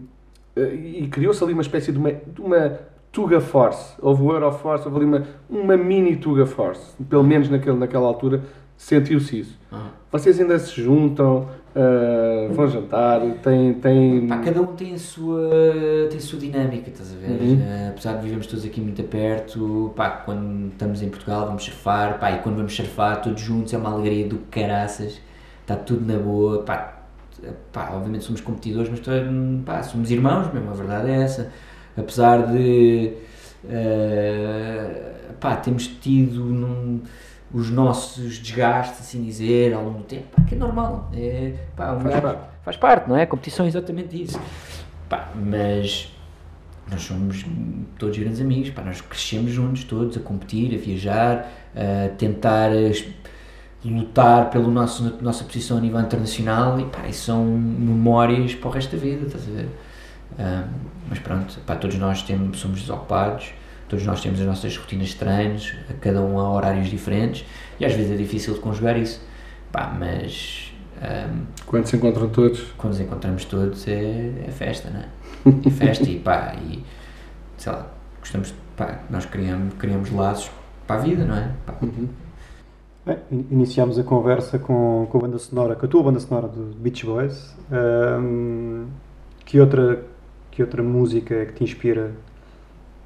e 0.57 1.07
criou-se 1.09 1.41
ali 1.43 1.53
uma 1.53 1.61
espécie 1.61 1.91
de 1.91 1.97
uma, 1.97 2.11
de 2.11 2.41
uma 2.41 2.79
Tuga 3.11 3.41
Force. 3.41 3.93
Houve 4.01 4.23
o 4.23 4.31
Euroforce, 4.31 4.87
houve 4.87 4.97
ali 4.97 5.05
uma, 5.05 5.23
uma 5.49 5.77
mini 5.77 6.15
Tuga 6.15 6.45
Force. 6.45 6.95
Pelo 7.09 7.23
menos 7.23 7.49
naquele, 7.49 7.77
naquela 7.77 8.07
altura 8.07 8.41
sentiu-se 8.77 9.39
isso. 9.39 9.59
Aham. 9.71 9.89
Vocês 10.11 10.39
ainda 10.39 10.57
se 10.57 10.81
juntam, 10.81 11.47
ah, 11.75 12.51
vão 12.51 12.67
jantar, 12.67 13.21
têm. 13.43 13.73
têm... 13.75 14.27
Pá, 14.27 14.39
cada 14.39 14.61
um 14.61 14.67
tem 14.67 14.95
a 14.95 14.97
sua, 14.97 15.49
tem 16.09 16.17
a 16.17 16.21
sua 16.21 16.39
dinâmica, 16.39 16.89
estás 16.89 17.13
a 17.13 17.15
ver? 17.15 17.41
Uhum. 17.41 17.61
Eh, 17.61 17.87
apesar 17.89 18.13
de 18.15 18.23
vivermos 18.23 18.47
todos 18.47 18.65
aqui 18.65 18.81
muito 18.81 19.03
perto, 19.03 19.93
pá, 19.95 20.09
quando 20.09 20.69
estamos 20.71 21.01
em 21.01 21.09
Portugal 21.09 21.45
vamos 21.45 21.63
surfar, 21.63 22.19
pá, 22.19 22.31
e 22.31 22.39
quando 22.39 22.57
vamos 22.57 22.75
surfar 22.75 23.21
todos 23.21 23.41
juntos 23.41 23.73
é 23.73 23.77
uma 23.77 23.91
alegria 23.91 24.27
do 24.27 24.39
caraças, 24.49 25.21
está 25.61 25.75
tudo 25.75 26.05
na 26.11 26.17
boa, 26.17 26.63
pá, 26.63 27.03
pá, 27.71 27.91
obviamente 27.93 28.23
somos 28.23 28.41
competidores, 28.41 28.89
mas 28.89 29.01
pá, 29.63 29.83
somos 29.83 30.09
irmãos 30.09 30.51
mesmo, 30.51 30.71
a 30.71 30.73
verdade 30.73 31.11
é 31.11 31.21
essa. 31.21 31.51
Apesar 31.97 32.47
de, 32.47 33.13
eh, 33.69 35.11
pá, 35.39 35.55
temos 35.55 35.87
tido 35.87 36.43
num- 36.43 37.01
os 37.53 37.69
nossos 37.71 38.37
desgastes, 38.37 38.99
assim 39.01 39.23
dizer, 39.23 39.73
ao 39.73 39.83
longo 39.83 39.97
do 39.99 40.03
tempo, 40.03 40.25
pá, 40.35 40.43
que 40.43 40.53
é 40.55 40.57
normal, 40.57 41.09
é, 41.13 41.53
pá, 41.75 41.93
um 41.93 41.99
Faz 42.01 42.19
parte. 42.21 42.39
faz 42.63 42.77
parte, 42.77 43.09
não 43.09 43.15
é? 43.17 43.23
A 43.23 43.27
competição 43.27 43.65
é 43.65 43.69
exatamente 43.69 44.21
isso. 44.21 44.39
Pá, 45.09 45.29
mas 45.35 46.13
nós 46.91 47.01
somos 47.01 47.45
todos 47.97 48.17
grandes 48.17 48.39
amigos, 48.39 48.69
pá, 48.69 48.81
nós 48.83 49.01
crescemos 49.01 49.51
juntos 49.51 49.83
todos 49.83 50.15
a 50.15 50.19
competir, 50.19 50.73
a 50.75 50.77
viajar, 50.77 51.51
a 51.75 52.09
tentar 52.09 52.69
lutar 53.83 54.49
pela 54.49 54.67
nossa, 54.67 55.17
nossa 55.21 55.43
posição 55.43 55.77
a 55.77 55.81
nível 55.81 55.99
internacional 56.01 56.79
e 56.79 56.85
pá, 56.85 57.07
isso 57.07 57.25
são 57.25 57.43
memórias 57.45 58.53
para 58.53 58.67
o 58.69 58.71
resto 58.71 58.95
da 58.95 59.01
vida, 59.01 59.25
estás 59.25 59.47
a 59.47 59.51
ver? 59.51 59.69
Um, 60.39 60.63
mas 61.09 61.19
pronto, 61.19 61.59
pá, 61.65 61.75
todos 61.75 61.97
nós 61.97 62.21
temos, 62.23 62.59
somos 62.59 62.81
desocupados, 62.81 63.51
todos 63.89 64.05
nós 64.05 64.21
temos 64.21 64.39
as 64.39 64.45
nossas 64.47 64.77
rotinas 64.77 65.09
de 65.09 65.15
treinos, 65.17 65.73
a 65.89 65.93
cada 65.93 66.21
um 66.21 66.39
a 66.39 66.49
horários 66.51 66.87
diferentes, 66.89 67.45
e 67.79 67.85
às 67.85 67.93
vezes 67.93 68.11
é 68.11 68.15
difícil 68.15 68.53
de 68.53 68.59
conjugar 68.61 68.97
isso. 68.97 69.21
Pá, 69.71 69.93
mas 69.99 70.71
um, 71.01 71.45
Quando 71.65 71.85
se 71.87 71.95
encontram 71.97 72.29
todos. 72.29 72.61
quando 72.77 72.93
nos 72.93 73.01
encontramos 73.01 73.45
todos 73.45 73.87
é, 73.87 74.33
é 74.47 74.51
festa, 74.51 74.89
não 74.89 75.01
é? 75.01 75.05
É 75.65 75.69
festa 75.71 76.09
e 76.09 76.19
pá, 76.19 76.55
e 76.61 76.83
sei 77.57 77.71
lá, 77.73 77.87
gostamos, 78.19 78.53
pá, 78.77 78.99
nós 79.09 79.25
criamos, 79.25 79.73
criamos 79.75 80.11
laços 80.11 80.49
para 80.87 81.01
a 81.01 81.03
vida, 81.03 81.25
não 81.25 81.35
é? 81.35 81.51
Pá, 81.65 81.75
Bem, 83.05 83.17
in- 83.31 83.45
iniciámos 83.51 83.97
a 83.97 84.03
conversa 84.03 84.59
com, 84.59 85.07
com 85.09 85.17
a 85.17 85.21
banda 85.21 85.37
sonora, 85.39 85.75
com 85.75 85.85
a 85.85 85.89
tua 85.89 86.03
banda 86.03 86.19
sonora 86.19 86.47
do 86.47 86.75
Beach 86.77 87.05
Boys. 87.05 87.55
Ahm, 87.71 88.87
que, 89.45 89.59
outra, 89.59 90.03
que 90.59 90.63
outra 90.63 90.83
música 90.83 91.33
é 91.35 91.45
que 91.45 91.53
te 91.53 91.63
inspira, 91.63 92.11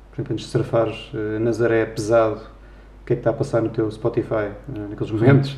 por 0.09 0.15
exemplo, 0.15 0.33
antes 0.33 0.45
de 0.47 0.51
surfares 0.51 1.11
eh, 1.13 1.37
Nazaré 1.37 1.85
pesado? 1.85 2.37
O 2.37 3.05
que 3.05 3.13
é 3.13 3.15
que 3.15 3.19
está 3.19 3.29
a 3.29 3.33
passar 3.33 3.61
no 3.61 3.69
teu 3.69 3.91
Spotify 3.91 4.49
eh, 4.75 4.87
naqueles 4.89 5.11
momentos? 5.11 5.55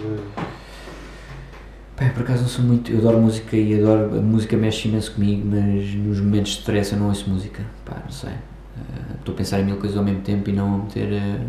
Pá, 1.95 2.09
por 2.13 2.23
acaso 2.23 2.41
não 2.41 2.49
sou 2.49 2.65
muito. 2.65 2.91
Eu 2.91 2.97
adoro 2.99 3.19
música 3.21 3.55
e 3.55 3.79
adoro. 3.81 4.17
A 4.17 4.21
música 4.21 4.57
mexe 4.57 4.89
imenso 4.89 5.13
comigo, 5.13 5.47
mas 5.49 5.95
nos 5.95 6.19
momentos 6.19 6.51
de 6.51 6.57
stress 6.59 6.91
eu 6.91 6.99
não 6.99 7.07
ouço 7.07 7.29
música. 7.29 7.63
Pá, 7.85 8.01
não 8.03 8.11
sei. 8.11 8.31
Eh, 8.31 9.13
Estou 9.19 9.33
a 9.33 9.37
pensar 9.37 9.61
em 9.61 9.63
mil 9.63 9.77
coisas 9.77 9.97
ao 9.97 10.03
mesmo 10.03 10.19
tempo 10.19 10.49
e 10.49 10.53
não 10.53 10.75
a 10.75 10.77
meter 10.79 11.13
eh, 11.13 11.39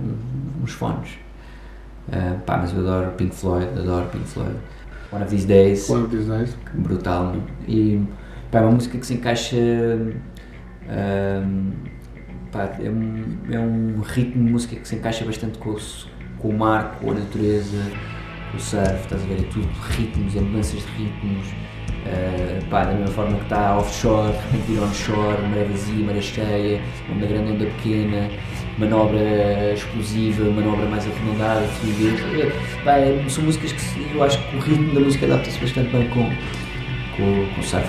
uns 0.62 0.70
fones. 0.70 1.10
Eh, 2.12 2.34
pá, 2.46 2.56
mas 2.58 2.72
eu 2.72 2.78
adoro 2.78 3.10
Pink 3.16 3.34
Floyd, 3.34 3.66
adoro 3.76 4.06
Pink 4.10 4.24
Floyd. 4.26 4.54
One 5.10 5.24
of 5.24 5.30
These 5.34 5.48
Days, 5.48 5.88
One 5.90 6.04
of 6.04 6.16
these 6.16 6.28
days. 6.30 6.56
brutal. 6.72 7.34
E 7.66 8.00
pá, 8.52 8.60
é 8.60 8.62
uma 8.62 8.70
música 8.70 8.96
que 8.96 9.04
se 9.04 9.14
encaixa. 9.14 9.56
Ehm, 10.88 11.70
pá, 12.52 12.70
é, 12.82 12.88
um, 12.90 13.24
é 13.50 13.58
um 13.58 14.00
ritmo 14.00 14.44
de 14.44 14.52
música 14.52 14.76
que 14.76 14.86
se 14.88 14.96
encaixa 14.96 15.24
bastante 15.24 15.58
com 15.58 15.70
o, 15.70 15.78
com 16.38 16.48
o 16.48 16.58
mar, 16.58 16.98
com 17.00 17.10
a 17.10 17.14
natureza, 17.14 17.82
com 18.50 18.56
o 18.56 18.60
surf, 18.60 18.94
estás 19.02 19.22
a 19.22 19.26
ver? 19.26 19.40
É 19.40 19.44
tudo 19.52 19.68
ritmos, 19.90 20.36
é 20.36 20.40
mudanças 20.40 20.80
de 20.80 20.92
ritmos. 21.04 21.46
eh, 22.06 22.60
pá, 22.70 22.84
da 22.84 22.92
mesma 22.92 23.08
forma 23.08 23.36
que 23.36 23.42
está 23.44 23.76
offshore, 23.78 24.32
de 24.32 24.38
repente 24.58 24.78
onshore, 24.80 25.42
maré 25.48 25.64
vazia, 25.64 26.04
maré 26.06 26.20
cheia, 26.20 26.80
onda 27.12 27.26
grande, 27.26 27.50
onda 27.52 27.64
pequena, 27.66 28.30
manobra 28.78 29.72
explosiva, 29.74 30.44
manobra 30.50 30.86
mais 30.86 31.04
arredondada, 31.06 31.62
fluidez. 31.66 32.20
É, 32.86 32.90
é- 32.90 33.28
são 33.28 33.42
músicas 33.44 33.72
que 33.72 34.14
eu 34.14 34.22
acho 34.22 34.38
que 34.50 34.56
o 34.56 34.60
ritmo 34.60 34.94
da 34.94 35.00
música 35.00 35.26
adapta-se 35.26 35.58
bastante 35.58 35.90
bem 35.90 36.08
com, 36.10 36.24
com, 37.16 37.54
com 37.54 37.60
o 37.60 37.64
surf. 37.64 37.88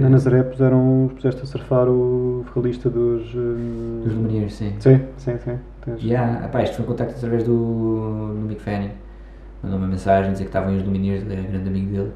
Na 0.00 0.08
Nazaré 0.08 0.42
puseram, 0.42 1.10
puseste 1.14 1.42
a 1.42 1.46
surfar 1.46 1.88
o 1.88 2.42
vocalista 2.46 2.90
dos. 2.90 3.22
eh, 3.34 4.04
dos 4.04 4.14
Lumineers, 4.14 4.54
sim. 4.54 4.74
Sim, 4.80 5.00
sim, 5.16 5.38
sim. 5.38 5.58
Tens- 5.84 6.02
Yeah, 6.02 6.44
epá, 6.46 6.62
isto 6.62 6.76
foi 6.76 6.84
um 6.84 6.88
contacto 6.88 7.14
através 7.16 7.44
do, 7.44 8.32
do 8.34 8.46
Mick 8.48 8.60
Fanning. 8.60 8.90
Mandou 9.62 9.78
uma 9.78 9.86
mensagem 9.86 10.32
dizer 10.32 10.44
que 10.44 10.48
estavam 10.48 10.74
os 10.76 10.82
Lumineers, 10.82 11.24
era 11.30 11.40
grande 11.42 11.68
amigo 11.68 11.90
dele. 11.92 12.12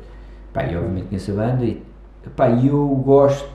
Epá, 0.50 0.64
e 0.64 0.76
obviamente 0.76 1.06
conheço 1.06 1.30
a 1.32 1.34
banda 1.34 1.64
e 1.64 1.82
epá, 2.26 2.48
e 2.50 2.66
eu 2.68 2.86
gosto. 3.04 3.48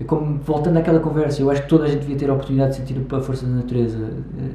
É 0.00 0.04
como, 0.04 0.38
voltando 0.38 0.76
àquela 0.78 1.00
conversa, 1.00 1.40
eu 1.40 1.50
acho 1.50 1.62
que 1.62 1.68
toda 1.68 1.84
a 1.84 1.88
gente 1.88 2.00
devia 2.00 2.16
ter 2.16 2.28
a 2.28 2.34
oportunidade 2.34 2.70
de 2.72 2.76
sentir 2.78 3.00
a 3.14 3.20
força 3.20 3.46
da 3.46 3.52
natureza. 3.52 3.98
eh, 4.38 4.50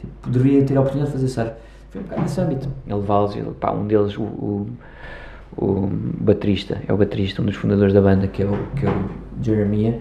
Tipo, 0.00 0.30
devia 0.30 0.62
ter 0.64 0.76
a 0.76 0.80
oportunidade 0.80 1.16
de 1.16 1.18
fazer 1.22 1.28
surf. 1.32 1.52
Foi 1.90 2.00
um 2.00 2.04
bocado 2.04 2.22
nesse 2.22 2.40
âmbito. 2.40 2.68
Ele 2.86 2.94
levá-los, 2.96 3.34
ele- 3.36 3.50
pá, 3.58 3.72
um 3.72 3.86
deles, 3.86 4.16
o, 4.18 4.22
o, 4.22 4.66
o 5.56 5.88
baterista, 6.20 6.80
é 6.86 6.92
o 6.92 6.96
baterista, 6.96 7.42
um 7.42 7.46
dos 7.46 7.56
fundadores 7.56 7.92
da 7.92 8.00
banda, 8.00 8.26
que 8.26 8.42
é 8.42 8.46
o, 8.46 8.56
que 8.76 8.86
é 8.86 8.90
o 8.90 9.42
Jeremiah. 9.42 9.98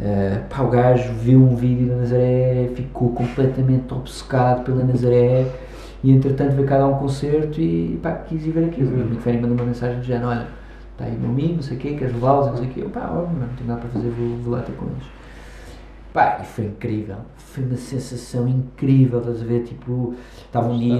Uh, 0.00 0.48
pá, 0.48 0.62
o 0.62 0.70
gajo 0.70 1.12
viu 1.14 1.40
um 1.40 1.56
vídeo 1.56 1.88
da 1.88 1.96
Nazaré, 1.96 2.70
ficou 2.74 3.10
completamente 3.10 3.92
obcecado 3.92 4.64
pela 4.64 4.84
Nazaré 4.84 5.46
e 6.04 6.12
entretanto 6.12 6.54
veio 6.54 6.68
cá 6.68 6.78
dar 6.78 6.86
um 6.86 6.98
concerto 6.98 7.60
e 7.60 7.98
pá, 8.02 8.12
quis 8.12 8.46
ir 8.46 8.50
ver 8.50 8.66
aquilo. 8.66 8.90
O 8.90 9.06
Mick 9.06 9.22
Fanning 9.22 9.40
mandou 9.40 9.56
uma 9.56 9.64
mensagem 9.64 9.98
do 9.98 10.04
género, 10.04 10.28
olha, 10.28 10.46
está 10.92 11.04
aí 11.04 11.16
meu 11.18 11.30
amigo, 11.30 11.54
não 11.54 11.62
sei 11.62 11.76
o 11.76 11.80
quê, 11.80 11.94
queres 11.94 12.14
levá-los, 12.14 12.46
não 12.46 12.56
sei 12.56 12.66
o 12.66 12.70
quê. 12.70 12.80
Eu, 12.82 12.90
pá, 12.90 13.10
óbvio, 13.10 13.38
não 13.40 13.48
tenho 13.48 13.68
nada 13.68 13.80
para 13.80 13.90
fazer, 13.90 14.10
vou, 14.10 14.36
vou 14.38 14.52
lá 14.52 14.60
ter 14.60 14.72
com 14.72 14.86
eles. 14.86 15.17
Pá, 16.12 16.38
e 16.42 16.46
foi 16.46 16.64
incrível, 16.64 17.16
foi 17.36 17.64
uma 17.64 17.76
sensação 17.76 18.48
incrível, 18.48 19.18
estás 19.20 19.42
a 19.42 19.44
ver, 19.44 19.64
tipo, 19.64 20.14
estava 20.46 20.68
um 20.68 20.78
dia, 20.78 20.96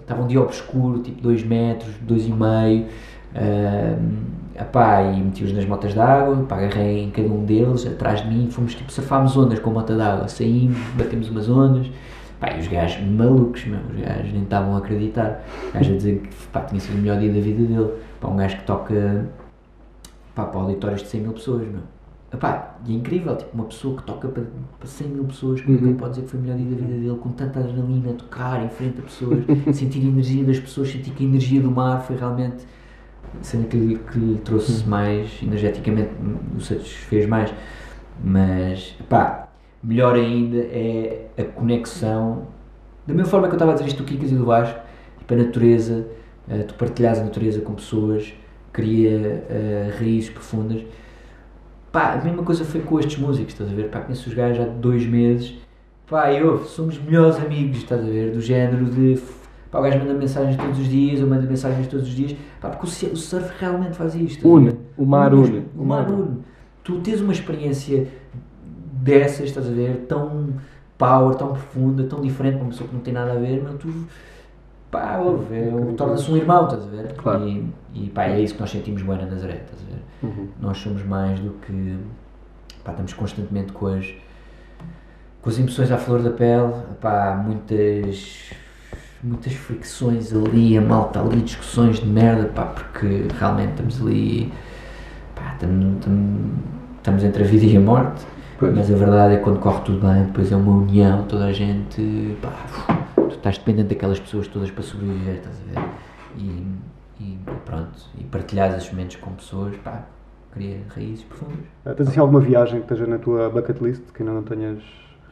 Estava 0.00 0.22
um 0.22 0.26
dia 0.28 0.40
obscuro, 0.40 1.00
tipo 1.00 1.20
2 1.20 1.42
metros, 1.42 1.92
2 2.02 2.26
e 2.26 2.32
meio, 2.32 2.86
epá, 4.54 5.02
e 5.02 5.20
meti-os 5.20 5.52
nas 5.52 5.64
motas 5.64 5.92
d'água, 5.94 6.44
pá, 6.48 6.56
agarrei 6.56 7.02
em 7.02 7.10
cada 7.10 7.28
um 7.28 7.44
deles, 7.44 7.84
atrás 7.84 8.22
de 8.22 8.28
mim, 8.28 8.48
fomos 8.48 8.74
tipo, 8.76 8.92
safámos 8.92 9.36
ondas 9.36 9.58
com 9.58 9.70
a 9.70 9.72
mota 9.72 9.96
d'água, 9.96 10.28
saímos, 10.28 10.78
batemos 10.96 11.28
umas 11.28 11.48
ondas, 11.48 11.90
pá, 12.38 12.52
e 12.52 12.60
os 12.60 12.68
gajos 12.68 13.04
malucos, 13.04 13.64
meu, 13.64 13.80
os 13.80 14.00
gajos 14.00 14.32
nem 14.32 14.44
estavam 14.44 14.76
a 14.76 14.78
acreditar, 14.78 15.44
o 15.68 15.72
gajo 15.72 15.92
a 15.92 15.96
dizer 15.96 16.20
que 16.20 16.46
pá, 16.52 16.60
tinha 16.60 16.80
sido 16.80 16.94
o 16.94 16.98
melhor 16.98 17.18
dia 17.18 17.32
da 17.32 17.40
vida 17.40 17.64
dele, 17.64 17.92
pá, 18.20 18.28
um 18.28 18.36
gajo 18.36 18.56
que 18.56 18.64
toca, 18.64 19.26
pá, 20.32 20.44
para 20.44 20.60
auditórios 20.60 21.02
de 21.02 21.08
100 21.08 21.20
mil 21.20 21.32
pessoas, 21.32 21.62
meu. 21.66 21.82
Epá, 22.32 22.76
e 22.86 22.92
é 22.92 22.96
incrível, 22.96 23.36
tipo, 23.36 23.50
uma 23.54 23.64
pessoa 23.64 23.96
que 23.98 24.04
toca 24.04 24.26
para, 24.28 24.44
para 24.78 24.88
100 24.88 25.08
mil 25.08 25.24
pessoas, 25.24 25.60
como 25.60 25.74
é 25.74 25.78
que 25.78 25.84
Uhum. 25.84 25.90
ele 25.90 25.98
pode 25.98 26.10
dizer 26.14 26.22
que 26.24 26.30
foi 26.30 26.40
o 26.40 26.42
melhor 26.42 26.56
dia 26.56 26.66
da 26.70 26.76
vida 26.76 26.92
dele, 26.98 27.18
com 27.20 27.28
tanta 27.32 27.60
adrenalina, 27.60 28.12
tocar 28.14 28.64
em 28.64 28.68
frente 28.70 29.00
a 29.00 29.02
pessoas, 29.02 29.44
sentir 29.76 30.00
a 30.00 30.04
energia 30.08 30.42
das 30.44 30.58
pessoas, 30.58 30.90
sentir 30.90 31.10
que 31.10 31.24
a 31.24 31.26
energia 31.28 31.60
do 31.60 31.70
mar 31.70 32.00
foi 32.02 32.16
realmente 32.16 32.64
a 33.40 33.44
cena 33.44 33.66
que, 33.66 33.76
lhe- 33.76 33.98
que 33.98 34.18
lhe 34.18 34.38
trouxe 34.38 34.86
mais, 34.88 35.42
energeticamente, 35.42 36.10
o 36.56 36.60
satisfez 36.60 37.26
mais. 37.26 37.52
Mas, 38.22 38.96
pá, 39.08 39.48
melhor 39.82 40.14
ainda 40.14 40.58
é 40.58 41.28
a 41.38 41.44
conexão, 41.44 42.46
da 43.06 43.14
mesma 43.14 43.28
forma 43.30 43.48
que 43.48 43.54
eu 43.54 43.56
estava 43.56 43.72
a 43.72 43.74
dizer 43.74 43.86
isto 43.88 44.02
do 44.02 44.04
Kikas 44.06 44.30
e 44.32 44.36
do 44.36 44.44
Vasco, 44.46 44.78
tipo, 45.18 45.34
a 45.34 45.36
natureza, 45.36 46.06
eh, 46.48 46.62
tu 46.62 46.74
partilhas 46.74 47.18
a 47.18 47.24
natureza 47.24 47.60
com 47.60 47.74
pessoas, 47.74 48.32
cria 48.72 49.44
eh, 49.50 49.94
raízes 49.98 50.30
profundas. 50.30 50.82
Pá, 51.92 52.14
a 52.14 52.24
mesma 52.24 52.42
coisa 52.42 52.64
foi 52.64 52.80
com 52.80 52.98
estes 52.98 53.18
músicos, 53.18 53.52
estás 53.52 53.70
a 53.70 53.74
ver? 53.74 53.90
Pá, 53.90 54.00
conheço 54.00 54.26
os 54.28 54.34
gajos 54.34 54.64
há 54.64 54.68
dois 54.68 55.04
meses. 55.06 55.54
Pá, 56.08 56.32
eu, 56.32 56.64
somos 56.64 56.98
melhores 56.98 57.36
amigos, 57.36 57.78
estás 57.78 58.00
a 58.00 58.04
ver? 58.04 58.32
Do 58.32 58.40
género 58.40 58.86
de. 58.86 59.20
Pá, 59.70 59.78
o 59.78 59.82
gajo 59.82 59.98
manda 59.98 60.14
mensagens 60.14 60.56
todos 60.56 60.78
os 60.78 60.88
dias, 60.88 61.20
eu 61.20 61.26
mando 61.26 61.46
mensagens 61.46 61.86
todos 61.86 62.08
os 62.08 62.14
dias. 62.14 62.34
Pá, 62.60 62.70
porque 62.70 62.86
o 62.86 63.16
surf 63.16 63.52
realmente 63.60 63.94
faz 63.94 64.14
isto. 64.14 64.48
Une. 64.48 64.74
O 64.96 65.04
mar 65.04 65.34
Une, 65.34 65.48
une. 65.48 65.64
O 65.76 65.84
mar 65.84 66.10
une. 66.10 66.38
Tu 66.82 66.98
tens 67.00 67.20
uma 67.20 67.32
experiência 67.32 68.08
dessas, 68.92 69.46
estás 69.46 69.68
a 69.68 69.70
ver? 69.70 70.06
Tão 70.08 70.48
power, 70.96 71.34
tão 71.34 71.48
profunda, 71.48 72.04
tão 72.04 72.22
diferente 72.22 72.54
para 72.54 72.62
uma 72.62 72.70
pessoa 72.70 72.88
que 72.88 72.94
não 72.94 73.02
tem 73.02 73.12
nada 73.12 73.32
a 73.32 73.36
ver, 73.36 73.62
mas 73.62 73.74
tu. 73.78 73.88
Pá, 74.92 75.16
ouve, 75.16 75.56
é, 75.58 75.74
um- 75.74 75.94
torna-se 75.96 76.30
um 76.30 76.36
irmão, 76.36 76.66
estás 76.66 76.84
a 76.84 76.86
ver? 76.86 77.14
Claro. 77.14 77.48
E, 77.48 77.66
e 77.94 78.10
pá, 78.10 78.24
é 78.26 78.40
isso 78.40 78.54
que 78.54 78.60
nós 78.60 78.70
sentimos 78.70 79.02
bem 79.02 79.16
na 79.16 79.24
Nazaré, 79.26 79.54
estás 79.64 79.80
a 79.82 79.86
ver? 79.90 80.02
Uhum. 80.22 80.48
Nós 80.60 80.78
somos 80.78 81.02
mais 81.04 81.40
do 81.40 81.50
que. 81.66 81.98
Pá, 82.84 82.90
estamos 82.92 83.12
constantemente 83.14 83.72
com 83.72 83.86
as, 83.86 84.12
com 85.40 85.48
as 85.50 85.58
emoções 85.58 85.90
à 85.90 85.96
flor 85.96 86.22
da 86.22 86.30
pele, 86.30 86.72
pá, 87.00 87.42
muitas. 87.44 88.50
muitas 89.24 89.52
fricções 89.54 90.32
ali, 90.34 90.76
a 90.76 90.80
malta 90.82 91.20
ali, 91.20 91.40
discussões 91.40 91.98
de 92.00 92.06
merda, 92.06 92.44
pá, 92.54 92.66
porque 92.66 93.26
realmente 93.38 93.70
estamos 93.70 94.00
ali. 94.02 94.52
pá, 95.34 95.54
estamos, 95.54 97.24
entre 97.24 97.42
a 97.42 97.46
vida 97.46 97.64
e 97.64 97.76
a 97.76 97.80
morte, 97.80 98.24
Pois. 98.58 98.76
mas 98.76 98.92
a 98.92 98.94
verdade 98.94 99.34
é 99.34 99.36
que 99.38 99.42
quando 99.44 99.58
corre 99.58 99.80
tudo 99.86 100.06
bem, 100.06 100.24
depois 100.24 100.52
é 100.52 100.56
uma 100.56 100.72
união, 100.72 101.22
toda 101.24 101.46
a 101.46 101.52
gente. 101.52 102.36
pá, 102.42 102.52
estás 103.42 103.58
dependente 103.58 103.88
daquelas 103.94 104.20
pessoas 104.20 104.46
todas 104.46 104.70
para 104.70 104.82
sobreviver, 104.84 105.34
estás 105.36 105.56
a 105.60 105.80
ver? 105.80 105.88
E, 106.38 106.64
e 107.20 107.38
pronto, 107.64 107.98
e 108.16 108.22
partilhar 108.24 108.72
esses 108.76 108.90
momentos 108.90 109.16
com 109.16 109.32
pessoas, 109.32 109.76
pá, 109.78 110.04
cria 110.52 110.78
raízes 110.94 111.24
profundas. 111.24 111.58
Eh, 111.84 111.92
Tens 111.94 112.08
assim 112.08 112.20
alguma 112.20 112.40
viagem 112.40 112.80
que 112.80 112.84
esteja 112.92 113.06
na 113.06 113.18
tua 113.18 113.50
bucket 113.50 113.80
list 113.80 114.02
que 114.14 114.22
ainda 114.22 114.32
não 114.34 114.42
tenhas 114.44 114.78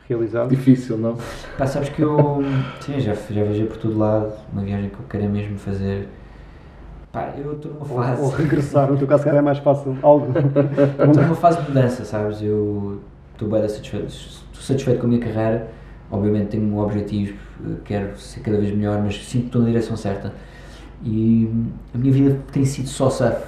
realizado? 0.09 0.49
Difícil, 0.49 0.99
não? 0.99 1.17
Pá, 1.57 1.67
sabes 1.69 1.89
que 1.91 2.03
eu 2.03 2.43
sim, 2.81 2.99
já, 2.99 3.15
já 3.15 3.45
viajei 3.45 3.67
por 3.67 3.77
todo 3.77 3.97
lado, 3.97 4.33
uma 4.53 4.63
viagem 4.63 4.89
que 4.91 4.97
eu 4.97 5.07
quero 5.09 5.29
mesmo 5.31 5.57
fazer. 5.57 6.09
Pá, 7.13 7.33
eu 7.39 7.53
estou 7.55 7.73
numa 7.75 7.83
Ou, 7.89 7.97
fase. 8.03 8.23
ou 8.23 8.29
regressar, 8.29 8.91
no 8.91 8.97
teu 8.99 9.07
caso, 9.07 9.21
se 9.23 9.25
calhar 9.27 9.41
é 9.41 9.45
mais 9.45 9.59
fácil. 9.59 9.97
Algo. 10.03 10.27
Estou 11.09 11.23
numa 11.25 11.35
fase 11.35 11.61
de 11.61 11.69
mudança, 11.69 12.05
sabes? 12.05 12.41
Eu 12.43 13.01
estou 13.33 13.49
bem 13.49 13.69
satisfeito, 13.69 14.07
estou 14.07 14.63
satisfeito 14.63 15.01
com 15.01 15.07
a 15.07 15.09
minha 15.09 15.21
carreira. 15.21 15.69
Obviamente 16.11 16.49
tenho 16.49 16.65
um 16.65 16.79
objetivo, 16.79 17.39
eh, 17.65 17.77
quero 17.85 18.19
ser 18.19 18.41
cada 18.41 18.59
vez 18.59 18.75
melhor, 18.75 19.01
mas 19.03 19.25
sinto 19.25 19.43
que 19.43 19.47
estou 19.47 19.63
na 19.63 19.69
direção 19.69 19.97
certa. 19.97 20.33
E 21.05 21.49
a 21.95 21.99
minha 21.99 22.13
vida 22.13 22.39
tem 22.53 22.65
sido 22.65 22.89
só 22.89 23.09
surf. 23.09 23.41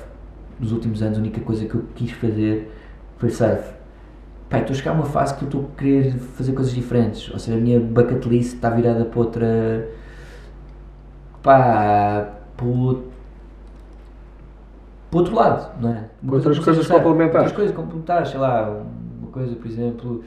Nos 0.61 0.73
últimos 0.73 1.03
anos, 1.03 1.19
a 1.19 1.21
única 1.21 1.41
coisa 1.41 1.67
que 1.67 1.75
eu 1.75 1.85
quis 1.95 2.13
fazer 2.13 2.71
foi 3.19 3.31
surf. 3.31 3.73
Pá, 4.49 4.59
estou 4.59 4.75
a 4.75 4.77
chegar 4.77 4.93
a 4.93 4.95
uma 4.95 5.07
fase 5.07 5.35
que 5.35 5.43
eu 5.43 5.47
estou 5.47 5.71
a 5.73 5.79
querer 5.79 6.13
fazer 6.13 6.53
coisas 6.53 6.73
diferentes. 6.73 7.31
Ou 7.31 7.39
seja, 7.39 7.59
a 7.59 7.61
minha 7.61 7.81
bucket 7.81 8.25
list 8.27 8.55
está 8.55 8.71
virada 8.71 9.05
para 9.05 9.19
outra. 9.19 9.89
pá. 11.43 12.29
para 12.57 13.03
para 15.13 15.19
outro 15.19 15.35
lado, 15.35 15.79
não 15.79 15.91
é? 15.91 16.05
Uma 16.23 16.35
Outras 16.37 16.59
coisas 16.59 16.87
complementares. 16.87 17.35
Outras 17.35 17.53
coisas 17.53 17.77
complementares, 17.77 18.31
sei 18.31 18.41
lá, 18.41 18.83
uma 19.21 19.31
coisa, 19.31 19.55
por 19.55 19.67
exemplo, 19.67 20.25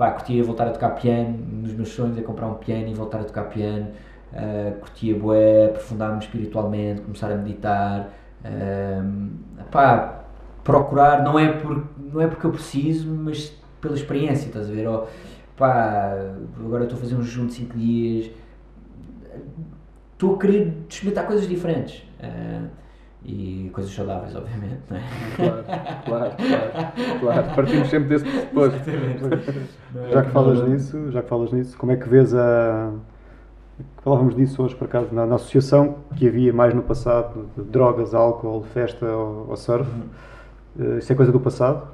pá, 0.00 0.12
curtia 0.12 0.42
voltar 0.42 0.66
a 0.66 0.70
tocar 0.70 0.94
piano, 0.94 1.36
dos 1.62 1.74
meus 1.74 1.90
sonhos 1.90 2.16
é 2.16 2.22
comprar 2.22 2.46
um 2.46 2.54
piano 2.54 2.88
e 2.88 2.94
voltar 2.94 3.20
a 3.20 3.24
tocar 3.24 3.44
piano, 3.50 3.88
uh, 4.32 4.80
curtia 4.80 5.14
bué, 5.14 5.66
aprofundar-me 5.66 6.18
espiritualmente, 6.20 7.02
começar 7.02 7.30
a 7.30 7.34
meditar, 7.34 8.08
um, 8.42 9.28
pá, 9.70 10.24
procurar, 10.64 11.22
não 11.22 11.38
é, 11.38 11.52
por, 11.52 11.86
não 11.98 12.18
é 12.18 12.26
porque 12.26 12.46
eu 12.46 12.50
preciso, 12.50 13.10
mas 13.10 13.52
pela 13.78 13.94
experiência, 13.94 14.46
estás 14.46 14.70
a 14.70 14.72
ver? 14.72 14.88
Ou, 14.88 15.06
pá, 15.54 16.14
agora 16.58 16.84
estou 16.84 16.96
a 16.96 17.00
fazer 17.02 17.16
um 17.16 17.22
jejum 17.22 17.46
de 17.46 17.52
5 17.52 17.76
dias, 17.76 18.30
estou 20.14 20.36
a 20.36 20.38
querer 20.38 20.78
experimentar 20.88 21.26
coisas 21.26 21.46
diferentes. 21.46 22.02
uh, 22.20 22.80
e 23.24 23.70
coisas 23.72 23.92
saudáveis, 23.92 24.34
obviamente, 24.34 24.80
não 24.88 24.96
é? 24.96 25.02
Claro, 25.36 25.64
claro, 26.04 26.32
claro, 26.36 27.20
claro. 27.20 27.54
Partimos 27.54 27.88
sempre 27.88 28.08
desse 28.08 28.24
pressuposto. 28.24 28.78
Já 30.10 30.22
que 30.22 30.30
falas 30.30 30.68
nisso, 30.68 31.10
já 31.10 31.22
que 31.22 31.28
falas 31.28 31.52
nisso, 31.52 31.76
como 31.76 31.92
é 31.92 31.96
que 31.96 32.08
vês 32.08 32.34
a. 32.34 32.92
Falávamos 34.02 34.34
disso 34.34 34.62
hoje, 34.62 34.74
por 34.74 34.84
acaso, 34.84 35.08
na, 35.12 35.26
na 35.26 35.36
associação 35.36 35.96
que 36.16 36.28
havia 36.28 36.52
mais 36.52 36.74
no 36.74 36.82
passado, 36.82 37.46
de 37.56 37.62
drogas, 37.64 38.14
álcool, 38.14 38.62
festa 38.74 39.06
ou, 39.06 39.46
ou 39.48 39.56
surf. 39.56 39.88
Uh, 40.78 40.98
isso 40.98 41.12
é 41.12 41.16
coisa 41.16 41.32
do 41.32 41.40
passado? 41.40 41.88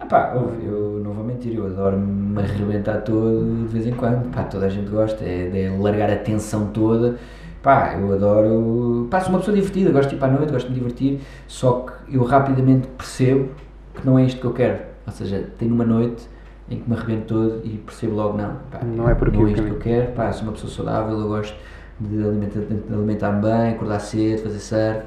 Ah 0.00 0.06
pá, 0.06 0.32
ouve, 0.34 0.66
eu 0.66 1.00
não 1.02 1.12
vou 1.12 1.24
mentir, 1.24 1.54
eu 1.54 1.66
adoro 1.66 1.96
me 1.96 2.42
arrebentar 2.42 3.02
todo 3.02 3.64
de 3.66 3.72
vez 3.72 3.86
em 3.86 3.92
quando, 3.92 4.30
pá, 4.34 4.42
toda 4.42 4.66
a 4.66 4.68
gente 4.68 4.90
gosta, 4.90 5.24
é 5.24 5.48
de 5.48 5.68
largar 5.78 6.10
a 6.10 6.16
tensão 6.16 6.66
toda, 6.66 7.16
pá, 7.64 7.96
eu 7.98 8.12
adoro, 8.12 9.08
pá, 9.10 9.20
sou 9.20 9.30
uma 9.30 9.38
pessoa 9.38 9.56
divertida, 9.56 9.90
gosto 9.90 10.10
de 10.10 10.16
ir 10.16 10.18
para 10.18 10.28
a 10.28 10.36
noite, 10.36 10.52
gosto 10.52 10.66
de 10.66 10.72
me 10.72 10.78
divertir, 10.78 11.20
só 11.48 11.80
que 12.06 12.14
eu 12.16 12.22
rapidamente 12.22 12.86
percebo 12.88 13.48
que 13.94 14.06
não 14.06 14.18
é 14.18 14.24
isto 14.24 14.38
que 14.40 14.46
eu 14.46 14.52
quero, 14.52 14.78
ou 15.06 15.12
seja, 15.12 15.48
tenho 15.58 15.74
uma 15.74 15.84
noite 15.84 16.28
em 16.70 16.78
que 16.78 16.88
me 16.88 16.94
arrebento 16.96 17.26
todo 17.34 17.60
e 17.64 17.70
percebo 17.78 18.14
logo, 18.16 18.36
não, 18.38 18.56
pá, 18.70 18.80
Não 18.84 19.08
é 19.08 19.14
por 19.14 19.28
aqui 19.28 19.38
não 19.38 19.48
é 19.48 19.52
isto 19.52 19.64
que 19.64 19.70
eu 19.70 19.78
quero, 19.78 20.12
pá, 20.12 20.30
sou 20.32 20.42
uma 20.44 20.52
pessoa 20.52 20.70
saudável, 20.72 21.18
eu 21.18 21.26
gosto 21.28 21.56
de 21.98 22.22
alimentar- 22.22 22.60
de 22.60 22.94
alimentar-me 22.94 23.40
bem, 23.42 23.70
acordar 23.74 23.98
cedo, 24.00 24.42
fazer 24.42 24.58
surf, 24.58 25.06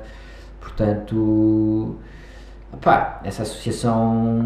portanto, 0.59 1.95
Epá, 2.73 3.21
essa 3.23 3.43
associação 3.43 4.41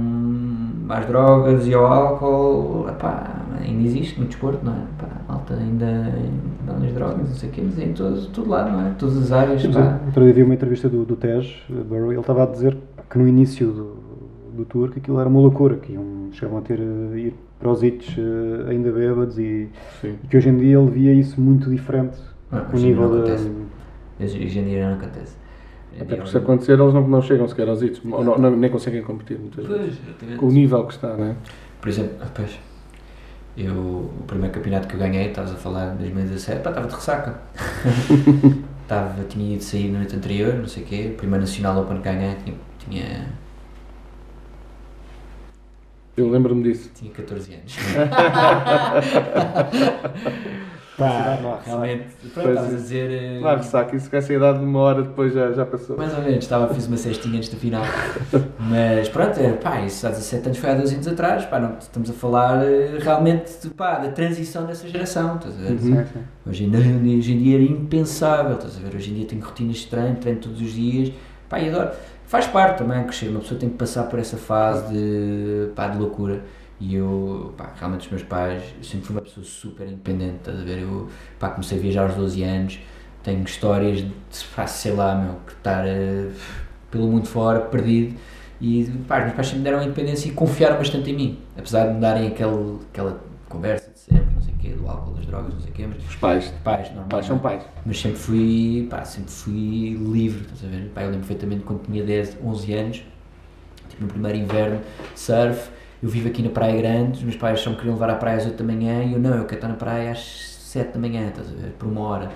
às 0.89 1.05
drogas 1.05 1.67
e 1.67 1.73
ao 1.73 1.85
álcool 1.85 2.87
epá, 2.89 3.41
ainda 3.59 3.83
existe 3.87 4.19
no 4.19 4.27
desporto, 4.27 4.63
não 4.63 4.73
é? 4.73 4.77
Epá, 4.77 5.07
a 5.27 5.31
malta 5.31 5.53
ainda 5.55 6.13
nas 6.79 6.93
drogas, 6.93 7.29
não 7.29 7.35
sei 7.35 7.49
o 7.49 7.51
quê, 7.51 7.61
mas 7.65 7.79
é 7.79 7.85
em 7.85 7.93
todo, 7.93 8.27
todo 8.27 8.49
lado, 8.49 8.71
não 8.71 8.87
é? 8.87 8.91
Todas 8.97 9.17
as 9.17 9.31
áreas. 9.31 9.65
Pá. 9.67 9.99
Outro 10.05 10.23
dia 10.23 10.33
vi 10.33 10.43
uma 10.43 10.53
entrevista 10.53 10.87
do, 10.87 11.03
do 11.03 11.15
Tej 11.15 11.63
Burrow, 11.69 12.11
ele 12.11 12.21
estava 12.21 12.43
a 12.43 12.45
dizer 12.45 12.77
que 13.09 13.17
no 13.17 13.27
início 13.27 13.71
do, 13.71 13.95
do 14.55 14.65
tour 14.65 14.91
que 14.91 14.99
aquilo 14.99 15.19
era 15.19 15.27
uma 15.27 15.39
loucura, 15.39 15.75
que 15.77 15.93
iam, 15.93 16.29
chegavam 16.31 16.59
a 16.59 16.61
ter 16.61 16.79
eh, 16.79 17.17
ir 17.17 17.33
para 17.59 17.69
os 17.69 17.83
hits 17.83 18.15
eh, 18.17 18.71
ainda 18.71 18.91
bêbados 18.91 19.37
e, 19.37 19.69
Sim. 19.99 20.15
que 20.29 20.37
hoje 20.37 20.49
em 20.49 20.57
dia 20.57 20.77
ele 20.77 20.89
via 20.89 21.13
isso 21.13 21.41
muito 21.41 21.69
diferente. 21.69 22.17
Ah, 22.51 22.65
o 22.71 22.77
nível. 22.77 23.09
Hoje 23.09 23.49
hoje 24.19 24.59
em 24.59 24.65
dia 24.65 24.87
não 24.87 24.95
acontece. 24.97 25.40
Em 25.93 26.01
Até 26.01 26.15
porque 26.15 26.29
se 26.31 26.37
é 26.37 26.39
acontecer, 26.39 26.79
eles 26.79 26.93
não, 26.93 27.07
não 27.07 27.21
chegam 27.21 27.47
sequer 27.47 27.67
aos 27.67 27.81
hits, 27.81 28.01
ou 28.09 28.23
não- 28.23 28.37
não- 28.37 28.55
nem 28.55 28.69
conseguem 28.69 29.01
competir 29.03 29.37
muitas 29.37 29.65
vezes. 29.65 29.81
Pois, 29.97 30.07
exatamente. 30.07 30.37
Com 30.39 30.45
o 30.47 30.51
nível 30.51 30.85
que 30.85 30.93
está, 30.93 31.15
não 31.17 31.25
é? 31.25 31.35
Por 31.81 31.89
exemplo, 31.89 32.15
ah, 32.21 32.27
pois, 32.33 32.57
eu, 33.57 33.73
o 33.73 34.23
primeiro 34.25 34.53
campeonato 34.53 34.87
que 34.87 34.93
eu 34.95 34.99
ganhei, 34.99 35.27
estavas 35.27 35.51
a 35.51 35.55
falar 35.55 35.93
em 35.93 35.97
2017, 35.97 36.61
pá, 36.61 36.69
estava 36.69 36.87
de 36.87 36.95
ressaca. 36.95 37.41
Estava, 38.83 39.23
tinha 39.23 39.53
ido 39.55 39.63
sair 39.63 39.89
na 39.89 39.99
noite 39.99 40.13
anterior, 40.17 40.53
não 40.55 40.67
sei 40.67 40.83
o 40.83 40.85
quê, 40.85 41.11
o 41.13 41.17
primeiro 41.17 41.41
Nacional 41.45 41.81
Open 41.81 41.97
que 41.97 42.03
ganhei, 42.03 42.35
tinha, 42.43 42.55
tinha, 42.77 43.25
Eu 46.17 46.29
lembro-me 46.29 46.61
disso. 46.63 46.91
tinha 46.93 47.09
14 47.09 47.53
anos. 47.53 47.73
Pá, 51.05 51.59
realmente, 51.65 52.03
pronto, 52.03 52.31
Pois 52.33 52.47
estavas 52.49 52.71
é. 52.71 52.73
a 52.73 52.77
dizer... 52.77 53.11
eh, 53.11 53.39
Claro, 53.39 53.57
ressaca, 53.57 53.95
isso 53.95 54.09
que 54.09 54.15
essa 54.15 54.33
idade 54.33 54.59
de 54.59 54.65
uma 54.65 54.79
hora 54.79 55.01
depois 55.03 55.33
já, 55.33 55.51
já 55.51 55.65
passou. 55.65 55.97
Mais 55.97 56.13
ou 56.13 56.21
menos, 56.23 56.43
estava, 56.43 56.73
fiz 56.73 56.87
uma 56.87 56.97
cestinha 56.97 57.37
antes 57.37 57.49
do 57.49 57.57
final. 57.57 57.83
Mas 58.59 59.09
pronto, 59.09 59.39
é, 59.39 59.53
pá, 59.53 59.81
isso 59.81 60.05
há 60.05 60.09
17 60.09 60.45
anos 60.47 60.57
foi 60.57 60.69
há 60.69 60.73
12 60.75 60.93
anos 60.95 61.07
atrás, 61.07 61.45
pá, 61.45 61.59
não, 61.59 61.77
estamos 61.79 62.09
a 62.09 62.13
falar 62.13 62.63
eh, 62.65 62.97
realmente 62.99 63.51
de, 63.61 63.69
pá, 63.69 63.97
da 63.99 64.09
transição 64.09 64.65
dessa 64.65 64.87
geração, 64.87 65.35
estás 65.35 65.55
a 65.55 65.61
ver? 65.61 65.71
Uhum. 65.71 66.03
Hoje, 66.47 66.63
em- 66.65 67.17
hoje 67.19 67.33
em 67.33 67.37
dia 67.37 67.55
era 67.55 67.63
impensável, 67.63 68.53
estás 68.55 68.77
a 68.77 68.79
ver? 68.79 68.95
Hoje 68.95 69.11
em 69.11 69.15
dia 69.15 69.25
tenho 69.25 69.41
rotinas 69.43 69.77
de 69.77 69.87
treino, 69.87 70.15
treino 70.15 70.39
todos 70.39 70.61
os 70.61 70.73
dias, 70.73 71.11
pá, 71.49 71.59
e 71.59 71.69
adoro. 71.69 71.89
Faz 72.25 72.47
parte 72.47 72.77
também 72.77 73.03
crescer, 73.03 73.27
uma 73.27 73.41
pessoa 73.41 73.59
tem 73.59 73.69
que 73.69 73.75
passar 73.75 74.03
por 74.03 74.17
essa 74.17 74.37
fase 74.37 74.93
de, 74.93 75.67
pá, 75.75 75.87
de 75.89 75.97
loucura. 75.97 76.41
E 76.81 76.95
eu, 76.95 77.53
pá, 77.55 77.73
realmente 77.79 78.01
os 78.01 78.09
meus 78.09 78.23
pais, 78.23 78.63
eu 78.75 78.83
sempre 78.83 79.05
fui 79.05 79.15
uma 79.15 79.21
pessoa 79.21 79.45
super 79.45 79.85
independente, 79.87 80.37
estás 80.37 80.59
a 80.59 80.63
ver? 80.63 80.79
Eu, 80.79 81.07
pá, 81.39 81.49
comecei 81.51 81.77
a 81.77 81.81
viajar 81.81 82.01
aos 82.03 82.15
12 82.15 82.41
anos, 82.41 82.79
tenho 83.23 83.43
histórias 83.43 83.99
de, 83.99 84.11
pá, 84.55 84.65
sei 84.65 84.91
lá, 84.93 85.13
meu, 85.13 85.35
que 85.45 85.53
estar 85.53 85.85
eh, 85.87 86.31
pelo 86.89 87.07
mundo 87.07 87.27
fora, 87.27 87.59
perdido. 87.59 88.17
E, 88.59 88.85
pá, 89.07 89.19
os 89.19 89.23
meus 89.25 89.35
pais 89.35 89.47
sempre 89.47 89.59
me 89.59 89.63
deram 89.65 89.79
a 89.79 89.83
independência 89.83 90.27
e 90.27 90.31
confiaram 90.31 90.77
bastante 90.77 91.11
em 91.11 91.15
mim. 91.15 91.39
Apesar 91.55 91.85
de 91.87 91.93
me 91.93 91.99
darem 91.99 92.27
aquele, 92.27 92.79
aquela 92.91 93.21
conversa 93.47 93.91
de 93.91 93.99
sempre, 93.99 94.33
não 94.33 94.41
sei 94.41 94.53
o 94.55 94.57
quê, 94.57 94.69
do 94.69 94.87
álcool, 94.89 95.11
das 95.13 95.25
drogas, 95.27 95.53
não 95.53 95.61
sei 95.61 95.69
o 95.69 95.73
quê, 95.73 95.85
mas 95.87 96.03
Os 96.03 96.15
pais. 96.15 96.51
pais, 96.63 96.87
normal. 96.89 97.07
Pais 97.09 97.25
são 97.27 97.37
pais. 97.37 97.63
Mas 97.85 97.99
sempre 97.99 98.17
fui, 98.17 98.87
pá, 98.89 99.05
sempre 99.05 99.29
fui 99.31 99.99
livre, 99.99 100.41
estás 100.45 100.63
a 100.63 100.67
ver? 100.67 100.89
Pá, 100.95 101.01
eu 101.01 101.11
lembro 101.11 101.27
perfeitamente 101.27 101.63
quando 101.63 101.83
tinha 101.83 102.03
10, 102.03 102.37
11 102.43 102.73
anos, 102.73 103.03
tipo 103.87 104.01
no 104.03 104.09
primeiro 104.09 104.37
inverno, 104.39 104.81
surf, 105.15 105.69
eu 106.01 106.09
vivo 106.09 106.27
aqui 106.27 106.41
na 106.41 106.49
Praia 106.49 106.81
Grande, 106.81 107.19
os 107.19 107.23
meus 107.23 107.35
pais 107.35 107.59
só 107.59 107.69
me 107.69 107.75
queriam 107.75 107.93
levar 107.93 108.09
à 108.09 108.15
praia 108.15 108.37
às 108.37 108.45
8 108.45 108.57
da 108.57 108.63
manhã 108.63 109.03
e 109.03 109.13
eu 109.13 109.19
não, 109.19 109.35
eu 109.35 109.45
quero 109.45 109.55
estar 109.55 109.67
na 109.67 109.75
praia 109.75 110.11
às 110.11 110.19
7 110.19 110.93
da 110.93 110.99
manhã, 110.99 111.27
estás 111.27 111.47
a 111.47 111.51
ver? 111.51 111.71
Por 111.77 111.87
uma 111.87 112.01
hora. 112.01 112.31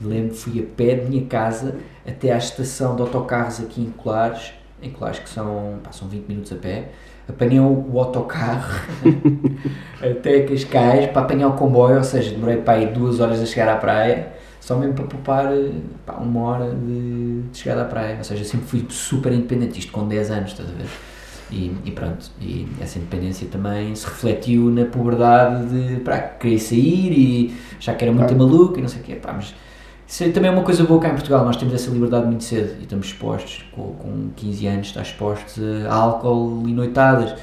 Lembro 0.00 0.34
fui 0.34 0.60
a 0.60 0.76
pé 0.76 0.96
da 0.96 1.08
minha 1.08 1.24
casa 1.24 1.76
até 2.06 2.30
à 2.30 2.36
estação 2.36 2.94
de 2.94 3.00
autocarros 3.00 3.58
aqui 3.60 3.80
em 3.80 3.90
Colares, 3.90 4.52
em 4.82 4.90
Colares 4.90 5.18
que 5.18 5.30
são, 5.30 5.78
pá, 5.82 5.92
são 5.92 6.06
20 6.08 6.26
minutos 6.26 6.52
a 6.52 6.56
pé, 6.56 6.90
apanhei 7.26 7.58
o, 7.58 7.98
autocarro 7.98 8.74
até 9.98 10.42
Cascais 10.42 11.06
para 11.06 11.22
apanhar 11.22 11.48
o 11.48 11.52
comboio, 11.54 11.96
ou 11.96 12.04
seja, 12.04 12.32
demorei 12.32 12.58
para 12.58 12.74
aí 12.74 12.86
duas 12.86 13.20
horas 13.20 13.40
a 13.40 13.46
chegar 13.46 13.68
à 13.68 13.76
praia, 13.76 14.34
só 14.60 14.76
mesmo 14.76 14.92
para 14.92 15.06
poupar 15.06 15.48
pá, 16.04 16.14
uma 16.14 16.42
hora 16.42 16.74
de, 16.74 17.40
de 17.50 17.58
chegada 17.58 17.82
à 17.82 17.84
praia. 17.86 18.18
Ou 18.18 18.24
seja, 18.24 18.44
sempre 18.44 18.66
fui 18.66 18.84
super 18.90 19.32
independente, 19.32 19.78
isto 19.78 19.92
com 19.92 20.06
10 20.06 20.30
anos, 20.30 20.50
estás 20.50 20.68
a 20.68 20.72
ver? 20.72 20.88
E, 21.50 21.72
e 21.84 21.90
pronto, 21.92 22.28
e 22.40 22.66
essa 22.80 22.98
independência 22.98 23.46
também 23.48 23.94
se 23.94 24.04
refletiu 24.04 24.68
na 24.68 24.84
puberdade 24.84 25.66
de 25.68 26.00
pá, 26.00 26.18
querer 26.18 26.58
sair 26.58 27.12
e 27.12 27.54
já 27.78 27.94
que 27.94 28.04
era 28.04 28.12
muito 28.12 28.34
Claro. 28.34 28.50
maluco 28.52 28.78
e 28.78 28.82
não 28.82 28.88
sei 28.88 29.00
o 29.00 29.04
quê, 29.04 29.14
pá, 29.14 29.32
mas 29.32 29.54
isso 30.08 30.24
é 30.24 30.28
também 30.30 30.50
é 30.50 30.52
uma 30.52 30.62
coisa 30.62 30.82
boa 30.84 31.00
cá 31.00 31.08
em 31.08 31.12
Portugal, 31.12 31.44
nós 31.44 31.56
temos 31.56 31.72
essa 31.74 31.88
liberdade 31.90 32.26
muito 32.26 32.42
cedo 32.42 32.74
e 32.80 32.82
estamos 32.82 33.06
expostos, 33.06 33.64
com, 33.72 33.92
com 33.94 34.28
15 34.34 34.66
anos, 34.66 34.86
estás 34.88 35.06
expostos 35.08 35.62
a 35.88 35.94
álcool 35.94 36.64
e 36.66 36.72
noitadas. 36.72 37.34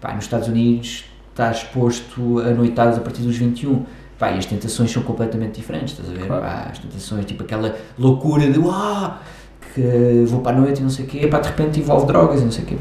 Pá, 0.00 0.12
nos 0.14 0.24
Estados 0.24 0.48
Unidos 0.48 1.04
estás 1.30 1.58
exposto 1.58 2.38
a 2.40 2.50
noitadas 2.50 2.98
a 2.98 3.00
partir 3.00 3.22
dos 3.22 3.36
21. 3.38 3.84
Pá, 4.18 4.30
e 4.32 4.38
as 4.38 4.46
tentações 4.46 4.90
são 4.90 5.02
completamente 5.02 5.56
diferentes, 5.56 5.92
estás 5.92 6.08
a 6.10 6.12
ver? 6.12 6.26
Claro. 6.26 6.42
Pá, 6.42 6.68
as 6.70 6.78
tentações, 6.78 7.24
tipo 7.26 7.42
aquela 7.42 7.74
loucura 7.98 8.50
de 8.50 8.58
uau, 8.58 9.18
que 9.74 10.24
vou 10.26 10.40
para 10.40 10.56
a 10.56 10.60
noite 10.60 10.80
e 10.80 10.82
não 10.82 10.88
sei 10.90 11.04
o 11.04 11.08
quê, 11.08 11.26
pá, 11.26 11.38
de 11.40 11.48
repente 11.48 11.80
envolve 11.80 12.06
drogas 12.06 12.40
e 12.40 12.44
não 12.44 12.50
sei 12.52 12.64
o 12.64 12.66
quê. 12.66 12.76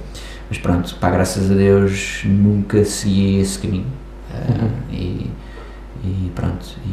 Mas 0.49 0.57
pronto, 0.59 0.95
pá, 0.95 1.09
graças 1.09 1.49
a 1.49 1.53
Deus 1.55 2.21
nunca 2.25 2.83
segui 2.85 3.39
esse 3.39 3.59
caminho. 3.59 3.85
Ah, 4.31 4.69
e, 4.91 5.29
e 6.03 6.31
pronto, 6.35 6.65
e, 6.85 6.89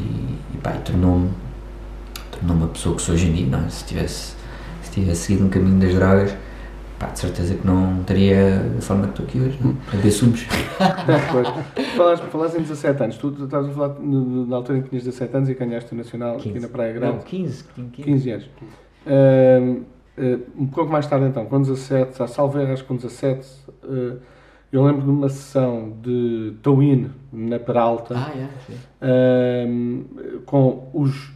e 0.54 0.58
pá, 0.62 0.74
e 0.74 0.78
tornou-me 0.80 1.30
tornou-me 2.30 2.64
a 2.64 2.68
pessoa 2.68 2.96
que 2.96 3.02
sou 3.02 3.14
hoje 3.14 3.28
em 3.28 3.32
dia, 3.34 3.46
não 3.46 3.64
é? 3.64 3.68
Se 3.68 3.84
tivesse, 3.84 4.34
se 4.82 4.90
tivesse 4.90 5.20
seguido 5.22 5.46
um 5.46 5.48
caminho 5.50 5.78
das 5.80 5.94
drogas, 5.94 6.34
pá, 6.98 7.08
de 7.08 7.18
certeza 7.18 7.54
que 7.54 7.66
não 7.66 8.00
estaria 8.00 8.58
da 8.74 8.80
forma 8.80 9.02
que 9.04 9.10
estou 9.10 9.26
aqui 9.26 9.38
hoje, 9.40 9.58
não? 9.60 9.72
é? 9.72 9.74
a 9.92 9.96
beber 9.96 10.10
sumos. 10.12 10.46
Falaste, 11.96 12.22
falaste 12.30 12.54
em 12.56 12.62
17 12.62 13.02
anos. 13.02 13.16
Tu, 13.18 13.30
tu 13.32 13.44
estavas 13.44 13.70
a 13.70 13.72
falar 13.72 13.88
no- 14.00 14.24
no- 14.24 14.46
na 14.46 14.56
altura 14.56 14.78
em 14.78 14.82
que 14.82 14.88
tinhas 14.90 15.04
17 15.04 15.36
anos 15.36 15.48
e 15.48 15.54
ganhaste 15.54 15.92
o 15.92 15.96
Nacional 15.96 16.36
aqui 16.36 16.50
15. 16.52 16.60
na 16.60 16.68
Praia 16.68 16.92
Grande. 16.92 17.16
Não, 17.16 17.22
15, 17.22 17.64
tinha 17.74 17.88
15. 17.90 18.02
15 18.10 18.30
anos. 18.30 18.46
Eh, 19.06 19.76
um 20.56 20.66
pouco 20.66 20.92
mais 20.92 21.06
tarde 21.06 21.26
então, 21.26 21.46
com 21.46 21.60
17, 21.60 22.18
já 22.18 22.26
salvo 22.26 22.58
erro, 22.60 22.72
acho 22.72 22.82
que 22.82 22.88
com 22.88 22.96
17, 22.96 23.48
eh, 23.84 24.16
eu 24.70 24.84
lembro 24.84 25.02
de 25.02 25.10
uma 25.10 25.28
sessão 25.28 25.92
de 26.02 26.54
Towin 26.62 27.10
na 27.32 27.58
Peralta, 27.58 28.14
Ah, 28.16 28.30
é, 29.00 29.64
ehm, 29.64 30.04
com 30.44 30.88
os 30.92 31.32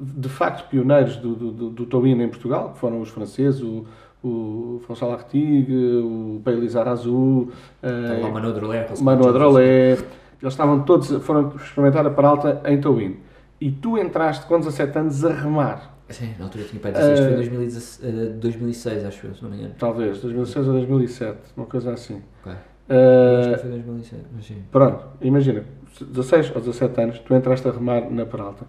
de 0.00 0.28
facto 0.28 0.68
pioneiros 0.68 1.16
do, 1.16 1.34
do, 1.34 1.70
do, 1.70 1.86
Towin 1.86 2.20
em 2.22 2.28
Portugal, 2.28 2.70
que 2.72 2.78
foram 2.78 3.00
os 3.00 3.08
franceses, 3.08 3.60
o, 3.60 3.84
o 4.22 4.80
François 4.86 5.10
Lartigue, 5.10 5.74
o 5.74 6.40
Bailey 6.44 6.68
Zarazu, 6.68 7.48
Estava 7.82 8.20
lá 8.20 8.28
o 8.28 8.32
Manu 8.32 8.52
Drolé. 8.52 8.88
o 8.96 9.02
Manu 9.02 9.28
Adrolé, 9.28 9.90
eles 9.92 10.06
estavam 10.42 10.82
todos, 10.82 11.10
foram 11.24 11.52
experimentar 11.56 12.06
a 12.06 12.10
Peralta 12.10 12.62
em 12.66 12.80
Towin. 12.80 13.16
E 13.60 13.72
tu 13.72 13.98
entraste 13.98 14.46
com 14.46 14.58
17 14.58 14.98
anos 14.98 15.24
a 15.24 15.32
remar, 15.32 15.97
Sim, 16.10 16.34
na 16.38 16.46
altura 16.46 16.64
tinha 16.64 16.80
pai 16.80 16.92
16, 16.92 17.18
foi 17.20 17.28
Eh, 17.28 17.32
em 17.32 17.36
2016, 17.36 18.02
eh, 18.04 18.28
2006, 18.38 19.04
acho 19.04 19.26
eu, 19.26 19.34
se 19.34 19.42
não 19.42 19.50
me 19.50 19.56
engano. 19.58 19.74
talvez, 19.78 20.20
2006 20.20 20.66
ou 20.66 20.72
2007, 20.74 21.38
uma 21.56 21.66
coisa 21.66 21.92
assim. 21.92 22.22
Ok. 22.42 22.52
Eh, 22.88 23.38
Acho 23.40 23.50
que 23.50 23.58
foi 23.60 23.70
2006, 23.70 24.22
mas 24.34 24.44
sim. 24.46 24.62
Pronto, 24.72 25.04
imagina, 25.20 25.64
16 26.00 26.50
ou 26.54 26.60
17 26.62 27.00
anos, 27.00 27.18
tu 27.18 27.34
entraste 27.34 27.68
a 27.68 27.70
remar 27.70 28.10
na 28.10 28.24
Peralta. 28.24 28.64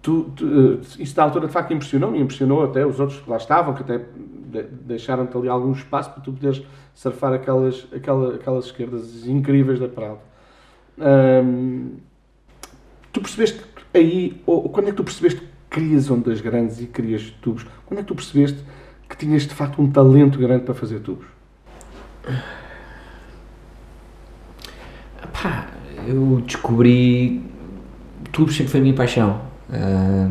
Tu, 0.00 0.24
tu, 0.36 0.46
eh, 0.46 1.02
isso 1.02 1.14
na 1.16 1.24
altura 1.24 1.46
de 1.48 1.52
facto 1.52 1.72
impressionou-me, 1.74 2.18
impressionou 2.18 2.64
até 2.64 2.86
os 2.86 2.98
outros 2.98 3.20
que 3.20 3.28
lá 3.28 3.36
estavam, 3.36 3.74
que 3.74 3.82
até 3.82 3.98
de- 3.98 4.62
deixaram-te 4.62 5.36
ali 5.36 5.48
algum 5.48 5.72
espaço 5.72 6.10
para 6.12 6.22
tu 6.22 6.32
poderes 6.32 6.62
surfar 6.94 7.34
aquelas, 7.34 7.86
aquela, 7.94 8.36
aquelas 8.36 8.64
esquerdas 8.66 9.26
incríveis 9.26 9.78
da 9.78 9.88
Peralta. 9.88 10.22
Ahm, 10.98 11.96
tu 13.12 13.20
percebeste 13.20 13.60
aí, 13.92 14.40
ou 14.46 14.68
quando 14.70 14.86
é 14.88 14.90
que 14.92 14.96
tu 14.96 15.04
percebeste 15.04 15.42
querias 15.70 16.10
ondas 16.10 16.40
grandes 16.40 16.80
e 16.80 16.86
querias 16.86 17.30
tubos? 17.42 17.66
Quando 17.86 18.00
é 18.00 18.02
que 18.02 18.08
tu 18.08 18.14
percebeste 18.14 18.58
que 19.08 19.16
tinhas 19.16 19.42
de 19.42 19.54
facto 19.54 19.80
um 19.80 19.90
talento 19.90 20.38
grande 20.38 20.64
para 20.64 20.74
fazer 20.74 21.00
tubos? 21.00 21.26
Pá, 25.32 25.68
eu 26.06 26.42
descobri. 26.44 27.42
Tudo 28.32 28.52
sempre 28.52 28.70
foi 28.70 28.80
a 28.80 28.82
minha 28.82 28.94
paixão. 28.94 29.40
Ah, 29.70 30.30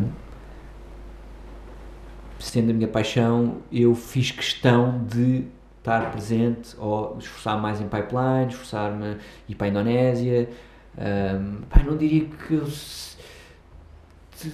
sendo 2.38 2.70
a 2.70 2.74
minha 2.74 2.88
paixão, 2.88 3.58
eu 3.72 3.94
fiz 3.94 4.30
questão 4.30 5.04
de 5.06 5.44
estar 5.78 6.10
presente 6.10 6.76
ou 6.78 7.16
esforçar 7.18 7.60
mais 7.60 7.80
em 7.80 7.88
pipeline, 7.88 8.48
esforçar-me 8.48 9.16
ir 9.48 9.54
para 9.54 9.66
a 9.66 9.70
Indonésia. 9.70 10.48
Ah, 10.96 11.40
pá, 11.70 11.82
não 11.82 11.96
diria 11.96 12.26
que 12.26 12.54
eu, 12.54 12.66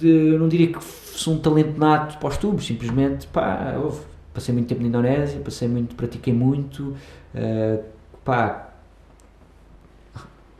eu 0.01 0.39
não 0.39 0.47
diria 0.47 0.67
que 0.67 0.83
sou 0.83 1.35
um 1.35 1.39
talento 1.39 1.77
nato 1.79 2.17
para 2.17 2.29
os 2.29 2.37
tubos, 2.37 2.65
simplesmente 2.65 3.27
pá, 3.27 3.75
houve. 3.81 4.01
passei 4.33 4.53
muito 4.53 4.67
tempo 4.67 4.81
na 4.81 4.87
Indonésia, 4.87 5.39
passei 5.39 5.67
muito, 5.67 5.95
pratiquei 5.95 6.33
muito, 6.33 6.95
ah, 7.35 7.79
pá, 8.23 8.69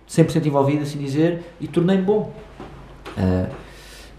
100% 0.08 0.46
envolvido, 0.46 0.84
assim 0.84 1.00
dizer, 1.00 1.44
e 1.60 1.68
tornei-me 1.68 2.04
bom. 2.04 2.34
Ah, 3.18 3.50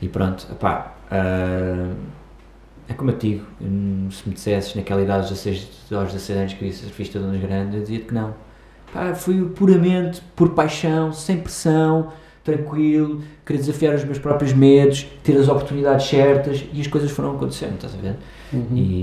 e 0.00 0.08
pronto, 0.08 0.46
pá, 0.56 0.94
ah, 1.10 1.94
é 2.88 2.94
como 2.94 3.10
eu 3.10 3.16
digo, 3.16 3.44
se 4.12 4.28
me 4.28 4.34
dissesses 4.34 4.74
naquela 4.74 5.02
idade 5.02 5.28
aos 5.28 5.42
16, 5.42 5.92
aos 5.92 6.12
16 6.12 6.38
anos 6.38 6.52
que 6.52 6.58
queria 6.60 6.74
ser 6.74 6.86
surfista 6.86 7.18
de 7.18 7.24
ondas 7.24 7.40
grandes, 7.40 7.74
eu 7.74 7.80
dizia 7.80 8.00
que 8.00 8.14
não. 8.14 8.34
Pá, 8.92 9.14
foi 9.14 9.44
puramente 9.48 10.22
por 10.34 10.50
paixão, 10.50 11.12
sem 11.12 11.40
pressão, 11.40 12.12
tranquilo, 12.46 13.22
querer 13.44 13.58
desafiar 13.58 13.94
os 13.94 14.04
meus 14.04 14.18
próprios 14.18 14.52
medos, 14.52 15.04
ter 15.22 15.36
as 15.36 15.48
oportunidades 15.48 16.06
certas 16.06 16.64
e 16.72 16.80
as 16.80 16.86
coisas 16.86 17.10
foram 17.10 17.36
acontecendo, 17.36 17.74
estás 17.74 17.94
a 17.94 17.98
ver? 17.98 18.16
E, 18.72 19.02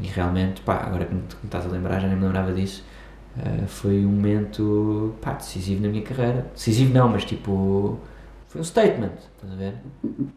e 0.00 0.06
realmente, 0.06 0.60
pá, 0.60 0.74
agora 0.86 1.06
que 1.06 1.14
me, 1.14 1.22
que 1.22 1.36
me 1.36 1.44
estás 1.46 1.66
a 1.66 1.68
lembrar, 1.68 1.98
já 2.00 2.06
nem 2.06 2.16
me 2.16 2.24
lembrava 2.24 2.52
disso. 2.52 2.84
Uh, 3.34 3.66
foi 3.66 4.04
um 4.04 4.10
momento 4.10 5.14
pá, 5.22 5.32
decisivo 5.32 5.82
na 5.82 5.88
minha 5.88 6.02
carreira. 6.02 6.46
Decisivo 6.54 6.92
não, 6.92 7.08
mas 7.08 7.24
tipo. 7.24 7.98
Foi 8.48 8.60
um 8.60 8.64
statement, 8.64 9.12
estás 9.34 9.50
a 9.50 9.56
ver? 9.56 9.74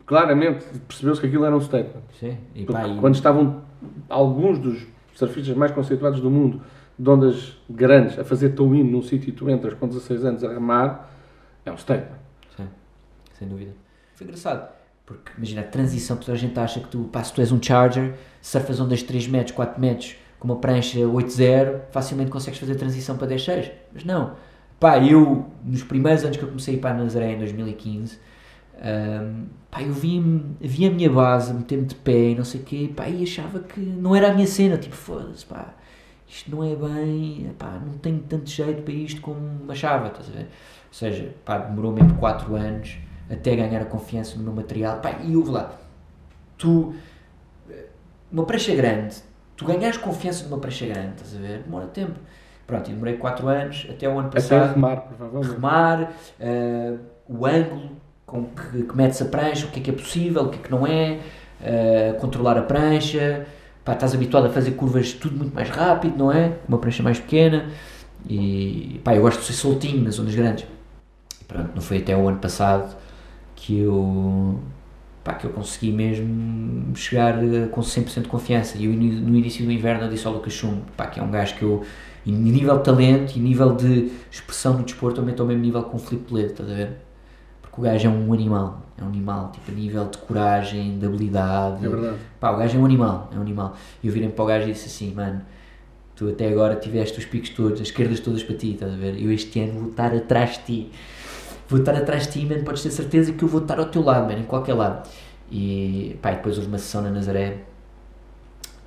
Claramente 0.05 0.63
percebeu-se 0.87 1.19
que 1.19 1.27
aquilo 1.27 1.43
era 1.43 1.53
um 1.53 1.59
statement. 1.59 2.03
Sim. 2.17 2.37
E, 2.55 2.63
Porque 2.63 2.81
pá, 2.81 2.87
e- 2.87 2.97
quando 2.97 3.15
estavam 3.15 3.61
alguns 4.07 4.57
dos 4.57 4.87
surfistas 5.13 5.55
mais 5.57 5.73
conceituados 5.73 6.21
do 6.21 6.31
mundo, 6.31 6.61
de 6.97 7.09
ondas 7.09 7.57
grandes, 7.69 8.17
a 8.17 8.23
fazer 8.23 8.49
tow-in 8.51 8.85
num 8.85 9.01
sítio 9.01 9.29
e 9.29 9.31
tu 9.33 9.49
entras 9.49 9.73
com 9.73 9.85
16 9.85 10.23
anos 10.23 10.43
a 10.45 10.53
remar, 10.53 11.11
é 11.65 11.71
um 11.73 11.77
statement. 11.77 12.24
Sem 13.45 13.47
dúvida. 13.47 13.71
Foi 14.15 14.25
engraçado, 14.25 14.69
porque 15.05 15.31
imagina 15.37 15.61
a 15.61 15.63
transição, 15.65 16.17
toda 16.17 16.33
a 16.33 16.35
gente 16.35 16.59
acha 16.59 16.79
que 16.79 16.87
tu, 16.87 17.09
pá, 17.11 17.23
se 17.23 17.33
tu 17.33 17.41
és 17.41 17.51
um 17.51 17.61
charger, 17.61 18.15
surfas 18.41 18.79
ondas 18.79 18.99
de 18.99 19.05
3 19.05 19.27
metros, 19.27 19.55
4 19.55 19.79
metros, 19.79 20.15
com 20.39 20.47
uma 20.47 20.57
prancha 20.57 20.99
8.0, 20.99 21.81
facilmente 21.91 22.31
consegues 22.31 22.59
fazer 22.59 22.73
a 22.73 22.75
transição 22.75 23.17
para 23.17 23.27
10.6. 23.27 23.71
Mas 23.93 24.03
não. 24.03 24.35
Pá, 24.79 24.97
eu, 24.99 25.49
nos 25.63 25.83
primeiros 25.83 26.23
anos 26.23 26.37
que 26.37 26.43
eu 26.43 26.47
comecei 26.47 26.77
para 26.77 26.91
a 26.91 27.03
Nazaré, 27.03 27.33
em 27.33 27.39
2015, 27.39 28.17
hum, 28.77 29.45
pá, 29.69 29.81
eu 29.81 29.93
vi, 29.93 30.19
vi 30.59 30.87
a 30.87 30.91
minha 30.91 31.09
base, 31.09 31.53
meter-me 31.53 31.85
de 31.85 31.95
pé 31.95 32.31
e 32.31 32.35
não 32.35 32.43
sei 32.43 32.61
o 32.61 32.63
quê, 32.63 32.91
pá, 32.95 33.07
e 33.07 33.23
achava 33.23 33.59
que 33.59 33.79
não 33.79 34.15
era 34.15 34.31
a 34.31 34.33
minha 34.33 34.47
cena, 34.47 34.77
tipo, 34.77 34.95
foda-se, 34.95 35.45
pá, 35.45 35.73
isto 36.27 36.51
não 36.51 36.63
é 36.63 36.75
bem, 36.75 37.51
pá, 37.57 37.79
não 37.85 37.97
tenho 37.99 38.19
tanto 38.19 38.49
jeito 38.49 38.81
para 38.81 38.93
isto 38.93 39.21
como 39.21 39.71
achava, 39.71 40.07
estás 40.07 40.29
a 40.29 40.31
ver? 40.31 40.43
Ou 40.43 40.93
seja, 40.93 41.35
pá, 41.45 41.57
demorou 41.57 41.93
mesmo 41.93 42.15
4 42.15 42.55
anos 42.55 42.97
até 43.29 43.55
ganhar 43.55 43.81
a 43.81 43.85
confiança 43.85 44.37
no 44.37 44.43
meu 44.43 44.53
material. 44.53 44.99
Pá, 44.99 45.15
e 45.23 45.35
ouve 45.35 45.51
lá, 45.51 45.73
tu, 46.57 46.93
eh, 47.69 47.85
uma 48.31 48.45
prancha 48.45 48.73
grande, 48.75 49.15
tu 49.55 49.65
ganhas 49.65 49.97
confiança 49.97 50.43
numa 50.45 50.57
prancha 50.59 50.85
grande, 50.85 51.13
estás 51.15 51.35
a 51.35 51.39
ver? 51.39 51.59
Demora 51.63 51.87
tempo. 51.87 52.19
Pronto, 52.67 52.89
e 52.89 52.93
demorei 52.93 53.17
4 53.17 53.47
anos, 53.47 53.87
até 53.89 54.09
o 54.09 54.17
ano 54.17 54.27
Até 54.27 54.41
passado, 54.41 54.73
remar, 54.73 55.01
provavelmente. 55.01 55.53
remar, 55.53 56.13
eh, 56.39 56.93
o 57.27 57.45
ângulo 57.45 57.91
com 58.25 58.45
que, 58.45 58.83
que 58.83 58.97
metes 58.97 59.21
a 59.21 59.25
prancha, 59.25 59.67
o 59.67 59.69
que 59.69 59.79
é 59.79 59.83
que 59.83 59.89
é 59.91 59.93
possível, 59.93 60.43
o 60.43 60.49
que 60.49 60.57
é 60.57 60.61
que 60.61 60.71
não 60.71 60.85
é, 60.87 61.19
eh, 61.63 62.15
controlar 62.19 62.57
a 62.57 62.63
prancha, 62.63 63.45
pá, 63.83 63.93
estás 63.93 64.15
habituado 64.15 64.47
a 64.47 64.49
fazer 64.49 64.71
curvas 64.71 65.13
tudo 65.13 65.37
muito 65.37 65.53
mais 65.53 65.69
rápido, 65.69 66.17
não 66.17 66.31
é? 66.31 66.53
Uma 66.67 66.79
prancha 66.79 67.03
mais 67.03 67.19
pequena 67.19 67.69
e 68.27 68.99
pá, 69.03 69.15
eu 69.15 69.21
gosto 69.21 69.41
de 69.41 69.45
ser 69.45 69.53
soltinho 69.53 70.03
nas 70.03 70.15
zonas 70.15 70.33
grandes. 70.33 70.65
E 71.39 71.43
pronto, 71.45 71.69
não 71.75 71.81
foi 71.81 71.99
até 71.99 72.15
o 72.17 72.27
ano 72.27 72.39
passado 72.39 72.95
que 73.55 73.79
eu, 73.79 74.59
pá, 75.23 75.33
que 75.33 75.45
eu 75.45 75.51
consegui 75.51 75.91
mesmo 75.91 76.95
chegar 76.95 77.43
eh, 77.43 77.67
com 77.67 77.81
100% 77.81 78.23
de 78.23 78.27
confiança. 78.27 78.77
E 78.77 78.85
eu, 78.85 78.91
no 78.91 79.35
início 79.35 79.65
do 79.65 79.71
inverno 79.71 80.03
eu 80.05 80.09
disse 80.09 80.27
ao 80.27 80.33
Lucas 80.33 80.53
Chumbo, 80.53 80.83
pá, 80.95 81.07
que 81.07 81.19
é 81.19 81.23
um 81.23 81.31
gajo 81.31 81.55
que 81.55 81.63
eu, 81.63 81.83
em 82.25 82.33
nível 82.33 82.77
de 82.77 82.83
talento 82.83 83.35
e 83.35 83.39
nível 83.39 83.75
de 83.75 84.11
expressão 84.31 84.77
no 84.77 84.83
desporto, 84.83 85.17
também 85.17 85.31
estou 85.31 85.45
ao 85.45 85.47
mesmo 85.47 85.63
nível 85.63 85.83
com 85.83 85.97
o 85.97 85.99
Filipe 85.99 86.27
Toledo, 86.27 86.51
estás 86.51 86.69
a 86.69 86.73
ver? 86.73 86.91
Porque 87.61 87.81
o 87.81 87.83
gajo 87.83 88.07
é 88.07 88.11
um 88.11 88.33
animal, 88.33 88.81
é 88.97 89.03
um 89.03 89.07
animal, 89.07 89.51
tipo, 89.51 89.71
a 89.71 89.73
nível 89.73 90.05
de 90.05 90.17
coragem, 90.19 90.99
de 90.99 91.05
habilidade. 91.05 91.85
É 91.85 91.89
verdade. 91.89 92.17
Pá, 92.39 92.51
o 92.51 92.57
gajo 92.57 92.77
é 92.77 92.81
um 92.81 92.85
animal, 92.85 93.29
é 93.33 93.37
um 93.37 93.41
animal. 93.41 93.75
E 94.03 94.07
eu 94.07 94.13
virei 94.13 94.29
para 94.29 94.43
o 94.43 94.47
gajo 94.47 94.69
e 94.69 94.73
disse 94.73 94.87
assim, 94.87 95.13
mano, 95.13 95.41
tu 96.15 96.29
até 96.29 96.47
agora 96.47 96.75
tiveste 96.75 97.19
os 97.19 97.25
picos 97.25 97.49
todos, 97.49 97.81
as 97.81 97.87
esquerdas 97.87 98.19
todas 98.19 98.43
para 98.43 98.55
ti, 98.55 98.73
estás 98.73 98.93
a 98.93 98.95
ver? 98.95 99.21
Eu 99.21 99.31
este 99.31 99.59
ano 99.59 99.79
vou 99.79 99.89
estar 99.89 100.13
atrás 100.13 100.51
de 100.51 100.63
ti. 100.63 100.91
Vou 101.67 101.79
estar 101.79 101.95
atrás 101.95 102.27
de 102.27 102.33
ti, 102.33 102.45
mano, 102.45 102.63
podes 102.63 102.83
ter 102.83 102.91
certeza 102.91 103.33
que 103.33 103.43
eu 103.43 103.47
vou 103.47 103.61
estar 103.61 103.79
ao 103.79 103.85
teu 103.85 104.03
lado, 104.03 104.27
mano, 104.27 104.39
em 104.39 104.45
qualquer 104.45 104.73
lado. 104.73 105.07
E, 105.51 106.17
pá, 106.21 106.31
e 106.31 106.35
depois 106.35 106.57
houve 106.57 106.67
uma 106.67 106.77
sessão 106.77 107.01
na 107.01 107.09
Nazaré, 107.09 107.57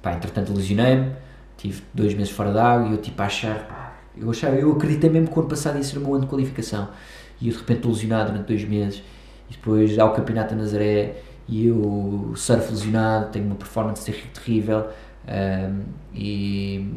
pá, 0.02 0.12
entretanto 0.14 0.52
lesionei-me, 0.52 1.12
tive 1.56 1.82
dois 1.92 2.14
meses 2.14 2.30
fora 2.30 2.52
da 2.52 2.64
água 2.64 2.88
e 2.88 2.92
eu 2.92 2.98
tipo 2.98 3.20
a 3.22 3.26
achar, 3.26 3.66
pá, 3.66 3.92
eu 4.16 4.30
achava, 4.30 4.56
eu 4.56 4.72
acreditei 4.72 5.10
mesmo 5.10 5.28
que 5.28 5.36
o 5.36 5.40
ano 5.40 5.48
passado 5.48 5.76
ia 5.76 5.82
ser 5.82 5.98
o 5.98 6.00
meu 6.00 6.14
ano 6.14 6.24
de 6.24 6.30
qualificação. 6.30 6.88
E 7.40 7.48
eu 7.48 7.52
de 7.52 7.58
repente 7.58 7.78
estou 7.78 7.92
lesionado 7.92 8.32
durante 8.32 8.46
dois 8.48 8.64
meses 8.64 9.02
e 9.48 9.52
depois 9.52 9.98
há 9.98 10.04
o 10.04 10.12
campeonato 10.12 10.54
da 10.54 10.60
Nazaré 10.60 11.16
e 11.48 11.66
eu 11.66 12.32
surfo 12.36 12.70
lesionado, 12.72 13.30
tenho 13.30 13.46
uma 13.46 13.54
performance 13.54 14.10
terrível 14.34 14.88
ahm, 15.26 15.82
e 16.14 16.94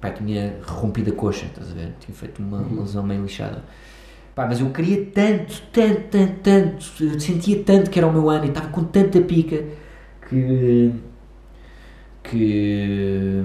pá, 0.00 0.10
tinha 0.10 0.56
rompido 0.66 1.10
a 1.10 1.14
coxa, 1.14 1.46
estás 1.46 1.70
a 1.70 1.74
ver? 1.74 1.94
Tinha 2.00 2.14
feito 2.14 2.40
uma, 2.40 2.58
uma 2.58 2.82
lesão 2.82 3.02
meio 3.02 3.22
lixada. 3.22 3.62
Pá, 4.38 4.46
mas 4.46 4.60
eu 4.60 4.70
queria 4.70 5.04
tanto, 5.06 5.60
tanto, 5.72 6.00
tanto, 6.10 6.34
tanto, 6.44 7.02
eu 7.02 7.18
sentia 7.18 7.60
tanto 7.64 7.90
que 7.90 7.98
era 7.98 8.06
o 8.06 8.12
meu 8.12 8.30
ano 8.30 8.44
e 8.44 8.48
estava 8.50 8.68
com 8.68 8.84
tanta 8.84 9.20
pica 9.20 9.64
que. 10.28 10.92
que. 12.22 13.44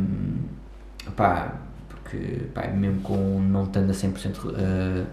pá, 1.15 1.55
porque 1.89 2.45
pá, 2.53 2.67
mesmo 2.67 3.01
com 3.01 3.39
não 3.39 3.63
estando 3.63 3.89
a 3.89 3.93
100% 3.93 4.45
uh, 4.45 5.07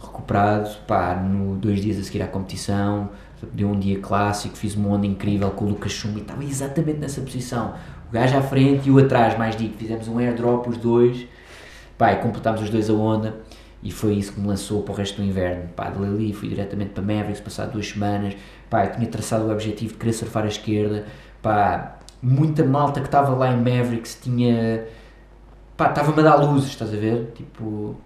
recuperado, 0.00 0.70
pá, 0.86 1.16
no 1.16 1.56
dois 1.56 1.82
dias 1.82 1.98
a 1.98 2.02
seguir 2.02 2.22
à 2.22 2.28
competição, 2.28 3.10
deu 3.52 3.68
um 3.68 3.78
dia 3.78 3.98
clássico, 4.00 4.56
fiz 4.56 4.74
uma 4.74 4.88
onda 4.88 5.06
incrível 5.06 5.50
com 5.50 5.66
o 5.66 5.68
Lucas 5.68 6.02
e 6.02 6.18
estava 6.18 6.42
exatamente 6.44 6.98
nessa 6.98 7.20
posição. 7.20 7.74
O 8.08 8.10
gajo 8.10 8.38
à 8.38 8.40
frente 8.40 8.88
e 8.88 8.90
o 8.90 8.98
atrás, 8.98 9.36
mais 9.36 9.54
digo, 9.54 9.76
fizemos 9.76 10.08
um 10.08 10.16
airdrop 10.18 10.66
os 10.66 10.78
dois, 10.78 11.26
pá, 11.98 12.16
completámos 12.16 12.62
os 12.62 12.70
dois 12.70 12.88
a 12.88 12.94
onda 12.94 13.44
e 13.82 13.90
foi 13.92 14.14
isso 14.14 14.32
que 14.32 14.40
me 14.40 14.48
lançou 14.48 14.82
para 14.82 14.92
o 14.92 14.96
resto 14.96 15.20
do 15.22 15.26
inverno. 15.28 15.68
Pá, 15.76 15.90
de 15.90 16.02
ali 16.04 16.32
fui 16.32 16.48
diretamente 16.48 16.90
para 16.90 17.02
Mavericks, 17.02 17.40
passado 17.40 17.72
duas 17.72 17.88
semanas, 17.88 18.34
pá, 18.70 18.86
eu 18.86 18.92
tinha 18.92 19.06
traçado 19.08 19.44
o 19.46 19.52
objetivo 19.52 19.92
de 19.92 19.98
querer 19.98 20.12
surfar 20.12 20.44
à 20.44 20.48
esquerda, 20.48 21.06
pá, 21.42 21.98
muita 22.22 22.64
malta 22.64 23.00
que 23.00 23.06
estava 23.06 23.34
lá 23.34 23.52
em 23.52 23.56
Mavericks 23.56 24.18
tinha. 24.22 24.84
pá, 25.76 25.88
estava-me 25.90 26.20
a 26.20 26.22
dar 26.22 26.36
luzes, 26.36 26.70
estás 26.70 26.92
a 26.92 26.96
ver? 26.96 27.32
Tipo. 27.34 27.96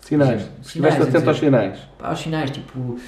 Sinais. 0.00 0.42
Sinais, 0.62 0.94
Estiveste 0.94 1.02
atento 1.02 1.28
aos 1.28 1.38
sinais. 1.38 1.78
pá, 1.98 2.08
aos 2.08 2.20
sinais, 2.20 2.50
tipo, 2.50 2.98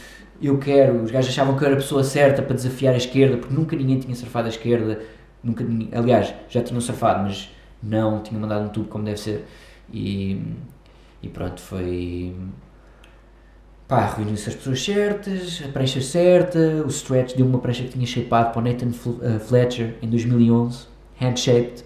eu 0.41 0.59
quero, 0.59 1.03
os 1.03 1.11
gajos 1.11 1.31
achavam 1.31 1.57
que 1.57 1.63
eu 1.63 1.67
era 1.67 1.77
a 1.77 1.81
pessoa 1.81 2.05
certa 2.05 2.43
para 2.43 2.55
desafiar 2.57 2.95
a 2.95 2.97
esquerda, 2.97 3.37
porque 3.39 3.55
nunca 3.55 3.77
ninguém 3.77 3.99
tinha 3.99 4.15
surfado 4.15 4.47
a 4.47 4.51
esquerda, 4.51 5.01
nunca, 5.43 5.65
aliás, 5.93 6.35
já 6.49 6.63
tinham 6.63 6.81
surfado, 6.81 7.25
mas 7.25 7.51
não 7.83 8.23
tinham 8.23 8.41
mandado 8.41 8.65
um 8.65 8.69
tubo 8.69 8.89
como 8.89 9.05
deve 9.05 9.19
ser, 9.21 9.47
e, 9.93 10.43
e 11.23 11.29
pronto, 11.29 11.61
foi, 11.61 12.35
pá, 13.89 14.07
reuniu-se 14.15 14.49
as 14.49 14.55
pessoas 14.55 14.83
certas, 14.85 15.63
a 15.65 15.69
prancha 15.69 16.01
certa, 16.01 16.59
o 16.85 16.89
stretch 16.89 17.37
deu 17.37 17.47
uma 17.47 17.59
prancha 17.59 17.83
que 17.85 17.91
tinha 17.91 18.07
shapeado 18.07 18.51
para 18.53 18.61
o 18.61 18.63
Nathan 18.65 18.89
eh, 19.23 19.39
Fletcher 19.39 19.97
em 20.03 20.09
2011, 20.09 20.87
hand-shaped, 21.21 21.85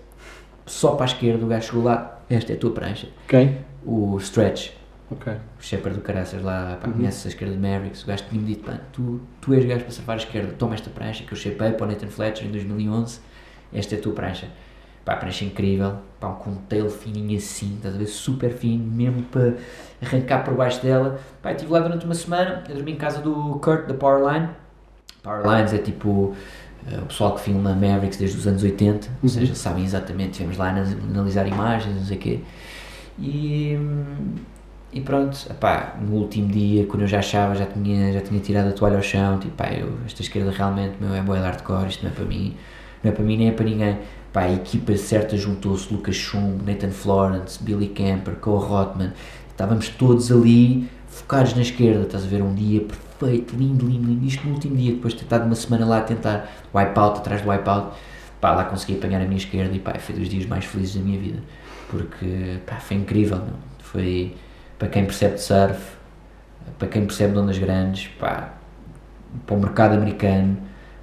só 0.66 0.92
para 0.94 1.04
a 1.04 1.08
esquerda, 1.08 1.44
o 1.44 1.48
gajo 1.48 1.66
chegou 1.68 1.82
lá, 1.84 2.22
esta 2.30 2.52
é 2.52 2.56
a 2.56 2.58
tua 2.58 2.70
prancha, 2.72 3.08
Quem? 3.28 3.58
o 3.84 4.16
stretch, 4.18 4.70
Ok. 5.10 5.32
o 5.32 5.62
Shepard 5.62 5.98
do 5.98 6.02
Caraças 6.02 6.42
lá, 6.42 6.78
pá, 6.80 6.86
Uhum. 6.88 6.94
conhece 6.94 7.26
a 7.26 7.30
esquerda 7.30 7.54
de 7.54 7.60
Mavericks, 7.60 8.02
o 8.04 8.06
gajo 8.06 8.24
tinha-me 8.30 8.46
dito, 8.46 8.64
pá, 8.64 8.78
tu, 8.92 9.20
tu 9.40 9.52
és 9.54 9.64
gajo 9.64 9.80
para 9.84 9.90
surfar 9.92 10.14
a 10.14 10.18
esquerda, 10.18 10.52
toma 10.58 10.74
esta 10.74 10.90
prancha 10.90 11.24
que 11.24 11.32
eu 11.32 11.36
shapei 11.36 11.72
para 11.72 11.86
o 11.86 11.90
Nathan 11.90 12.08
Fletcher 12.08 12.46
em 12.46 12.50
2011, 12.50 13.20
esta 13.72 13.94
é 13.94 13.98
a 13.98 14.00
tua 14.00 14.12
prancha. 14.12 14.48
Pá, 15.04 15.16
prancha 15.16 15.44
incrível, 15.44 15.96
pá, 16.18 16.30
com 16.30 16.50
um 16.50 16.56
tail 16.56 16.88
fininho 16.88 17.36
assim, 17.36 17.74
estás 17.76 17.94
a 17.94 17.98
ver, 17.98 18.06
super 18.06 18.50
fino, 18.52 18.84
mesmo 18.90 19.22
para 19.24 19.54
arrancar 20.02 20.44
por 20.44 20.54
baixo 20.54 20.82
dela. 20.82 21.20
Pá, 21.42 21.52
estive 21.52 21.70
lá 21.72 21.80
durante 21.80 22.04
uma 22.06 22.14
semana, 22.14 22.64
eu 22.68 22.76
dormi 22.76 22.92
em 22.92 22.96
casa 22.96 23.20
do 23.20 23.58
Kurt 23.60 23.86
da 23.86 23.94
Powerline. 23.94 24.48
Powerlines 25.22 25.72
é 25.72 25.78
tipo 25.78 26.34
eh, 26.90 26.98
o 26.98 27.06
pessoal 27.06 27.34
que 27.34 27.40
filma 27.42 27.74
Mavericks 27.74 28.18
desde 28.18 28.38
os 28.38 28.46
anos 28.46 28.62
80, 28.62 29.08
ou 29.08 29.14
Uhum. 29.22 29.28
seja, 29.28 29.54
sabem 29.54 29.84
exatamente, 29.84 30.32
estivemos 30.32 30.58
lá 30.58 30.68
analisar 30.70 31.46
imagens, 31.48 31.96
não 31.96 32.04
sei 32.04 32.16
o 32.16 32.20
quê. 32.20 32.40
E, 33.18 33.78
e 34.92 35.00
pronto, 35.00 35.36
epá, 35.50 35.96
no 36.00 36.14
último 36.16 36.48
dia, 36.48 36.86
quando 36.86 37.02
eu 37.02 37.08
já 37.08 37.18
achava, 37.18 37.54
já 37.54 37.66
tinha, 37.66 38.12
já 38.12 38.20
tinha 38.20 38.40
tirado 38.40 38.68
a 38.68 38.72
toalha 38.72 38.96
ao 38.96 39.02
chão, 39.02 39.38
tipo, 39.40 39.54
pá, 39.56 39.72
eu, 39.72 39.92
esta 40.06 40.22
esquerda 40.22 40.50
realmente 40.52 40.94
meu, 41.00 41.12
é 41.14 41.20
boa 41.20 41.38
de 41.38 41.44
hardcore, 41.44 41.88
isto 41.88 42.04
não 42.04 42.12
é 42.12 42.14
para 42.14 42.24
mim, 42.24 42.56
não 43.02 43.10
é 43.10 43.14
para 43.14 43.24
mim 43.24 43.36
nem 43.36 43.48
é 43.48 43.52
para 43.52 43.64
ninguém. 43.64 43.98
Pá, 44.34 44.40
a 44.42 44.52
equipa 44.52 44.96
certa 44.96 45.36
juntou-se, 45.36 45.94
Lucas 45.94 46.16
Schum, 46.16 46.58
Nathan 46.66 46.90
Florence, 46.90 47.62
Billy 47.62 47.86
Camper, 47.86 48.34
Cole 48.34 48.66
Rotman, 48.66 49.12
estávamos 49.48 49.88
todos 49.90 50.32
ali, 50.32 50.90
focados 51.06 51.54
na 51.54 51.62
esquerda, 51.62 52.02
estás 52.02 52.24
a 52.24 52.26
ver, 52.26 52.42
um 52.42 52.52
dia 52.52 52.80
perfeito, 52.80 53.54
lindo, 53.54 53.86
lindo, 53.86 54.08
lindo, 54.08 54.26
isto 54.26 54.44
no 54.44 54.54
último 54.54 54.74
dia, 54.74 54.92
depois 54.92 55.12
de 55.12 55.20
ter 55.20 55.26
estado 55.26 55.46
uma 55.46 55.54
semana 55.54 55.86
lá 55.86 55.98
a 55.98 56.00
tentar 56.00 56.50
wipeout, 56.74 57.20
atrás 57.20 57.42
do 57.42 57.48
wipeout, 57.48 57.96
pá, 58.40 58.50
lá 58.50 58.64
consegui 58.64 58.98
apanhar 58.98 59.20
a 59.20 59.24
minha 59.24 59.36
esquerda 59.36 59.72
e 59.72 59.78
pá, 59.78 59.94
foi 60.00 60.16
dos 60.16 60.28
dias 60.28 60.46
mais 60.46 60.64
felizes 60.64 60.96
da 60.96 61.02
minha 61.02 61.20
vida, 61.20 61.38
porque, 61.88 62.58
pá, 62.66 62.80
foi 62.80 62.96
incrível, 62.96 63.40
foi, 63.78 64.34
para 64.80 64.88
quem 64.88 65.04
percebe 65.04 65.34
de 65.34 65.42
surf, 65.42 65.80
para 66.76 66.88
quem 66.88 67.06
percebe 67.06 67.34
de 67.34 67.38
ondas 67.38 67.58
grandes, 67.58 68.08
pá, 68.18 68.52
para 69.46 69.56
o 69.56 69.60
mercado 69.60 69.94
americano, 69.94 70.58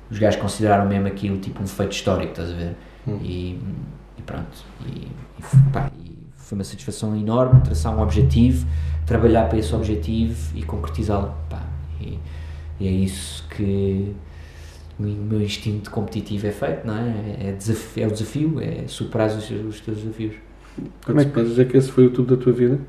os 0.10 0.20
gajos 0.20 0.42
consideraram 0.42 0.86
mesmo 0.86 1.08
aquilo 1.08 1.38
tipo 1.38 1.64
um 1.64 1.68
feito 1.68 1.94
histórico, 1.94 2.32
estás 2.32 2.52
a 2.52 2.56
ver? 2.56 2.76
Hum. 3.08 3.20
E, 3.22 3.60
e 4.18 4.22
pronto, 4.26 4.64
e, 4.86 5.08
e, 5.40 5.44
pá, 5.72 5.92
e 5.98 6.18
foi 6.36 6.58
uma 6.58 6.64
satisfação 6.64 7.16
enorme 7.16 7.62
traçar 7.62 7.96
um 7.96 8.02
objetivo, 8.02 8.68
trabalhar 9.06 9.48
para 9.50 9.58
esse 9.58 9.74
objetivo 9.74 10.56
e 10.56 10.64
concretizá-lo, 10.64 11.34
pá, 11.50 11.64
e, 12.00 12.20
e 12.80 12.88
é 12.88 12.92
isso 12.92 13.48
que 13.50 14.16
o 15.00 15.04
meu 15.04 15.42
instinto 15.42 15.92
competitivo 15.92 16.48
é 16.48 16.52
feito, 16.52 16.86
não 16.88 16.98
é? 16.98 17.50
É, 17.50 17.52
desaf- 17.54 18.00
é 18.02 18.08
o 18.08 18.12
desafio, 18.12 18.60
é 18.62 18.88
superar 18.88 19.30
os, 19.30 19.50
os 19.50 19.82
teus 19.82 19.98
desafios. 20.00 20.36
Como 21.06 21.20
é 21.20 21.26
que 21.26 21.32
podes 21.32 21.52
dizer 21.52 21.68
que 21.70 21.78
esse 21.78 21.92
foi 21.92 22.08
o 22.08 22.12
tubo 22.14 22.36
da 22.36 22.42
tua 22.42 22.54
vida? 22.54 22.80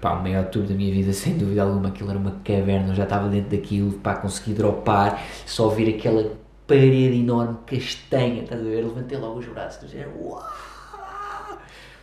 Pá, 0.00 0.14
o 0.14 0.22
maior 0.22 0.46
tour 0.46 0.64
da 0.64 0.74
minha 0.74 0.92
vida, 0.92 1.12
sem 1.14 1.36
dúvida 1.38 1.62
alguma, 1.62 1.88
aquilo 1.88 2.10
era 2.10 2.18
uma 2.18 2.32
caverna, 2.44 2.88
eu 2.88 2.94
já 2.94 3.04
estava 3.04 3.28
dentro 3.28 3.50
daquilo, 3.50 3.92
pá, 3.98 4.14
consegui 4.16 4.52
dropar, 4.54 5.22
só 5.46 5.64
ouvir 5.66 5.94
aquela 5.94 6.32
parede 6.66 7.18
enorme, 7.18 7.58
castanha, 7.66 8.42
estás 8.42 8.60
a 8.60 8.64
ver? 8.64 8.84
Levantei 8.84 9.18
logo 9.18 9.38
os 9.38 9.46
braços, 9.46 9.82
do 9.82 9.88
género, 9.88 10.12
uau! 10.20 10.42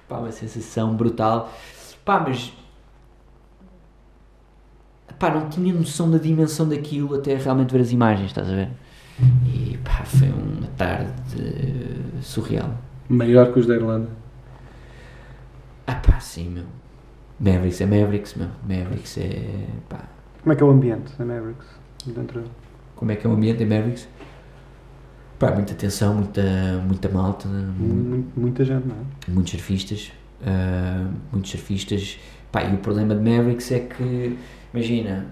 Pá, 0.08 0.18
uma 0.18 0.32
sensação 0.32 0.96
brutal. 0.96 1.54
Pá, 2.04 2.20
mas. 2.20 2.52
Pá, 5.20 5.30
não 5.30 5.50
tinha 5.50 5.74
noção 5.74 6.10
da 6.10 6.18
dimensão 6.18 6.68
daquilo 6.68 7.16
até 7.16 7.36
realmente 7.36 7.72
ver 7.72 7.82
as 7.82 7.92
imagens, 7.92 8.28
estás 8.28 8.50
a 8.50 8.56
ver? 8.56 8.70
E 9.46 9.78
pá, 9.84 10.04
foi 10.06 10.30
uma 10.30 10.68
tarde 10.78 11.14
surreal. 12.22 12.74
Maior 13.08 13.52
que 13.52 13.60
os 13.60 13.68
da 13.68 13.76
Irlanda. 13.76 14.10
Ah 15.86 15.96
pá, 15.96 16.20
sim, 16.20 16.50
meu. 16.50 16.66
Mavericks 17.40 17.82
é 17.82 17.86
Mavericks, 17.86 18.36
meu. 18.36 18.48
Mavericks 18.64 19.18
é. 19.18 19.68
pá. 19.88 20.08
Como 20.42 20.54
é 20.54 20.56
que 20.56 20.64
é 20.64 20.66
o 20.66 20.70
ambiente 20.70 21.12
da 21.18 21.26
Mavericks? 21.26 21.68
Dentro... 22.06 22.44
Como 22.96 23.12
é 23.12 23.16
que 23.16 23.28
é 23.28 23.30
o 23.30 23.34
ambiente 23.34 23.62
em 23.62 23.66
Mavericks? 23.66 24.08
Pá, 25.40 25.52
muita 25.52 25.74
tensão, 25.74 26.16
muita, 26.16 26.42
muita 26.86 27.08
malta, 27.10 27.48
Mu- 27.48 28.26
Muita 28.36 28.66
gente, 28.66 28.86
não 28.88 28.96
é? 28.96 29.32
muitos 29.32 29.52
surfistas, 29.52 30.12
ah, 30.46 31.10
muitos 31.32 31.52
surfistas. 31.52 32.20
Pá, 32.52 32.64
e 32.64 32.74
o 32.74 32.78
problema 32.80 33.16
de 33.16 33.22
Mavericks 33.22 33.72
é 33.72 33.80
que, 33.80 34.38
imagina, 34.74 35.28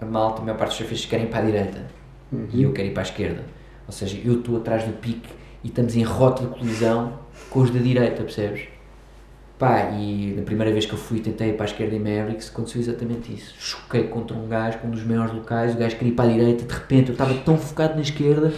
a 0.00 0.04
malta, 0.04 0.42
a 0.42 0.44
maior 0.44 0.58
parte 0.58 0.70
dos 0.70 0.78
surfistas 0.78 1.08
querem 1.08 1.26
ir 1.26 1.28
para 1.30 1.38
a 1.40 1.46
direita 1.46 1.86
e 2.52 2.62
eu 2.64 2.72
quero 2.72 2.88
ir 2.88 2.92
para 2.92 3.02
a 3.02 3.06
esquerda. 3.06 3.42
Ou 3.86 3.92
seja, 3.92 4.18
eu 4.24 4.38
estou 4.40 4.56
atrás 4.56 4.84
do 4.84 4.92
pique 4.94 5.28
e 5.62 5.68
estamos 5.68 5.94
em 5.96 6.02
rota 6.02 6.42
de 6.44 6.48
colisão 6.58 7.18
com 7.48 7.60
os 7.60 7.70
da 7.70 7.78
direita, 7.78 8.22
percebes? 8.22 8.62
Pá, 9.58 9.90
e 9.92 10.34
na 10.36 10.42
primeira 10.42 10.72
vez 10.72 10.84
que 10.84 10.92
eu 10.92 10.98
fui 10.98 11.20
tentei 11.20 11.52
para 11.52 11.64
a 11.64 11.68
esquerda 11.68 11.94
em 11.94 11.98
Mavericks, 11.98 12.50
aconteceu 12.50 12.80
exatamente 12.80 13.32
isso. 13.32 13.54
Choquei 13.58 14.04
contra 14.08 14.36
um 14.36 14.48
gajo, 14.48 14.78
com 14.78 14.88
um 14.88 14.90
dos 14.90 15.04
maiores 15.04 15.32
locais, 15.32 15.74
o 15.74 15.78
gajo 15.78 15.96
queria 15.96 16.12
ir 16.12 16.16
para 16.16 16.28
a 16.28 16.32
direita, 16.32 16.64
de 16.64 16.74
repente 16.74 17.08
eu 17.08 17.12
estava 17.12 17.34
tão 17.34 17.56
focado 17.56 17.94
na 17.94 18.02
esquerda 18.02 18.52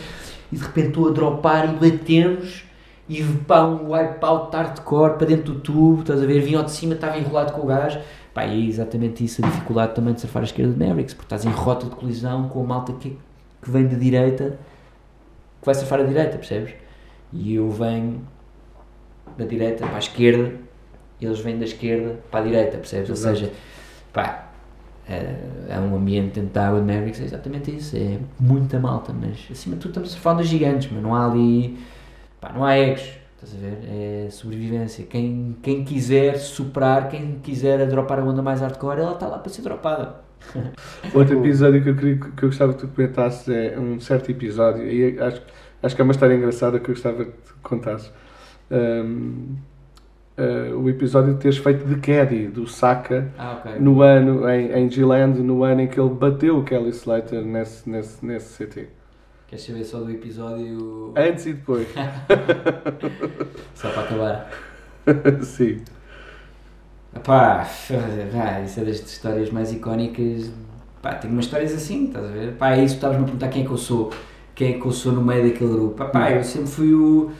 e 0.50 0.56
de 0.56 0.62
repente 0.62 0.88
estou 0.88 1.08
a 1.08 1.10
dropar 1.10 1.74
e 1.74 1.90
batemos 1.90 2.64
e 3.08 3.22
pá, 3.22 3.64
um 3.64 3.92
wipeout 3.92 4.54
hardcore 4.56 5.16
para 5.16 5.26
dentro 5.26 5.54
do 5.54 5.60
tubo, 5.60 6.00
estás 6.00 6.22
a 6.22 6.26
ver? 6.26 6.40
Vinha 6.40 6.58
ao 6.58 6.64
de 6.64 6.72
cima, 6.72 6.94
estava 6.94 7.18
enrolado 7.18 7.52
com 7.52 7.60
o 7.60 7.66
gajo. 7.66 8.00
Pá, 8.34 8.44
e 8.46 8.64
é 8.64 8.68
exatamente 8.68 9.24
isso 9.24 9.44
a 9.44 9.48
dificuldade 9.48 9.94
também 9.94 10.12
de 10.12 10.20
surfar 10.20 10.42
a 10.42 10.44
esquerda 10.44 10.72
de 10.72 10.78
Mavericks, 10.78 11.14
porque 11.14 11.26
estás 11.26 11.44
em 11.44 11.50
rota 11.50 11.86
de 11.86 11.94
colisão 11.94 12.48
com 12.48 12.60
a 12.62 12.66
malta 12.66 12.92
que, 12.94 13.16
que 13.62 13.70
vem 13.70 13.86
da 13.86 13.96
direita, 13.96 14.58
que 15.60 15.66
vai 15.66 15.74
surfar 15.74 16.00
a 16.00 16.02
direita, 16.02 16.36
percebes? 16.36 16.74
E 17.32 17.54
eu 17.54 17.70
venho 17.70 18.20
da 19.38 19.44
direita 19.44 19.86
para 19.86 19.96
a 19.96 19.98
esquerda, 19.98 20.52
eles 21.20 21.40
vêm 21.40 21.58
da 21.58 21.64
esquerda 21.64 22.18
para 22.30 22.40
a 22.40 22.42
direita, 22.42 22.76
percebes? 22.76 23.08
Ou 23.08 23.14
Exato. 23.14 23.36
seja, 23.36 23.52
pá, 24.12 24.46
é, 25.08 25.36
é 25.68 25.78
um 25.78 25.96
ambiente 25.96 26.34
dentro 26.34 26.52
da 26.52 26.68
água 26.68 26.80
de 26.80 26.86
Mavericks, 26.86 27.20
é 27.20 27.24
exatamente 27.24 27.74
isso, 27.74 27.96
é 27.96 28.18
muita 28.38 28.78
malta, 28.78 29.12
mas 29.12 29.46
acima 29.50 29.76
de 29.76 29.82
tudo 29.82 29.90
estamos 29.90 30.08
a 30.10 30.12
surfar 30.12 30.34
ondas 30.34 30.48
gigantes, 30.48 30.90
mas 30.92 31.02
não 31.02 31.14
há 31.14 31.26
ali, 31.30 31.78
pá, 32.40 32.52
não 32.52 32.64
há 32.64 32.76
egos, 32.76 33.08
estás 33.34 33.54
a 33.54 33.58
ver? 33.58 33.78
É 33.88 34.30
sobrevivência. 34.30 35.04
Quem, 35.06 35.56
quem 35.62 35.84
quiser 35.84 36.36
superar, 36.38 37.08
quem 37.08 37.38
quiser 37.38 37.86
dropar 37.86 38.18
a 38.18 38.24
onda 38.24 38.42
mais 38.42 38.60
hardcore, 38.60 39.00
ela 39.00 39.12
está 39.12 39.26
lá 39.28 39.38
para 39.38 39.50
ser 39.50 39.62
dropada. 39.62 40.26
Outro 41.14 41.38
episódio 41.38 41.82
que 41.82 41.90
eu, 41.90 41.96
queria, 41.96 42.18
que 42.18 42.42
eu 42.42 42.48
gostava 42.48 42.74
que 42.74 42.80
tu 42.80 42.88
comentasses 42.88 43.48
é 43.48 43.78
um 43.78 44.00
certo 44.00 44.30
episódio, 44.30 44.84
e 44.90 45.18
acho, 45.20 45.42
acho 45.82 45.94
que 45.94 46.00
é 46.00 46.04
uma 46.04 46.12
história 46.12 46.34
engraçada 46.34 46.80
que 46.80 46.90
eu 46.90 46.94
gostava 46.94 47.24
que 47.24 47.30
tu 47.30 47.56
contasses. 47.62 48.12
Um, 48.70 49.56
uh, 50.38 50.76
o 50.78 50.88
episódio 50.88 51.34
de 51.34 51.40
teres 51.40 51.58
feito 51.58 51.84
de 51.84 51.96
Caddy, 51.96 52.46
do 52.48 52.66
Saka, 52.66 53.32
Ah, 53.38 53.58
ok. 53.64 53.78
no 53.80 54.02
ano, 54.02 54.48
em, 54.48 54.72
em 54.72 54.90
G-Land, 54.90 55.40
no 55.40 55.62
ano 55.64 55.82
em 55.82 55.86
que 55.88 55.98
ele 56.00 56.10
bateu 56.10 56.58
o 56.58 56.64
Kelly 56.64 56.90
Slater 56.90 57.42
nesse, 57.44 57.88
nesse, 57.88 58.24
nesse 58.24 58.64
CT. 58.64 58.88
Queres 59.48 59.64
saber 59.64 59.84
só 59.84 60.00
do 60.00 60.10
episódio? 60.10 61.12
Antes 61.16 61.46
e 61.46 61.52
depois. 61.52 61.86
Só 63.74 63.90
para 63.90 64.02
acabar. 64.02 64.50
Sim. 65.42 65.82
Pá, 67.24 67.64
isso 68.64 68.80
é 68.80 68.84
das 68.84 68.96
histórias 68.96 69.50
mais 69.50 69.72
icónicas. 69.72 70.50
Pá, 71.00 71.14
tenho 71.14 71.32
umas 71.32 71.44
histórias 71.46 71.72
assim, 71.72 72.06
estás 72.06 72.24
a 72.24 72.28
ver? 72.28 72.52
Pá, 72.54 72.72
é 72.72 72.78
isso 72.84 72.94
que 72.94 72.98
estavas-me 72.98 73.22
a 73.22 73.26
perguntar 73.26 73.48
quem 73.48 73.62
é 73.62 73.66
que 73.66 73.70
eu 73.70 73.76
sou. 73.76 74.12
Quem 74.54 74.74
é 74.74 74.80
que 74.80 74.84
eu 74.84 74.90
sou 74.90 75.12
no 75.12 75.22
meio 75.22 75.44
daquele 75.48 75.70
grupo. 75.70 75.94
Pá, 75.94 76.06
pá, 76.06 76.32
eu 76.32 76.42
sempre 76.42 76.68
fui 76.68 76.92
o. 76.92 77.30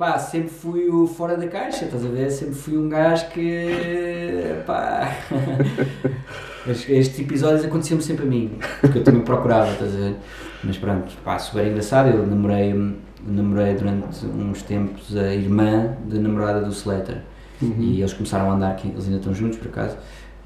Pá, 0.00 0.18
sempre 0.18 0.48
fui 0.48 0.88
o 0.88 1.06
fora 1.06 1.36
da 1.36 1.46
caixa, 1.46 1.84
estás 1.84 2.02
a 2.02 2.08
ver? 2.08 2.30
Sempre 2.30 2.54
fui 2.54 2.78
um 2.78 2.88
gajo 2.88 3.28
que. 3.28 4.62
pá. 4.66 5.14
Estes 6.66 7.20
episódios 7.20 7.66
aconteciam-me 7.66 8.02
sempre 8.02 8.24
a 8.24 8.26
mim, 8.26 8.58
porque 8.80 9.00
eu 9.00 9.04
também 9.04 9.20
procurava, 9.20 9.70
estás 9.70 9.94
a 9.94 9.98
ver? 9.98 10.16
Mas 10.64 10.78
pronto, 10.78 11.14
pá, 11.22 11.38
super 11.38 11.66
engraçado. 11.66 12.08
Eu 12.08 12.26
namorei, 12.26 12.72
namorei 13.26 13.74
durante 13.74 14.24
uns 14.24 14.62
tempos 14.62 15.14
a 15.14 15.34
irmã 15.34 15.94
da 16.06 16.18
namorada 16.18 16.62
do 16.62 16.70
Slater. 16.70 17.18
E 17.60 18.00
eles 18.00 18.14
começaram 18.14 18.50
a 18.50 18.54
andar, 18.54 18.80
eles 18.82 19.04
ainda 19.04 19.18
estão 19.18 19.34
juntos 19.34 19.58
por 19.58 19.68
acaso. 19.68 19.98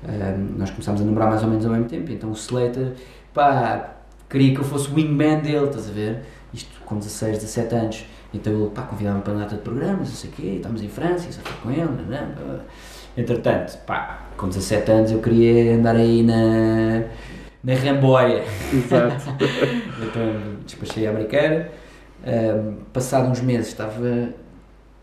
Ahm, 0.03 0.59
nós 0.59 0.71
começámos 0.71 1.01
a 1.01 1.05
namorar 1.05 1.29
mais 1.29 1.45
ou 1.45 1.49
menos 1.49 1.65
ao 1.65 1.71
mesmo 1.71 1.87
tempo. 1.87 2.11
Então 2.11 2.29
o 2.29 2.33
Slater, 2.33 2.95
pá, 3.33 3.99
queria 4.29 4.53
que 4.53 4.61
eu 4.61 4.65
fosse 4.65 4.91
o 4.91 4.97
wingman 4.97 5.39
dele, 5.39 5.67
estás 5.67 5.89
a 5.89 5.93
ver? 5.93 6.23
Isto 6.53 6.81
com 6.85 6.99
16, 6.99 7.39
17 7.39 7.75
anos. 7.77 8.05
Então 8.35 8.53
ele, 8.53 8.71
pá, 8.71 8.83
convidava-me 8.83 9.23
para 9.23 9.33
uma 9.33 9.43
data 9.43 9.57
de 9.57 9.63
programas, 9.63 10.09
não 10.09 10.17
sei 10.17 10.31
o 10.31 10.33
quê, 10.33 10.47
estávamos 10.57 10.83
em 10.83 10.89
França, 10.89 11.29
eu 11.29 11.53
com 11.63 11.71
ele, 11.71 11.83
não, 11.83 12.47
não. 12.47 12.61
Entretanto, 13.17 13.79
pá, 13.87 14.25
com 14.37 14.49
17 14.49 14.91
anos 14.91 15.13
eu 15.13 15.21
queria 15.21 15.77
andar 15.77 15.95
aí 15.95 16.23
na, 16.23 17.05
na 17.63 17.75
ramboia. 17.75 18.43
Exato. 18.73 19.31
então 20.03 20.57
despachei 20.67 21.07
a 21.07 21.11
americana. 21.11 21.69
Um, 22.27 22.77
passado 22.93 23.29
uns 23.29 23.41
meses 23.41 23.69
estava, 23.69 24.31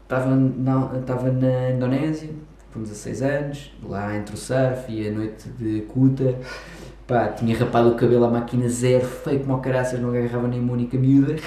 estava, 0.04 0.36
na, 0.36 0.92
estava 1.00 1.32
na 1.32 1.70
Indonésia, 1.70 2.30
com 2.74 2.82
16 2.82 3.22
anos, 3.22 3.72
lá 3.84 4.16
entre 4.18 4.36
o 4.36 4.38
surf 4.38 4.92
e 4.92 5.08
a 5.08 5.12
noite 5.12 5.48
de 5.50 5.82
Kuta. 5.82 6.36
Pá, 7.12 7.28
tinha 7.28 7.57
rapado 7.57 7.89
o 7.89 7.95
cabelo 7.95 8.24
à 8.24 8.30
máquina 8.30 8.70
zero, 8.70 9.05
feio 9.05 9.41
como 9.41 9.59
caraças, 9.59 9.99
não 9.99 10.12
agarrava 10.12 10.47
nem 10.47 10.62
uma 10.62 10.72
única 10.72 10.97
miúda. 10.97 11.36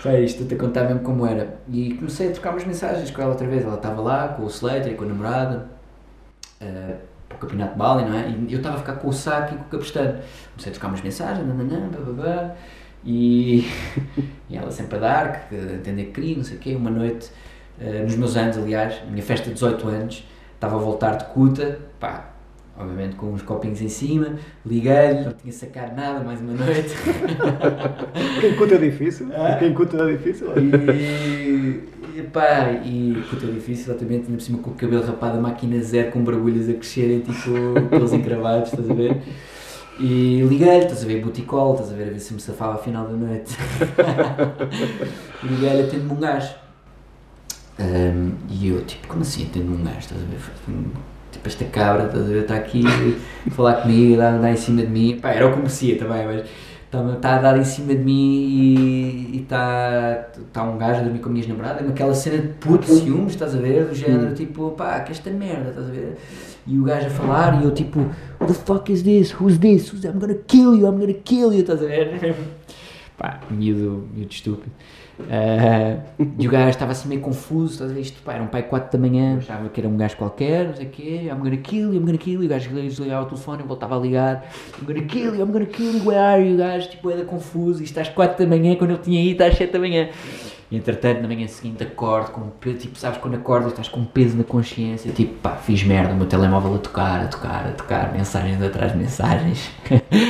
Pá, 0.00 0.12
isto 0.20 0.44
até 0.44 0.54
contar 0.54 0.84
mesmo 0.84 1.00
como 1.00 1.26
era. 1.26 1.56
E 1.68 1.94
comecei 1.94 2.28
a 2.28 2.30
trocar 2.30 2.50
umas 2.50 2.64
mensagens 2.64 3.10
com 3.10 3.20
ela 3.20 3.32
outra 3.32 3.48
vez. 3.48 3.64
Ela 3.64 3.74
estava 3.74 4.00
lá 4.00 4.28
com 4.28 4.44
o 4.44 4.46
Slater 4.46 4.92
e 4.92 4.94
com 4.94 5.02
a 5.02 5.08
namorada 5.08 5.66
uh, 6.60 6.94
para 7.28 7.36
o 7.36 7.38
campeonato 7.40 7.72
de 7.72 7.78
Bali, 7.80 8.04
não 8.04 8.16
é? 8.16 8.28
E 8.28 8.52
eu 8.52 8.58
estava 8.58 8.76
a 8.76 8.78
ficar 8.78 8.92
com 8.92 9.08
o 9.08 9.12
saco 9.12 9.54
e 9.54 9.58
com 9.58 9.64
o 9.64 9.68
capestano. 9.70 10.20
Comecei 10.52 10.70
a 10.70 10.72
trocar 10.72 10.86
umas 10.86 11.02
mensagens, 11.02 11.44
nananã, 11.44 11.88
bababá, 11.88 12.54
e, 13.04 13.68
e 14.48 14.56
ela 14.56 14.70
sempre 14.70 14.98
a 14.98 15.00
dar, 15.00 15.48
que 15.48 15.56
entender 15.56 16.04
que 16.04 16.12
queria, 16.12 16.36
não 16.36 16.44
sei 16.44 16.58
o 16.58 16.60
quê. 16.60 16.76
Uma 16.76 16.90
noite, 16.90 17.28
uh, 17.80 18.04
nos 18.04 18.14
meus 18.14 18.36
anos, 18.36 18.56
aliás, 18.56 19.00
na 19.04 19.10
minha 19.10 19.24
festa 19.24 19.48
de 19.48 19.54
18 19.54 19.88
anos, 19.88 20.24
estava 20.54 20.76
a 20.76 20.78
voltar 20.78 21.16
de 21.16 21.24
Cuta, 21.24 21.80
pá, 21.98 22.31
obviamente 22.78 23.16
com 23.16 23.32
uns 23.32 23.42
copinhos 23.42 23.80
em 23.80 23.88
cima, 23.88 24.36
liguei-lhe, 24.64 25.24
não 25.24 25.32
tinha 25.32 25.52
sacado 25.52 25.94
nada, 25.94 26.24
mais 26.24 26.40
uma 26.40 26.52
noite. 26.52 26.94
Quem 28.40 28.56
conta 28.56 28.74
é 28.74 28.78
difícil, 28.78 29.28
ah. 29.34 29.56
quem 29.58 29.74
conta 29.74 29.96
é 29.98 30.16
difícil. 30.16 30.48
E, 30.58 31.88
e 32.16 32.22
pá, 32.32 32.72
e 32.84 33.22
conta 33.30 33.46
é 33.46 33.50
difícil, 33.50 33.92
exatamente, 33.92 34.26
ainda 34.26 34.36
por 34.36 34.40
cima 34.40 34.58
com 34.58 34.70
o 34.70 34.74
cabelo 34.74 35.04
rapado, 35.04 35.38
a 35.38 35.40
máquina 35.40 35.80
zero, 35.82 36.10
com 36.10 36.24
barbulhas 36.24 36.68
a 36.68 36.74
crescerem, 36.74 37.20
tipo, 37.20 37.88
pelos 37.88 38.12
encravados, 38.12 38.72
estás 38.72 38.90
a 38.90 38.94
ver? 38.94 39.22
E 40.00 40.42
liguei-lhe, 40.48 40.84
estás 40.84 41.04
a 41.04 41.06
ver, 41.06 41.22
buticol, 41.22 41.74
estás 41.74 41.92
a 41.92 41.94
ver, 41.94 42.08
a 42.08 42.10
ver 42.12 42.18
se 42.18 42.32
me 42.32 42.40
safava 42.40 42.74
a 42.74 42.78
final 42.78 43.06
da 43.06 43.12
noite. 43.12 43.56
liguei-lhe, 45.44 45.82
atende-me 45.82 46.12
um 46.12 46.16
gajo. 46.16 46.54
Um, 47.78 48.32
e 48.48 48.68
eu, 48.68 48.82
tipo, 48.84 49.06
como 49.06 49.22
assim 49.22 49.44
atende-me 49.44 49.76
um 49.76 49.84
gajo, 49.84 49.98
estás 49.98 50.20
a 50.20 50.24
ver? 50.24 50.38
Tipo, 51.32 51.48
esta 51.48 51.64
cabra, 51.64 52.06
estás 52.06 52.22
a 52.22 52.28
ver, 52.28 52.42
está 52.42 52.54
aqui 52.54 52.84
a 53.46 53.50
falar 53.50 53.82
comigo, 53.82 54.20
a 54.20 54.38
dar 54.38 54.52
em 54.52 54.56
cima 54.56 54.82
de 54.82 54.88
mim. 54.88 55.18
Pá, 55.20 55.30
era 55.30 55.48
o 55.48 55.52
que 55.52 55.56
merecia 55.56 55.98
também, 55.98 56.26
mas 56.26 56.44
está, 56.84 57.12
está 57.14 57.34
a 57.36 57.38
dar 57.40 57.58
em 57.58 57.64
cima 57.64 57.94
de 57.94 58.02
mim 58.02 59.30
e 59.32 59.40
está, 59.42 60.28
está 60.38 60.62
um 60.62 60.76
gajo 60.76 61.00
a 61.00 61.02
dormir 61.04 61.20
com 61.20 61.30
a 61.30 61.32
minha 61.32 61.48
namorada, 61.48 61.88
aquela 61.88 62.14
cena 62.14 62.38
de 62.38 62.48
puto 62.48 62.86
ciúmes, 62.86 63.32
estás 63.32 63.54
a 63.54 63.58
ver, 63.58 63.86
do 63.86 63.94
género, 63.94 64.34
tipo, 64.34 64.70
pá, 64.72 65.00
que 65.00 65.12
esta 65.12 65.30
merda, 65.30 65.70
estás 65.70 65.88
a 65.88 65.90
ver? 65.90 66.18
E 66.66 66.78
o 66.78 66.84
gajo 66.84 67.06
a 67.06 67.10
falar 67.10 67.60
e 67.60 67.64
eu 67.64 67.72
tipo, 67.72 67.98
what 68.38 68.46
the 68.46 68.54
fuck 68.54 68.92
is 68.92 69.02
this? 69.02 69.32
Who's 69.32 69.58
this? 69.58 69.92
Who's 69.92 70.04
I'm 70.04 70.20
gonna 70.20 70.34
kill 70.46 70.74
you, 70.74 70.86
I'm 70.86 71.00
gonna 71.00 71.14
kill 71.14 71.52
you, 71.52 71.60
estás 71.60 71.82
a 71.82 71.86
ver? 71.86 72.36
pá, 73.16 73.40
miúdo, 73.50 74.06
miúdo 74.14 74.30
estúpido. 74.30 74.72
Uh, 75.22 76.32
e 76.38 76.46
o 76.46 76.50
gajo 76.50 76.70
estava 76.70 76.92
assim 76.92 77.08
meio 77.08 77.20
confuso, 77.20 77.72
estás 77.72 77.90
a 77.90 77.94
ver? 77.94 78.00
Isto, 78.00 78.22
pá, 78.22 78.34
era 78.34 78.42
um 78.42 78.48
pai 78.48 78.62
4 78.62 78.98
da 78.98 78.98
manhã, 78.98 79.38
achava 79.38 79.68
que 79.68 79.80
era 79.80 79.88
um 79.88 79.96
gajo 79.96 80.16
qualquer, 80.16 80.68
não 80.68 80.74
sei 80.74 80.86
o 80.86 80.90
quê, 80.90 81.20
I'm 81.24 81.38
gonna 81.38 81.56
kill 81.56 81.94
you, 81.94 82.00
I'm 82.00 82.04
gonna 82.04 82.18
kill 82.18 82.34
you. 82.34 82.42
E 82.42 82.46
o 82.46 82.48
gajo 82.48 82.70
desligava 82.70 83.22
o 83.22 83.28
telefone 83.28 83.62
voltava 83.62 83.96
a 83.96 84.00
ligar, 84.00 84.44
I'm 84.80 84.86
gonna 84.86 85.06
kill 85.06 85.34
you, 85.34 85.42
I'm 85.42 85.52
gonna 85.52 85.66
kill 85.66 85.94
you, 85.94 86.04
where 86.04 86.20
are 86.20 86.42
you? 86.42 86.54
O 86.54 86.58
gajo, 86.58 86.90
tipo, 86.90 87.10
era 87.10 87.24
confuso, 87.24 87.82
isto 87.82 87.98
às 87.98 88.08
4 88.08 88.44
da 88.44 88.48
manhã, 88.48 88.74
quando 88.76 88.90
ele 88.90 89.00
tinha 89.00 89.22
ido 89.22 89.42
às 89.42 89.56
7 89.56 89.72
da 89.72 89.78
manhã. 89.78 90.08
E 90.70 90.76
entretanto, 90.76 91.20
na 91.20 91.28
manhã 91.28 91.46
seguinte, 91.48 91.82
acordo 91.82 92.30
com 92.30 92.48
peso, 92.48 92.78
tipo, 92.78 92.98
sabes, 92.98 93.18
quando 93.18 93.34
acordas, 93.34 93.72
estás 93.72 93.88
com 93.88 94.06
peso 94.06 94.38
na 94.38 94.42
consciência, 94.42 95.12
tipo, 95.12 95.34
pá, 95.34 95.56
fiz 95.56 95.84
merda, 95.84 96.14
o 96.14 96.16
meu 96.16 96.26
telemóvel 96.26 96.76
a 96.76 96.78
tocar, 96.78 97.20
a 97.20 97.28
tocar, 97.28 97.66
a 97.66 97.72
tocar, 97.72 98.12
mensagens 98.12 98.62
atrás 98.62 98.92
de 98.92 98.98
mensagens. 98.98 99.70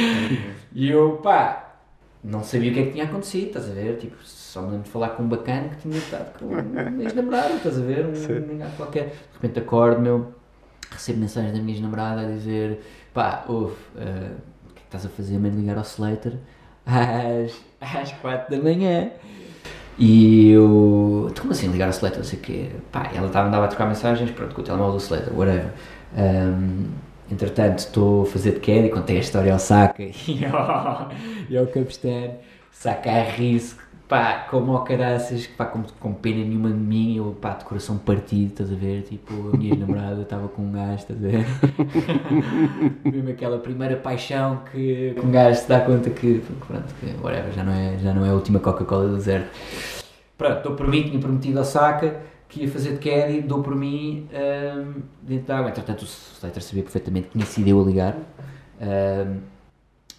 e 0.75 0.91
eu, 0.91 1.21
pá, 1.23 1.77
não 2.25 2.43
sabia 2.43 2.73
o 2.73 2.75
que 2.75 2.81
é 2.81 2.85
que 2.87 2.91
tinha 2.91 3.05
acontecido, 3.05 3.47
estás 3.47 3.71
a 3.71 3.73
ver? 3.73 3.99
Tipo, 3.99 4.17
só 4.53 4.61
me 4.61 4.69
lembro 4.69 4.83
de 4.83 4.91
falar 4.91 5.09
com 5.11 5.23
um 5.23 5.29
bacana 5.29 5.71
que 5.71 5.77
tinha 5.77 5.97
estado 5.97 6.39
com 6.39 6.45
um 6.45 7.01
ex-namorado, 7.01 7.55
estás 7.55 7.79
a 7.79 7.81
ver? 7.81 8.05
Um, 8.05 8.63
um 8.63 8.71
qualquer. 8.77 9.07
De 9.07 9.15
repente 9.41 9.59
acordo, 9.59 9.99
meu, 10.03 10.35
recebo 10.91 11.21
mensagens 11.21 11.55
da 11.55 11.59
minha 11.59 11.75
ex-namorada 11.75 12.21
a 12.21 12.25
dizer: 12.27 12.85
pá, 13.15 13.45
ouve, 13.49 13.73
uh, 13.97 14.37
o 14.69 14.75
que 14.75 14.79
é 14.79 14.81
que 14.81 14.83
estás 14.85 15.07
a 15.07 15.09
fazer? 15.09 15.39
Me 15.39 15.49
ligar 15.49 15.79
ao 15.79 15.85
Slater 15.85 16.35
às, 16.85 17.59
às 17.81 18.13
4 18.13 18.55
da 18.55 18.63
manhã. 18.63 19.11
E 19.99 20.51
eu. 20.51 21.33
Como 21.41 21.53
assim 21.53 21.69
ligar 21.69 21.87
ao 21.87 21.93
Slater? 21.93 22.19
Não 22.19 22.25
sei 22.27 22.39
o 22.39 22.43
quê. 22.43 22.71
Pá, 22.91 23.11
ela 23.15 23.29
estava 23.29 23.49
andava 23.49 23.65
a 23.65 23.69
trocar 23.69 23.87
mensagens, 23.87 24.31
pronto, 24.33 24.55
com 24.55 24.61
o 24.61 24.65
telemóvel 24.65 24.99
do 24.99 25.03
Slater, 25.03 25.33
whatever. 25.35 25.73
Um, 26.15 26.89
entretanto, 27.31 27.79
estou 27.79 28.25
a 28.25 28.27
fazer 28.27 28.53
de 28.53 28.61
queda 28.61 28.87
e 28.87 28.91
contei 28.91 29.17
a 29.17 29.21
história 29.21 29.51
ao 29.51 29.59
Saka 29.59 30.03
e 30.29 30.45
ao, 30.45 31.11
e 31.49 31.57
ao 31.57 31.67
Capistano. 31.69 32.35
Saka 32.71 33.11
a 33.11 33.23
rir-se 33.23 33.82
pá, 34.13 34.47
como 34.51 34.77
ao 34.77 34.85
caraças, 34.85 35.47
pá, 35.47 35.65
com, 35.65 35.85
com 35.99 36.13
pena 36.13 36.45
nenhuma 36.45 36.69
de 36.69 36.77
mim, 36.77 37.17
eu, 37.17 37.35
pá, 37.41 37.55
de 37.55 37.65
coração 37.65 37.97
partido, 37.97 38.49
estás 38.49 38.71
a 38.71 38.75
ver? 38.75 39.05
Tipo, 39.05 39.33
a 39.55 39.57
minha 39.57 39.73
namorada 39.81 40.21
estava 40.21 40.49
com 40.49 40.61
um 40.61 40.73
gajo, 40.73 40.97
estás 40.97 41.19
a 41.25 41.29
ver? 41.29 41.47
Mesmo 43.11 43.31
aquela 43.31 43.59
primeira 43.59 43.97
paixão 43.97 44.61
que, 44.71 45.17
um 45.17 45.31
gajo 45.31 45.59
se 45.59 45.67
dá 45.67 45.81
conta 45.81 46.11
que, 46.11 46.43
pronto, 46.69 46.95
que, 47.01 47.07
whatever, 47.25 47.53
já 47.55 47.65
não 47.65 47.73
é, 47.73 47.97
já 47.97 48.13
não 48.13 48.27
é 48.27 48.29
a 48.29 48.35
última 48.35 48.61
Coca-Cola 48.61 49.09
do 49.09 49.17
deserto. 49.17 49.49
Pronto, 50.37 50.63
dou 50.63 50.77
por 50.77 50.89
mim, 50.89 51.05
tinha 51.05 51.19
prometido 51.19 51.61
ao 51.61 51.65
Saca 51.65 52.21
que 52.51 52.65
ia 52.65 52.69
fazer 52.71 52.99
de 52.99 53.11
caddy, 53.11 53.41
dou 53.41 53.63
por 53.63 53.75
mim 53.75 54.29
um, 54.31 55.01
dentro 55.23 55.47
da 55.47 55.57
água. 55.57 55.71
Entretanto, 55.71 56.03
o 56.03 56.05
Slater 56.05 56.63
sabia 56.63 56.83
perfeitamente 56.83 57.29
que 57.29 57.33
tinha 57.33 57.47
sido 57.47 57.67
eu 57.67 57.81
a 57.81 57.85
ligar. 57.85 58.15
Um, 58.79 59.39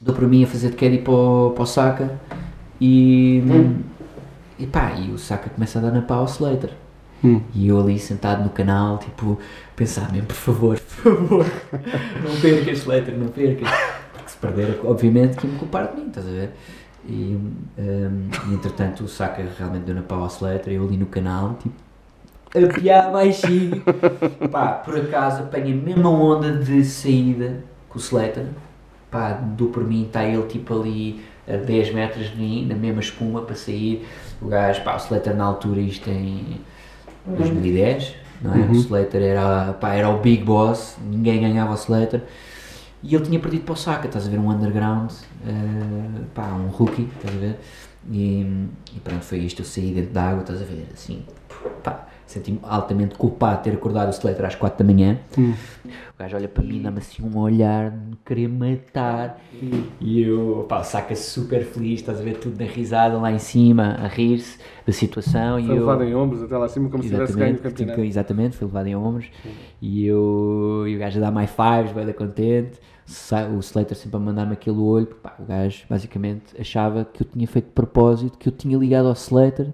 dou 0.01 0.15
por 0.15 0.27
mim 0.27 0.43
a 0.43 0.47
fazer 0.47 0.71
de 0.71 0.77
caddy 0.77 0.97
para 0.97 1.53
para 1.53 1.63
o 1.63 1.65
Saca 1.67 2.19
e, 2.85 3.41
hum. 3.45 3.81
e 4.59 4.67
pá, 4.67 4.93
e 4.99 5.09
o 5.11 5.17
Saka 5.17 5.49
começa 5.49 5.79
a 5.79 5.81
dar 5.83 5.91
na 5.91 6.01
pau 6.01 6.19
ao 6.19 6.25
Slater. 6.25 6.71
Hum. 7.23 7.39
E 7.55 7.69
eu 7.69 7.79
ali 7.79 7.97
sentado 7.97 8.43
no 8.43 8.49
canal, 8.49 8.97
tipo, 8.97 9.39
pensar 9.73 10.11
mesmo, 10.11 10.27
por 10.27 10.35
favor, 10.35 10.77
por 11.01 11.15
favor, 11.15 11.45
não 12.21 12.41
percas, 12.41 12.79
Slater, 12.79 13.17
não 13.17 13.29
percas. 13.29 13.69
Porque 14.11 14.29
se 14.29 14.35
perder, 14.35 14.81
obviamente, 14.83 15.37
que 15.37 15.47
me 15.47 15.57
culpar 15.57 15.93
de 15.93 16.01
mim, 16.01 16.07
estás 16.07 16.27
a 16.27 16.31
ver? 16.31 16.49
E, 17.07 17.39
um, 17.77 18.29
e 18.49 18.53
entretanto 18.53 19.05
o 19.05 19.07
Saka 19.07 19.45
realmente 19.57 19.83
deu 19.83 19.95
na 19.95 20.01
pau 20.01 20.19
ao 20.19 20.27
Slater, 20.27 20.73
eu 20.73 20.83
ali 20.85 20.97
no 20.97 21.05
canal, 21.05 21.57
tipo, 21.61 21.75
a 22.53 22.73
piar 22.73 23.13
baixinho. 23.13 23.81
Pá, 24.51 24.73
por 24.73 24.97
acaso 24.97 25.43
apanha 25.43 25.73
a 25.73 25.77
mesma 25.77 26.09
onda 26.09 26.51
de 26.51 26.83
saída 26.83 27.63
com 27.87 27.97
o 27.97 28.01
Slater. 28.01 28.47
Pá, 29.09 29.31
dou 29.31 29.69
por 29.69 29.85
mim, 29.85 30.03
está 30.03 30.25
ele 30.25 30.43
tipo 30.43 30.79
ali 30.79 31.23
a 31.47 31.57
10 31.57 31.93
metros 31.93 32.29
de 32.29 32.37
mim, 32.37 32.65
na 32.65 32.75
mesma 32.75 33.01
espuma 33.01 33.41
para 33.41 33.55
sair. 33.55 34.07
O 34.41 34.47
gajo, 34.47 34.83
pá, 34.83 34.95
o 34.95 34.97
Slater 34.97 35.35
na 35.35 35.43
altura, 35.43 35.79
isto 35.79 36.09
em 36.09 36.59
2010, 37.25 38.15
não 38.41 38.53
é? 38.53 38.57
Uhum. 38.57 38.71
O 38.71 38.75
Slater 38.75 39.21
era, 39.21 39.73
pá, 39.73 39.93
era 39.93 40.09
o 40.09 40.19
big 40.19 40.43
boss, 40.43 40.97
ninguém 41.01 41.41
ganhava 41.41 41.71
o 41.71 41.75
Slater. 41.75 42.21
E 43.01 43.13
ele 43.13 43.25
tinha 43.25 43.39
perdido 43.39 43.63
para 43.65 43.73
o 43.73 43.75
Saka, 43.75 44.07
estás 44.07 44.27
a 44.27 44.29
ver, 44.29 44.39
um 44.39 44.49
underground, 44.49 45.11
uh, 45.11 46.23
pá, 46.33 46.47
um 46.53 46.67
rookie, 46.69 47.09
estás 47.17 47.35
a 47.35 47.37
ver? 47.37 47.59
E, 48.09 48.67
e 48.95 48.99
pronto, 49.01 49.23
foi 49.23 49.39
isto, 49.39 49.61
eu 49.61 49.65
saí 49.65 49.91
dentro 49.91 50.11
da 50.11 50.29
água, 50.29 50.41
estás 50.41 50.61
a 50.61 50.65
ver, 50.65 50.87
assim, 50.93 51.23
pá, 51.83 52.07
senti-me 52.33 52.59
altamente 52.63 53.15
culpado 53.15 53.57
de 53.57 53.63
ter 53.63 53.73
acordado 53.75 54.07
o 54.07 54.11
Slater 54.11 54.45
às 54.45 54.55
4 54.55 54.85
da 54.85 54.93
manhã. 54.93 55.19
Hum. 55.37 55.53
O 55.85 56.19
gajo 56.19 56.35
olha 56.35 56.47
para 56.47 56.63
mim, 56.63 56.81
dá-me 56.81 56.99
assim 56.99 57.23
um 57.23 57.37
olhar, 57.37 57.91
me 57.91 58.15
querer 58.25 58.47
matar. 58.47 59.39
Hum. 59.61 59.83
E 59.99 60.21
eu, 60.21 60.65
pá, 60.67 60.83
saca 60.83 61.15
super 61.15 61.63
feliz, 61.63 61.99
estás 61.99 62.19
a 62.19 62.23
ver 62.23 62.37
tudo 62.37 62.57
na 62.59 62.69
risada 62.69 63.17
lá 63.17 63.31
em 63.31 63.39
cima, 63.39 63.95
a 63.99 64.07
rir-se 64.07 64.57
da 64.85 64.93
situação. 64.93 65.63
Foi 65.63 65.75
e 65.75 65.79
levado 65.79 66.03
em 66.03 66.15
ombros 66.15 66.41
até 66.43 66.57
lá 66.57 66.65
acima, 66.65 66.89
como 66.89 67.03
se 67.03 67.09
tivesse 67.09 67.33
ganho 67.37 67.55
o 67.55 67.59
campeonato. 67.59 68.01
Exatamente, 68.01 68.57
foi 68.57 68.67
levado 68.67 68.87
em 68.87 68.95
ombros. 68.95 69.27
Hum. 69.45 69.49
E, 69.81 70.05
eu, 70.05 70.85
e 70.87 70.95
o 70.95 70.99
gajo 70.99 71.19
a 71.19 71.21
dar 71.21 71.31
mais 71.31 71.49
fives, 71.49 71.91
vai 71.91 72.05
dar 72.05 72.13
contente. 72.13 72.79
O 73.53 73.59
Slater 73.59 73.97
sempre 73.97 74.15
a 74.15 74.19
mandar-me 74.19 74.53
aquele 74.53 74.77
olho, 74.77 75.07
porque 75.07 75.21
pá, 75.21 75.35
o 75.37 75.43
gajo 75.43 75.83
basicamente 75.89 76.59
achava 76.59 77.05
que 77.05 77.21
eu 77.21 77.27
tinha 77.27 77.47
feito 77.47 77.65
de 77.65 77.71
propósito, 77.71 78.37
que 78.37 78.47
eu 78.47 78.53
tinha 78.53 78.77
ligado 78.77 79.07
ao 79.07 79.13
Slater 79.13 79.73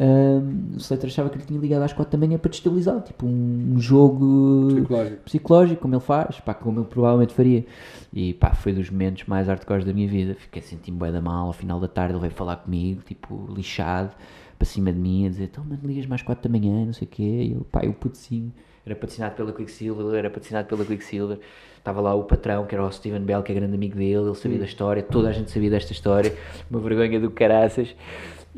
um, 0.00 0.74
o 0.74 0.76
Slater 0.76 1.06
achava 1.06 1.28
que 1.28 1.38
ele 1.38 1.44
tinha 1.44 1.58
ligado 1.58 1.82
às 1.82 1.92
4 1.92 2.16
da 2.16 2.24
manhã 2.24 2.38
para 2.38 2.50
destabilizar, 2.50 3.00
tipo 3.02 3.26
um, 3.26 3.72
um 3.74 3.80
jogo 3.80 4.68
psicológico. 4.68 5.22
psicológico. 5.24 5.80
como 5.82 5.94
ele 5.94 6.00
faz, 6.00 6.38
pá, 6.38 6.54
como 6.54 6.78
ele 6.78 6.86
provavelmente 6.86 7.34
faria. 7.34 7.66
E 8.12 8.32
pá, 8.34 8.54
foi 8.54 8.72
dos 8.72 8.88
momentos 8.90 9.24
mais 9.26 9.48
hardcore 9.48 9.84
da 9.84 9.92
minha 9.92 10.06
vida. 10.06 10.36
Fiquei 10.36 10.62
sentindo 10.62 10.96
bem 10.96 11.10
da 11.10 11.20
mal. 11.20 11.48
Ao 11.48 11.52
final 11.52 11.80
da 11.80 11.88
tarde 11.88 12.12
ele 12.12 12.20
veio 12.20 12.32
falar 12.32 12.56
comigo, 12.56 13.02
tipo, 13.04 13.48
lixado, 13.52 14.12
para 14.56 14.66
cima 14.66 14.92
de 14.92 15.00
mim, 15.00 15.26
a 15.26 15.30
dizer: 15.30 15.44
Então, 15.44 15.64
mano, 15.64 15.80
ligas 15.82 16.06
mais 16.06 16.22
4 16.22 16.48
da 16.48 16.58
manhã, 16.58 16.86
não 16.86 16.92
sei 16.92 17.06
o 17.06 17.10
quê. 17.10 17.22
E 17.22 17.52
eu, 17.54 17.66
pá, 17.70 17.80
eu 17.84 17.92
putozinho, 17.92 18.52
era 18.86 18.94
patrocinado 18.94 19.34
pela 19.34 19.52
Quicksilver, 19.52 20.14
era 20.14 20.30
patrocinado 20.30 20.68
pela 20.68 20.84
Quicksilver. 20.84 21.40
Estava 21.76 22.00
lá 22.00 22.14
o 22.14 22.22
patrão, 22.22 22.66
que 22.66 22.74
era 22.74 22.84
o 22.84 22.92
Steven 22.92 23.20
Bell, 23.20 23.42
que 23.42 23.50
é 23.50 23.54
grande 23.54 23.74
amigo 23.74 23.96
dele, 23.96 24.26
ele 24.26 24.34
sabia 24.34 24.58
da 24.58 24.64
história, 24.64 25.02
toda 25.02 25.28
a 25.28 25.32
gente 25.32 25.50
sabia 25.50 25.70
desta 25.70 25.92
história, 25.92 26.34
uma 26.70 26.78
vergonha 26.80 27.18
do 27.18 27.30
caraças. 27.30 27.96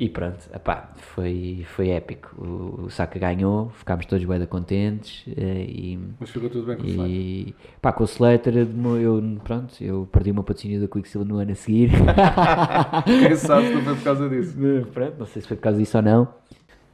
E 0.01 0.09
pronto, 0.09 0.49
epá, 0.55 0.93
foi, 0.97 1.67
foi 1.77 1.91
épico. 1.91 2.35
O, 2.43 2.85
o 2.87 2.91
Saka 2.91 3.19
ganhou, 3.19 3.69
ficámos 3.69 4.07
todos 4.07 4.25
bem 4.25 4.47
contentes 4.47 5.27
eh, 5.37 5.67
e, 5.69 5.99
Mas 6.19 6.31
ficou 6.31 6.49
tudo 6.49 6.69
bem 6.69 6.79
com 6.79 6.85
o 6.85 6.87
Slater. 6.87 7.55
pá, 7.83 7.93
com 7.93 8.05
o 8.05 8.07
Slater 8.07 8.57
eu, 8.57 9.39
pronto, 9.45 9.75
eu 9.79 10.09
perdi 10.11 10.33
meu 10.33 10.43
patrocínio 10.43 10.81
da 10.81 10.89
Quicksilver 10.89 11.29
no 11.29 11.39
ano 11.39 11.53
a 11.53 11.55
seguir. 11.55 11.91
Quem 13.05 13.37
sabe 13.37 13.67
se 13.67 13.75
não 13.75 13.83
foi 13.83 13.95
por 13.95 14.05
causa 14.05 14.27
disso. 14.31 14.57
pronto, 14.91 15.19
não 15.19 15.27
sei 15.27 15.43
se 15.43 15.49
foi 15.49 15.59
por 15.59 15.65
causa 15.65 15.79
disso 15.79 15.99
ou 15.99 16.03
não. 16.03 16.29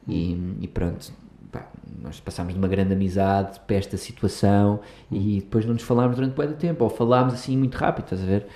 E, 0.05 0.57
e 0.59 0.67
pronto, 0.67 1.09
pá, 1.49 1.65
nós 2.01 2.19
passámos 2.19 2.51
de 2.51 2.59
uma 2.59 2.67
grande 2.67 2.91
amizade 2.91 3.57
para 3.61 3.77
esta 3.77 3.95
situação 3.95 4.81
e 5.09 5.39
depois 5.39 5.65
não 5.65 5.75
nos 5.75 5.83
falámos 5.83 6.17
durante 6.17 6.35
muito 6.35 6.55
tempo, 6.55 6.83
ou 6.83 6.89
falámos 6.89 7.35
assim 7.35 7.55
muito 7.55 7.75
rápido, 7.75 8.03
estás 8.03 8.21
a 8.21 8.25
ver? 8.25 8.47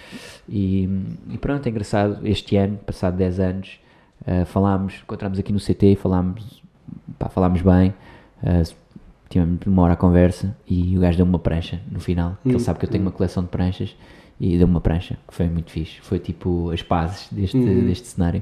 E, 0.50 0.90
e 1.30 1.38
pronto, 1.38 1.66
é 1.66 1.70
engraçado, 1.70 2.28
este 2.28 2.58
ano, 2.58 2.78
passado 2.80 3.16
10 3.16 3.40
anos, 3.40 3.81
uh, 4.22 4.46
falámos, 4.46 4.96
encontramos 5.04 5.40
aqui 5.40 5.52
no 5.52 5.60
CT, 5.60 5.96
falámos, 5.96 6.62
pá, 7.18 7.30
falámos 7.30 7.62
bem, 7.62 7.94
uh, 8.44 8.76
tivemos 9.30 9.60
uma 9.66 9.84
hora 9.84 9.94
a 9.94 9.98
conversa 9.98 10.56
e 10.68 10.98
o 10.98 11.02
gajo 11.02 11.18
deu-me 11.18 11.32
uma 11.32 11.40
prancha 11.40 11.80
no 11.90 12.00
final, 12.00 12.38
que 12.44 12.50
ele 12.50 12.60
sabe 12.60 12.80
que 12.80 12.86
eu 12.86 12.90
tenho 12.90 13.04
uma 13.04 13.12
coleção 13.12 13.44
de 13.44 13.50
pranchas 13.50 13.96
e 14.40 14.58
deu-me 14.58 14.74
uma 14.74 14.82
prancha, 14.82 15.18
que 15.28 15.34
foi 15.34 15.48
muito 15.48 15.72
fixe, 15.72 16.02
foi 16.02 16.20
tipo 16.20 16.72
as 16.72 16.82
pazes 16.82 17.28
deste, 17.32 17.58
deste 17.58 18.08
cenário. 18.08 18.42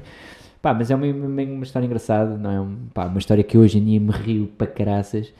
Pá, 0.62 0.74
mas 0.74 0.90
é 0.90 0.94
uma, 0.94 1.06
uma, 1.06 1.42
uma 1.42 1.64
história 1.64 1.86
engraçada, 1.86 2.36
não 2.36 2.50
é? 2.50 2.60
Um, 2.60 2.76
pá, 2.92 3.06
uma 3.06 3.18
história 3.18 3.42
que 3.42 3.56
hoje 3.56 3.78
em 3.78 3.84
dia 3.84 4.00
me 4.00 4.10
rio 4.10 4.46
para 4.58 4.66
caraças. 4.66 5.32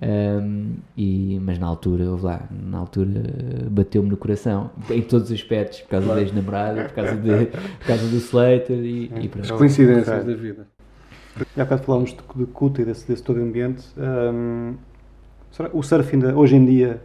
Um, 0.00 0.74
e, 0.96 1.38
mas 1.42 1.58
na 1.58 1.66
altura, 1.66 2.04
houve 2.10 2.24
lá, 2.24 2.48
na 2.50 2.78
altura 2.78 3.10
uh, 3.10 3.70
bateu-me 3.70 4.08
no 4.08 4.16
coração, 4.16 4.70
em 4.90 5.02
todos 5.02 5.30
os 5.30 5.34
aspectos, 5.34 5.80
por 5.80 5.88
causa 5.90 6.14
da 6.14 6.20
ex-namorada, 6.20 6.84
por 6.84 6.92
causa, 6.92 7.16
de, 7.16 7.46
por 7.46 7.86
causa 7.86 8.06
do 8.06 8.16
Slater 8.16 8.78
e, 8.78 9.06
e 9.06 9.30
As 9.40 9.50
coincidências 9.50 10.24
da 10.24 10.34
vida. 10.34 10.66
Já 11.56 11.62
há 11.62 11.64
bocado 11.64 11.82
falámos 11.82 12.10
de, 12.10 12.16
de 12.36 12.46
culto 12.46 12.80
e 12.80 12.84
desse, 12.84 13.06
desse 13.06 13.22
todo 13.22 13.40
ambiente. 13.40 13.84
Hum, 13.96 14.74
será- 15.52 15.70
o 15.72 15.82
surf 15.82 16.14
ainda, 16.14 16.36
hoje 16.36 16.56
em 16.56 16.64
dia, 16.64 17.00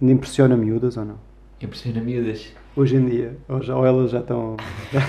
ainda 0.00 0.12
impressiona 0.12 0.56
miúdas 0.56 0.96
ou 0.96 1.04
não? 1.04 1.18
Impressiona 1.60 2.00
miúdas. 2.00 2.52
Hoje 2.74 2.96
em 2.96 3.06
dia, 3.06 3.36
ou, 3.48 3.62
já, 3.62 3.76
ou 3.76 3.86
elas 3.86 4.10
já 4.10 4.20
estão. 4.20 4.56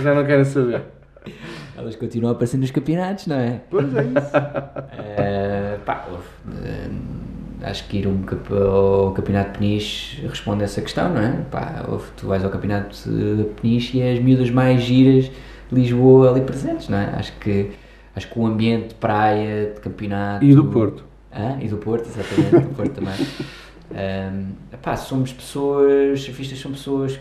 Já 0.01 0.13
não 0.15 0.25
quero 0.25 0.45
saber. 0.45 0.81
Elas 1.77 1.95
continuam 1.95 2.31
a 2.31 2.35
aparecer 2.35 2.57
nos 2.57 2.71
campeonatos, 2.71 3.27
não 3.27 3.35
é? 3.35 3.61
Pois 3.69 3.93
é 3.95 4.03
isso. 4.03 4.31
Eh, 5.17 5.77
pá, 5.85 6.07
eh, 6.63 6.89
acho 7.63 7.87
que 7.87 7.97
ir 7.97 8.07
um 8.07 8.23
cap- 8.23 8.51
ao 8.51 9.11
campeonato 9.11 9.51
de 9.51 9.57
Peniche 9.59 10.25
responde 10.27 10.63
a 10.63 10.65
essa 10.65 10.81
questão, 10.81 11.13
não 11.13 11.21
é? 11.21 11.31
Pá, 11.51 11.85
tu 12.17 12.27
vais 12.27 12.43
ao 12.43 12.49
campeonato 12.49 12.97
de 13.07 13.43
Peniche 13.61 13.97
e 13.97 14.01
é 14.01 14.13
as 14.13 14.19
miúdas 14.19 14.49
mais 14.49 14.81
giras 14.81 15.25
de 15.25 15.75
Lisboa 15.75 16.31
ali 16.31 16.41
presentes, 16.41 16.89
não 16.89 16.97
é? 16.97 17.11
Acho 17.15 17.33
que, 17.39 17.71
acho 18.15 18.27
que 18.27 18.39
o 18.39 18.45
ambiente 18.47 18.89
de 18.89 18.95
praia, 18.95 19.73
de 19.75 19.79
campeonato... 19.79 20.43
E 20.43 20.55
do 20.55 20.65
Porto. 20.65 21.03
Ah, 21.31 21.57
e 21.61 21.67
do 21.67 21.77
Porto, 21.77 22.07
exatamente, 22.07 22.67
do 22.69 22.75
Porto 22.75 22.91
também. 22.93 23.13
Ahm, 23.89 24.51
epá, 24.73 24.97
somos 24.97 25.31
pessoas, 25.31 26.21
surfistas 26.21 26.59
são 26.59 26.71
pessoas 26.71 27.17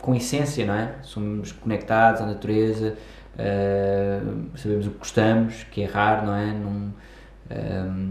com 0.00 0.14
essência, 0.14 0.64
não 0.64 0.74
é? 0.74 0.94
Somos 1.02 1.52
conectados 1.52 2.20
à 2.22 2.26
natureza, 2.26 2.96
ah, 3.38 4.20
sabemos 4.56 4.86
o 4.86 4.90
que 4.90 4.98
gostamos, 4.98 5.64
que 5.64 5.82
é 5.82 5.86
raro, 5.86 6.26
não 6.26 6.34
é? 6.34 6.52
Não, 6.52 6.94
ahm, 7.50 8.10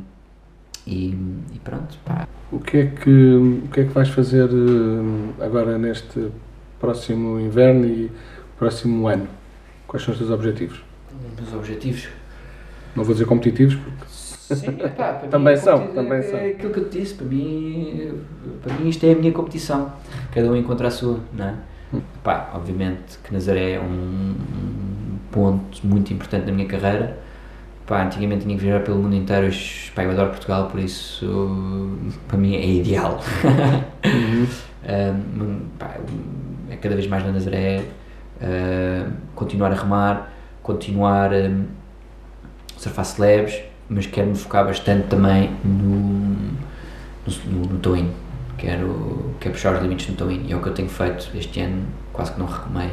e, 0.87 1.07
e 1.53 1.59
pronto, 1.63 1.97
pá. 2.05 2.27
O 2.51 2.59
que 2.59 2.77
é 2.77 2.85
que, 2.87 3.09
o 3.09 3.67
que, 3.71 3.81
é 3.81 3.83
que 3.85 3.89
vais 3.89 4.09
fazer 4.09 4.47
eh, 4.49 5.43
agora 5.43 5.79
neste 5.79 6.29
próximo 6.79 7.39
inverno 7.39 7.87
e 7.87 8.11
próximo 8.57 9.07
ano? 9.07 9.27
Quais 9.87 10.03
são 10.03 10.11
os 10.11 10.19
teus 10.19 10.29
objetivos? 10.29 10.83
Meus 11.35 11.53
objetivos. 11.53 12.07
Não 12.95 13.03
vou 13.03 13.13
dizer 13.13 13.25
competitivos, 13.25 13.75
porque 13.75 14.05
Sim, 14.07 14.77
epá, 14.79 15.13
Também 15.31 15.55
mim, 15.55 15.61
são, 15.61 15.87
também 15.87 16.19
é, 16.19 16.21
são. 16.21 16.37
É 16.37 16.49
aquilo 16.49 16.71
que 16.71 16.79
eu 16.79 16.89
te 16.89 16.99
disse, 16.99 17.15
para 17.15 17.25
mim, 17.25 18.21
para 18.61 18.73
mim 18.75 18.89
isto 18.89 19.03
é 19.05 19.13
a 19.13 19.15
minha 19.15 19.31
competição. 19.31 19.91
Cada 20.31 20.47
um 20.51 20.55
encontra 20.55 20.87
a 20.87 20.91
sua, 20.91 21.19
não 21.33 21.45
é? 21.45 21.55
Hum. 21.93 22.01
Epá, 22.17 22.51
obviamente 22.53 23.17
que 23.23 23.33
Nazaré 23.33 23.71
é 23.71 23.79
um, 23.79 23.83
um 23.83 24.84
ponto 25.35 25.85
muito 25.85 26.13
importante 26.13 26.45
na 26.45 26.53
minha 26.53 26.67
carreira. 26.67 27.19
Pá, 27.85 28.03
antigamente 28.03 28.45
tinha 28.45 28.57
que 28.57 28.63
viajar 28.63 28.83
pelo 28.83 28.97
mundo 28.97 29.15
inteiro, 29.15 29.45
hoje, 29.45 29.91
pá, 29.93 30.03
eu 30.03 30.11
adoro 30.11 30.29
Portugal, 30.29 30.67
por 30.67 30.79
isso 30.79 31.91
para 32.27 32.37
mim 32.37 32.55
é 32.55 32.65
ideal. 32.65 33.19
Um, 34.87 35.61
pá, 35.79 35.95
é 36.69 36.75
cada 36.75 36.93
vez 36.93 37.07
mais 37.07 37.25
na 37.25 37.31
Nazaré, 37.31 37.85
uh, 38.39 39.11
continuar 39.33 39.71
a 39.71 39.75
remar, 39.75 40.31
continuar 40.61 41.33
um, 41.33 41.65
a 42.75 42.79
surfar 42.79 43.03
slabs, 43.03 43.63
mas 43.89 44.05
quero 44.05 44.27
me 44.27 44.35
focar 44.35 44.63
bastante 44.63 45.07
também 45.07 45.49
no, 45.63 45.97
no, 47.25 47.33
no, 47.47 47.59
no 47.67 47.79
towing. 47.79 48.11
Quero, 48.59 49.33
quero 49.39 49.55
puxar 49.55 49.73
os 49.73 49.81
limites 49.81 50.07
no 50.07 50.15
towing 50.15 50.45
e 50.47 50.53
é 50.53 50.55
o 50.55 50.61
que 50.61 50.69
eu 50.69 50.73
tenho 50.75 50.87
feito 50.87 51.31
este 51.35 51.61
ano, 51.61 51.87
quase 52.13 52.33
que 52.33 52.39
não 52.39 52.45
recomei. 52.45 52.91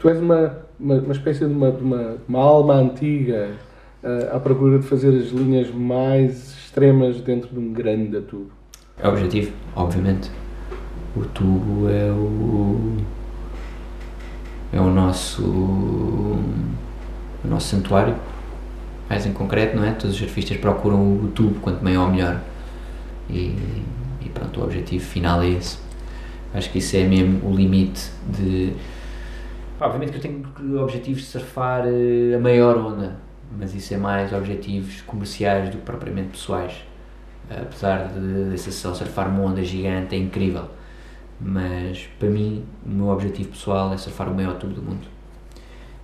Tu 0.00 0.08
és 0.08 0.18
uma, 0.20 0.58
uma, 0.78 0.94
uma 0.96 1.12
espécie 1.12 1.46
de 1.46 1.52
uma, 1.52 1.70
de 1.70 1.84
uma, 1.84 2.16
uma 2.26 2.38
alma 2.40 2.74
antiga 2.74 3.50
eh, 4.02 4.30
à 4.32 4.40
procura 4.40 4.78
de 4.78 4.86
fazer 4.86 5.16
as 5.16 5.28
linhas 5.28 5.70
mais 5.70 6.56
extremas 6.64 7.20
dentro 7.20 7.50
de 7.50 7.58
um 7.58 7.72
grande 7.72 8.18
tubo. 8.22 8.50
É 8.98 9.06
o 9.06 9.10
objetivo, 9.10 9.52
obviamente. 9.76 10.30
O 11.14 11.20
tubo 11.26 11.88
é 11.88 12.10
o. 12.10 12.96
é 14.72 14.80
o 14.80 14.90
nosso. 14.90 15.42
o 15.44 16.42
nosso 17.44 17.68
santuário. 17.68 18.14
Mais 19.08 19.26
em 19.26 19.32
concreto, 19.32 19.76
não 19.76 19.84
é? 19.84 19.90
Todos 19.92 20.12
os 20.12 20.18
surfistas 20.18 20.56
procuram 20.56 21.14
o 21.14 21.28
tubo, 21.34 21.60
quanto 21.60 21.84
maior, 21.84 22.10
melhor. 22.10 22.40
E, 23.28 23.56
e 24.22 24.28
pronto, 24.32 24.60
o 24.60 24.64
objetivo 24.64 25.04
final 25.04 25.42
é 25.42 25.48
esse. 25.48 25.78
Acho 26.54 26.70
que 26.70 26.78
isso 26.78 26.96
é 26.96 27.04
mesmo 27.04 27.46
o 27.46 27.54
limite 27.54 28.10
de. 28.26 28.72
Pá, 29.80 29.86
obviamente 29.86 30.12
que 30.12 30.18
eu 30.18 30.20
tenho 30.20 30.82
objetivos 30.82 31.22
de 31.22 31.28
surfar 31.28 31.86
eh, 31.86 32.36
a 32.36 32.38
maior 32.38 32.76
onda, 32.76 33.16
mas 33.58 33.74
isso 33.74 33.92
é 33.94 33.96
mais 33.96 34.32
objetivos 34.32 35.00
comerciais 35.00 35.70
do 35.70 35.78
que 35.78 35.84
propriamente 35.84 36.28
pessoais 36.28 36.84
apesar 37.50 38.08
de 38.08 38.54
essa 38.54 38.70
sessão 38.70 38.94
surfar 38.94 39.28
uma 39.28 39.42
onda 39.42 39.62
gigante, 39.64 40.14
é 40.14 40.18
incrível. 40.18 40.64
Mas 41.40 42.08
para 42.18 42.28
mim, 42.28 42.64
o 42.84 42.88
meu 42.90 43.08
objetivo 43.08 43.50
pessoal 43.50 43.92
é 43.92 43.96
surfar 43.96 44.30
o 44.30 44.34
maior 44.34 44.56
tubo 44.56 44.74
do 44.74 44.82
mundo. 44.82 45.06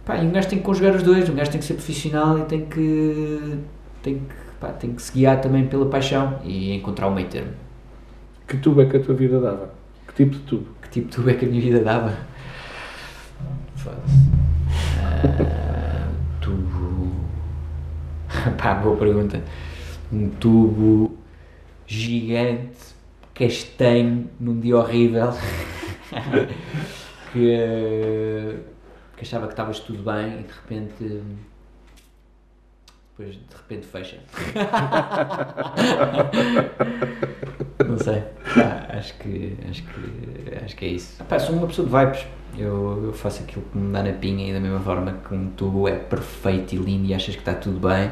Pá, 0.05 0.17
e 0.17 0.27
um 0.27 0.33
gajo 0.33 0.49
tem 0.49 0.59
que 0.59 0.65
conjugar 0.65 0.95
os 0.95 1.03
dois, 1.03 1.29
um 1.29 1.35
gajo 1.35 1.51
tem 1.51 1.61
que 1.61 1.67
ser 1.67 1.75
profissional 1.75 2.39
e 2.39 2.45
tem 2.45 2.65
que, 2.65 3.59
tem 4.03 4.15
que, 4.15 4.35
pá, 4.61 4.69
tem 4.69 4.93
que 4.93 5.03
se 5.03 5.13
guiar 5.13 5.41
também 5.41 5.67
pela 5.67 5.87
paixão 5.87 6.39
e 6.45 6.75
encontrar 6.75 7.09
o 7.09 7.15
meio 7.15 7.29
termo. 7.29 7.53
Que 8.47 8.57
tubo 8.57 8.81
é 8.81 8.87
que 8.87 8.97
a 8.97 9.01
tua 9.01 9.15
vida 9.15 9.41
dava? 9.41 9.71
Que 10.07 10.15
tipo 10.15 10.37
de 10.37 10.43
tubo? 10.43 10.67
Que 10.81 10.89
tipo 10.89 11.09
de 11.09 11.17
tubo 11.17 11.31
é 11.31 11.35
que 11.35 11.45
a 11.45 11.49
minha 11.49 11.61
vida 11.61 11.81
dava? 11.81 12.17
Foda-se. 13.87 14.19
Ah, 15.01 16.11
tubo. 16.41 17.13
Pá, 18.59 18.75
boa 18.75 18.97
pergunta. 18.97 19.41
Um 20.13 20.29
tubo 20.29 21.17
gigante, 21.87 22.97
castanho, 23.33 24.29
num 24.41 24.59
dia 24.59 24.77
horrível. 24.77 25.31
que, 27.33 28.59
que 29.17 29.23
achava 29.23 29.47
que 29.47 29.53
estavas 29.53 29.79
tudo 29.79 30.03
bem 30.03 30.41
e 30.41 30.43
de 30.43 30.53
repente. 30.53 31.23
Depois 33.17 33.37
de 33.37 33.57
repente 33.57 33.87
fecha. 33.87 34.19
Não 37.89 37.99
sei. 37.99 38.25
Pá, 38.53 38.89
acho 38.99 39.17
que 39.19 39.57
acho 39.71 39.85
que 39.85 40.65
acho 40.65 40.77
que 40.77 40.85
é 40.85 40.89
isso. 40.89 41.23
Pá, 41.25 41.39
sou 41.39 41.55
uma 41.55 41.69
pessoa 41.69 41.89
de 41.89 41.95
vibes. 41.95 42.27
Eu, 42.59 43.03
eu 43.07 43.13
faço 43.13 43.43
aquilo 43.43 43.65
que 43.71 43.79
me 43.79 43.93
dá 43.93 44.03
na 44.03 44.13
pinha 44.13 44.51
e 44.51 44.53
da 44.53 44.61
mesma 44.61 44.81
forma 44.81 45.13
que 45.27 45.35
um 45.35 45.51
tubo 45.51 45.89
é 45.89 45.95
perfeito 45.95 46.75
e 46.75 46.79
lindo 46.79 47.07
e 47.07 47.15
achas 47.15 47.35
que 47.35 47.43
está 47.43 47.55
tudo 47.55 47.87
bem, 47.87 48.11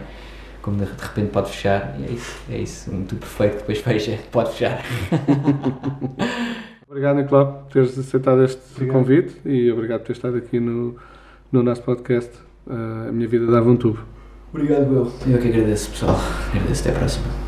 como 0.61 0.76
de 0.78 0.84
de 0.84 1.03
repente 1.03 1.30
pode 1.30 1.51
fechar. 1.51 1.95
E 1.99 2.05
é 2.05 2.11
isso, 2.11 2.36
é 2.51 2.59
isso. 2.59 2.90
Um 2.90 3.05
tubo 3.05 3.20
perfeito 3.20 3.53
que 3.53 3.59
depois 3.61 3.78
fecha, 3.80 4.18
pode 4.30 4.51
fechar. 4.53 4.84
Obrigado, 6.88 7.16
Nicolau, 7.16 7.64
por 7.64 7.72
teres 7.72 7.99
aceitado 7.99 8.45
este 8.45 8.61
Obrigado. 8.76 8.97
convite 8.97 9.36
e 9.45 9.70
obrigado 9.72 10.01
por 10.01 10.07
ter 10.07 10.12
estado 10.12 10.36
aqui 10.36 10.61
no, 10.61 10.95
no 11.51 11.62
nosso 11.62 11.82
podcast. 11.82 12.30
Eh, 12.70 13.09
a 13.09 13.12
minha 13.12 13.26
vida 13.26 13.47
dava 13.47 13.68
um 13.68 13.76
tubo. 13.76 13.99
Obrigado, 14.53 14.88
Will. 14.88 15.12
Eu 15.34 15.40
que 15.40 15.49
agradeço, 15.49 15.90
pessoal. 15.90 16.16
Agradeço. 16.51 16.82
Até 16.82 16.90
a 16.97 16.99
próxima. 17.01 17.43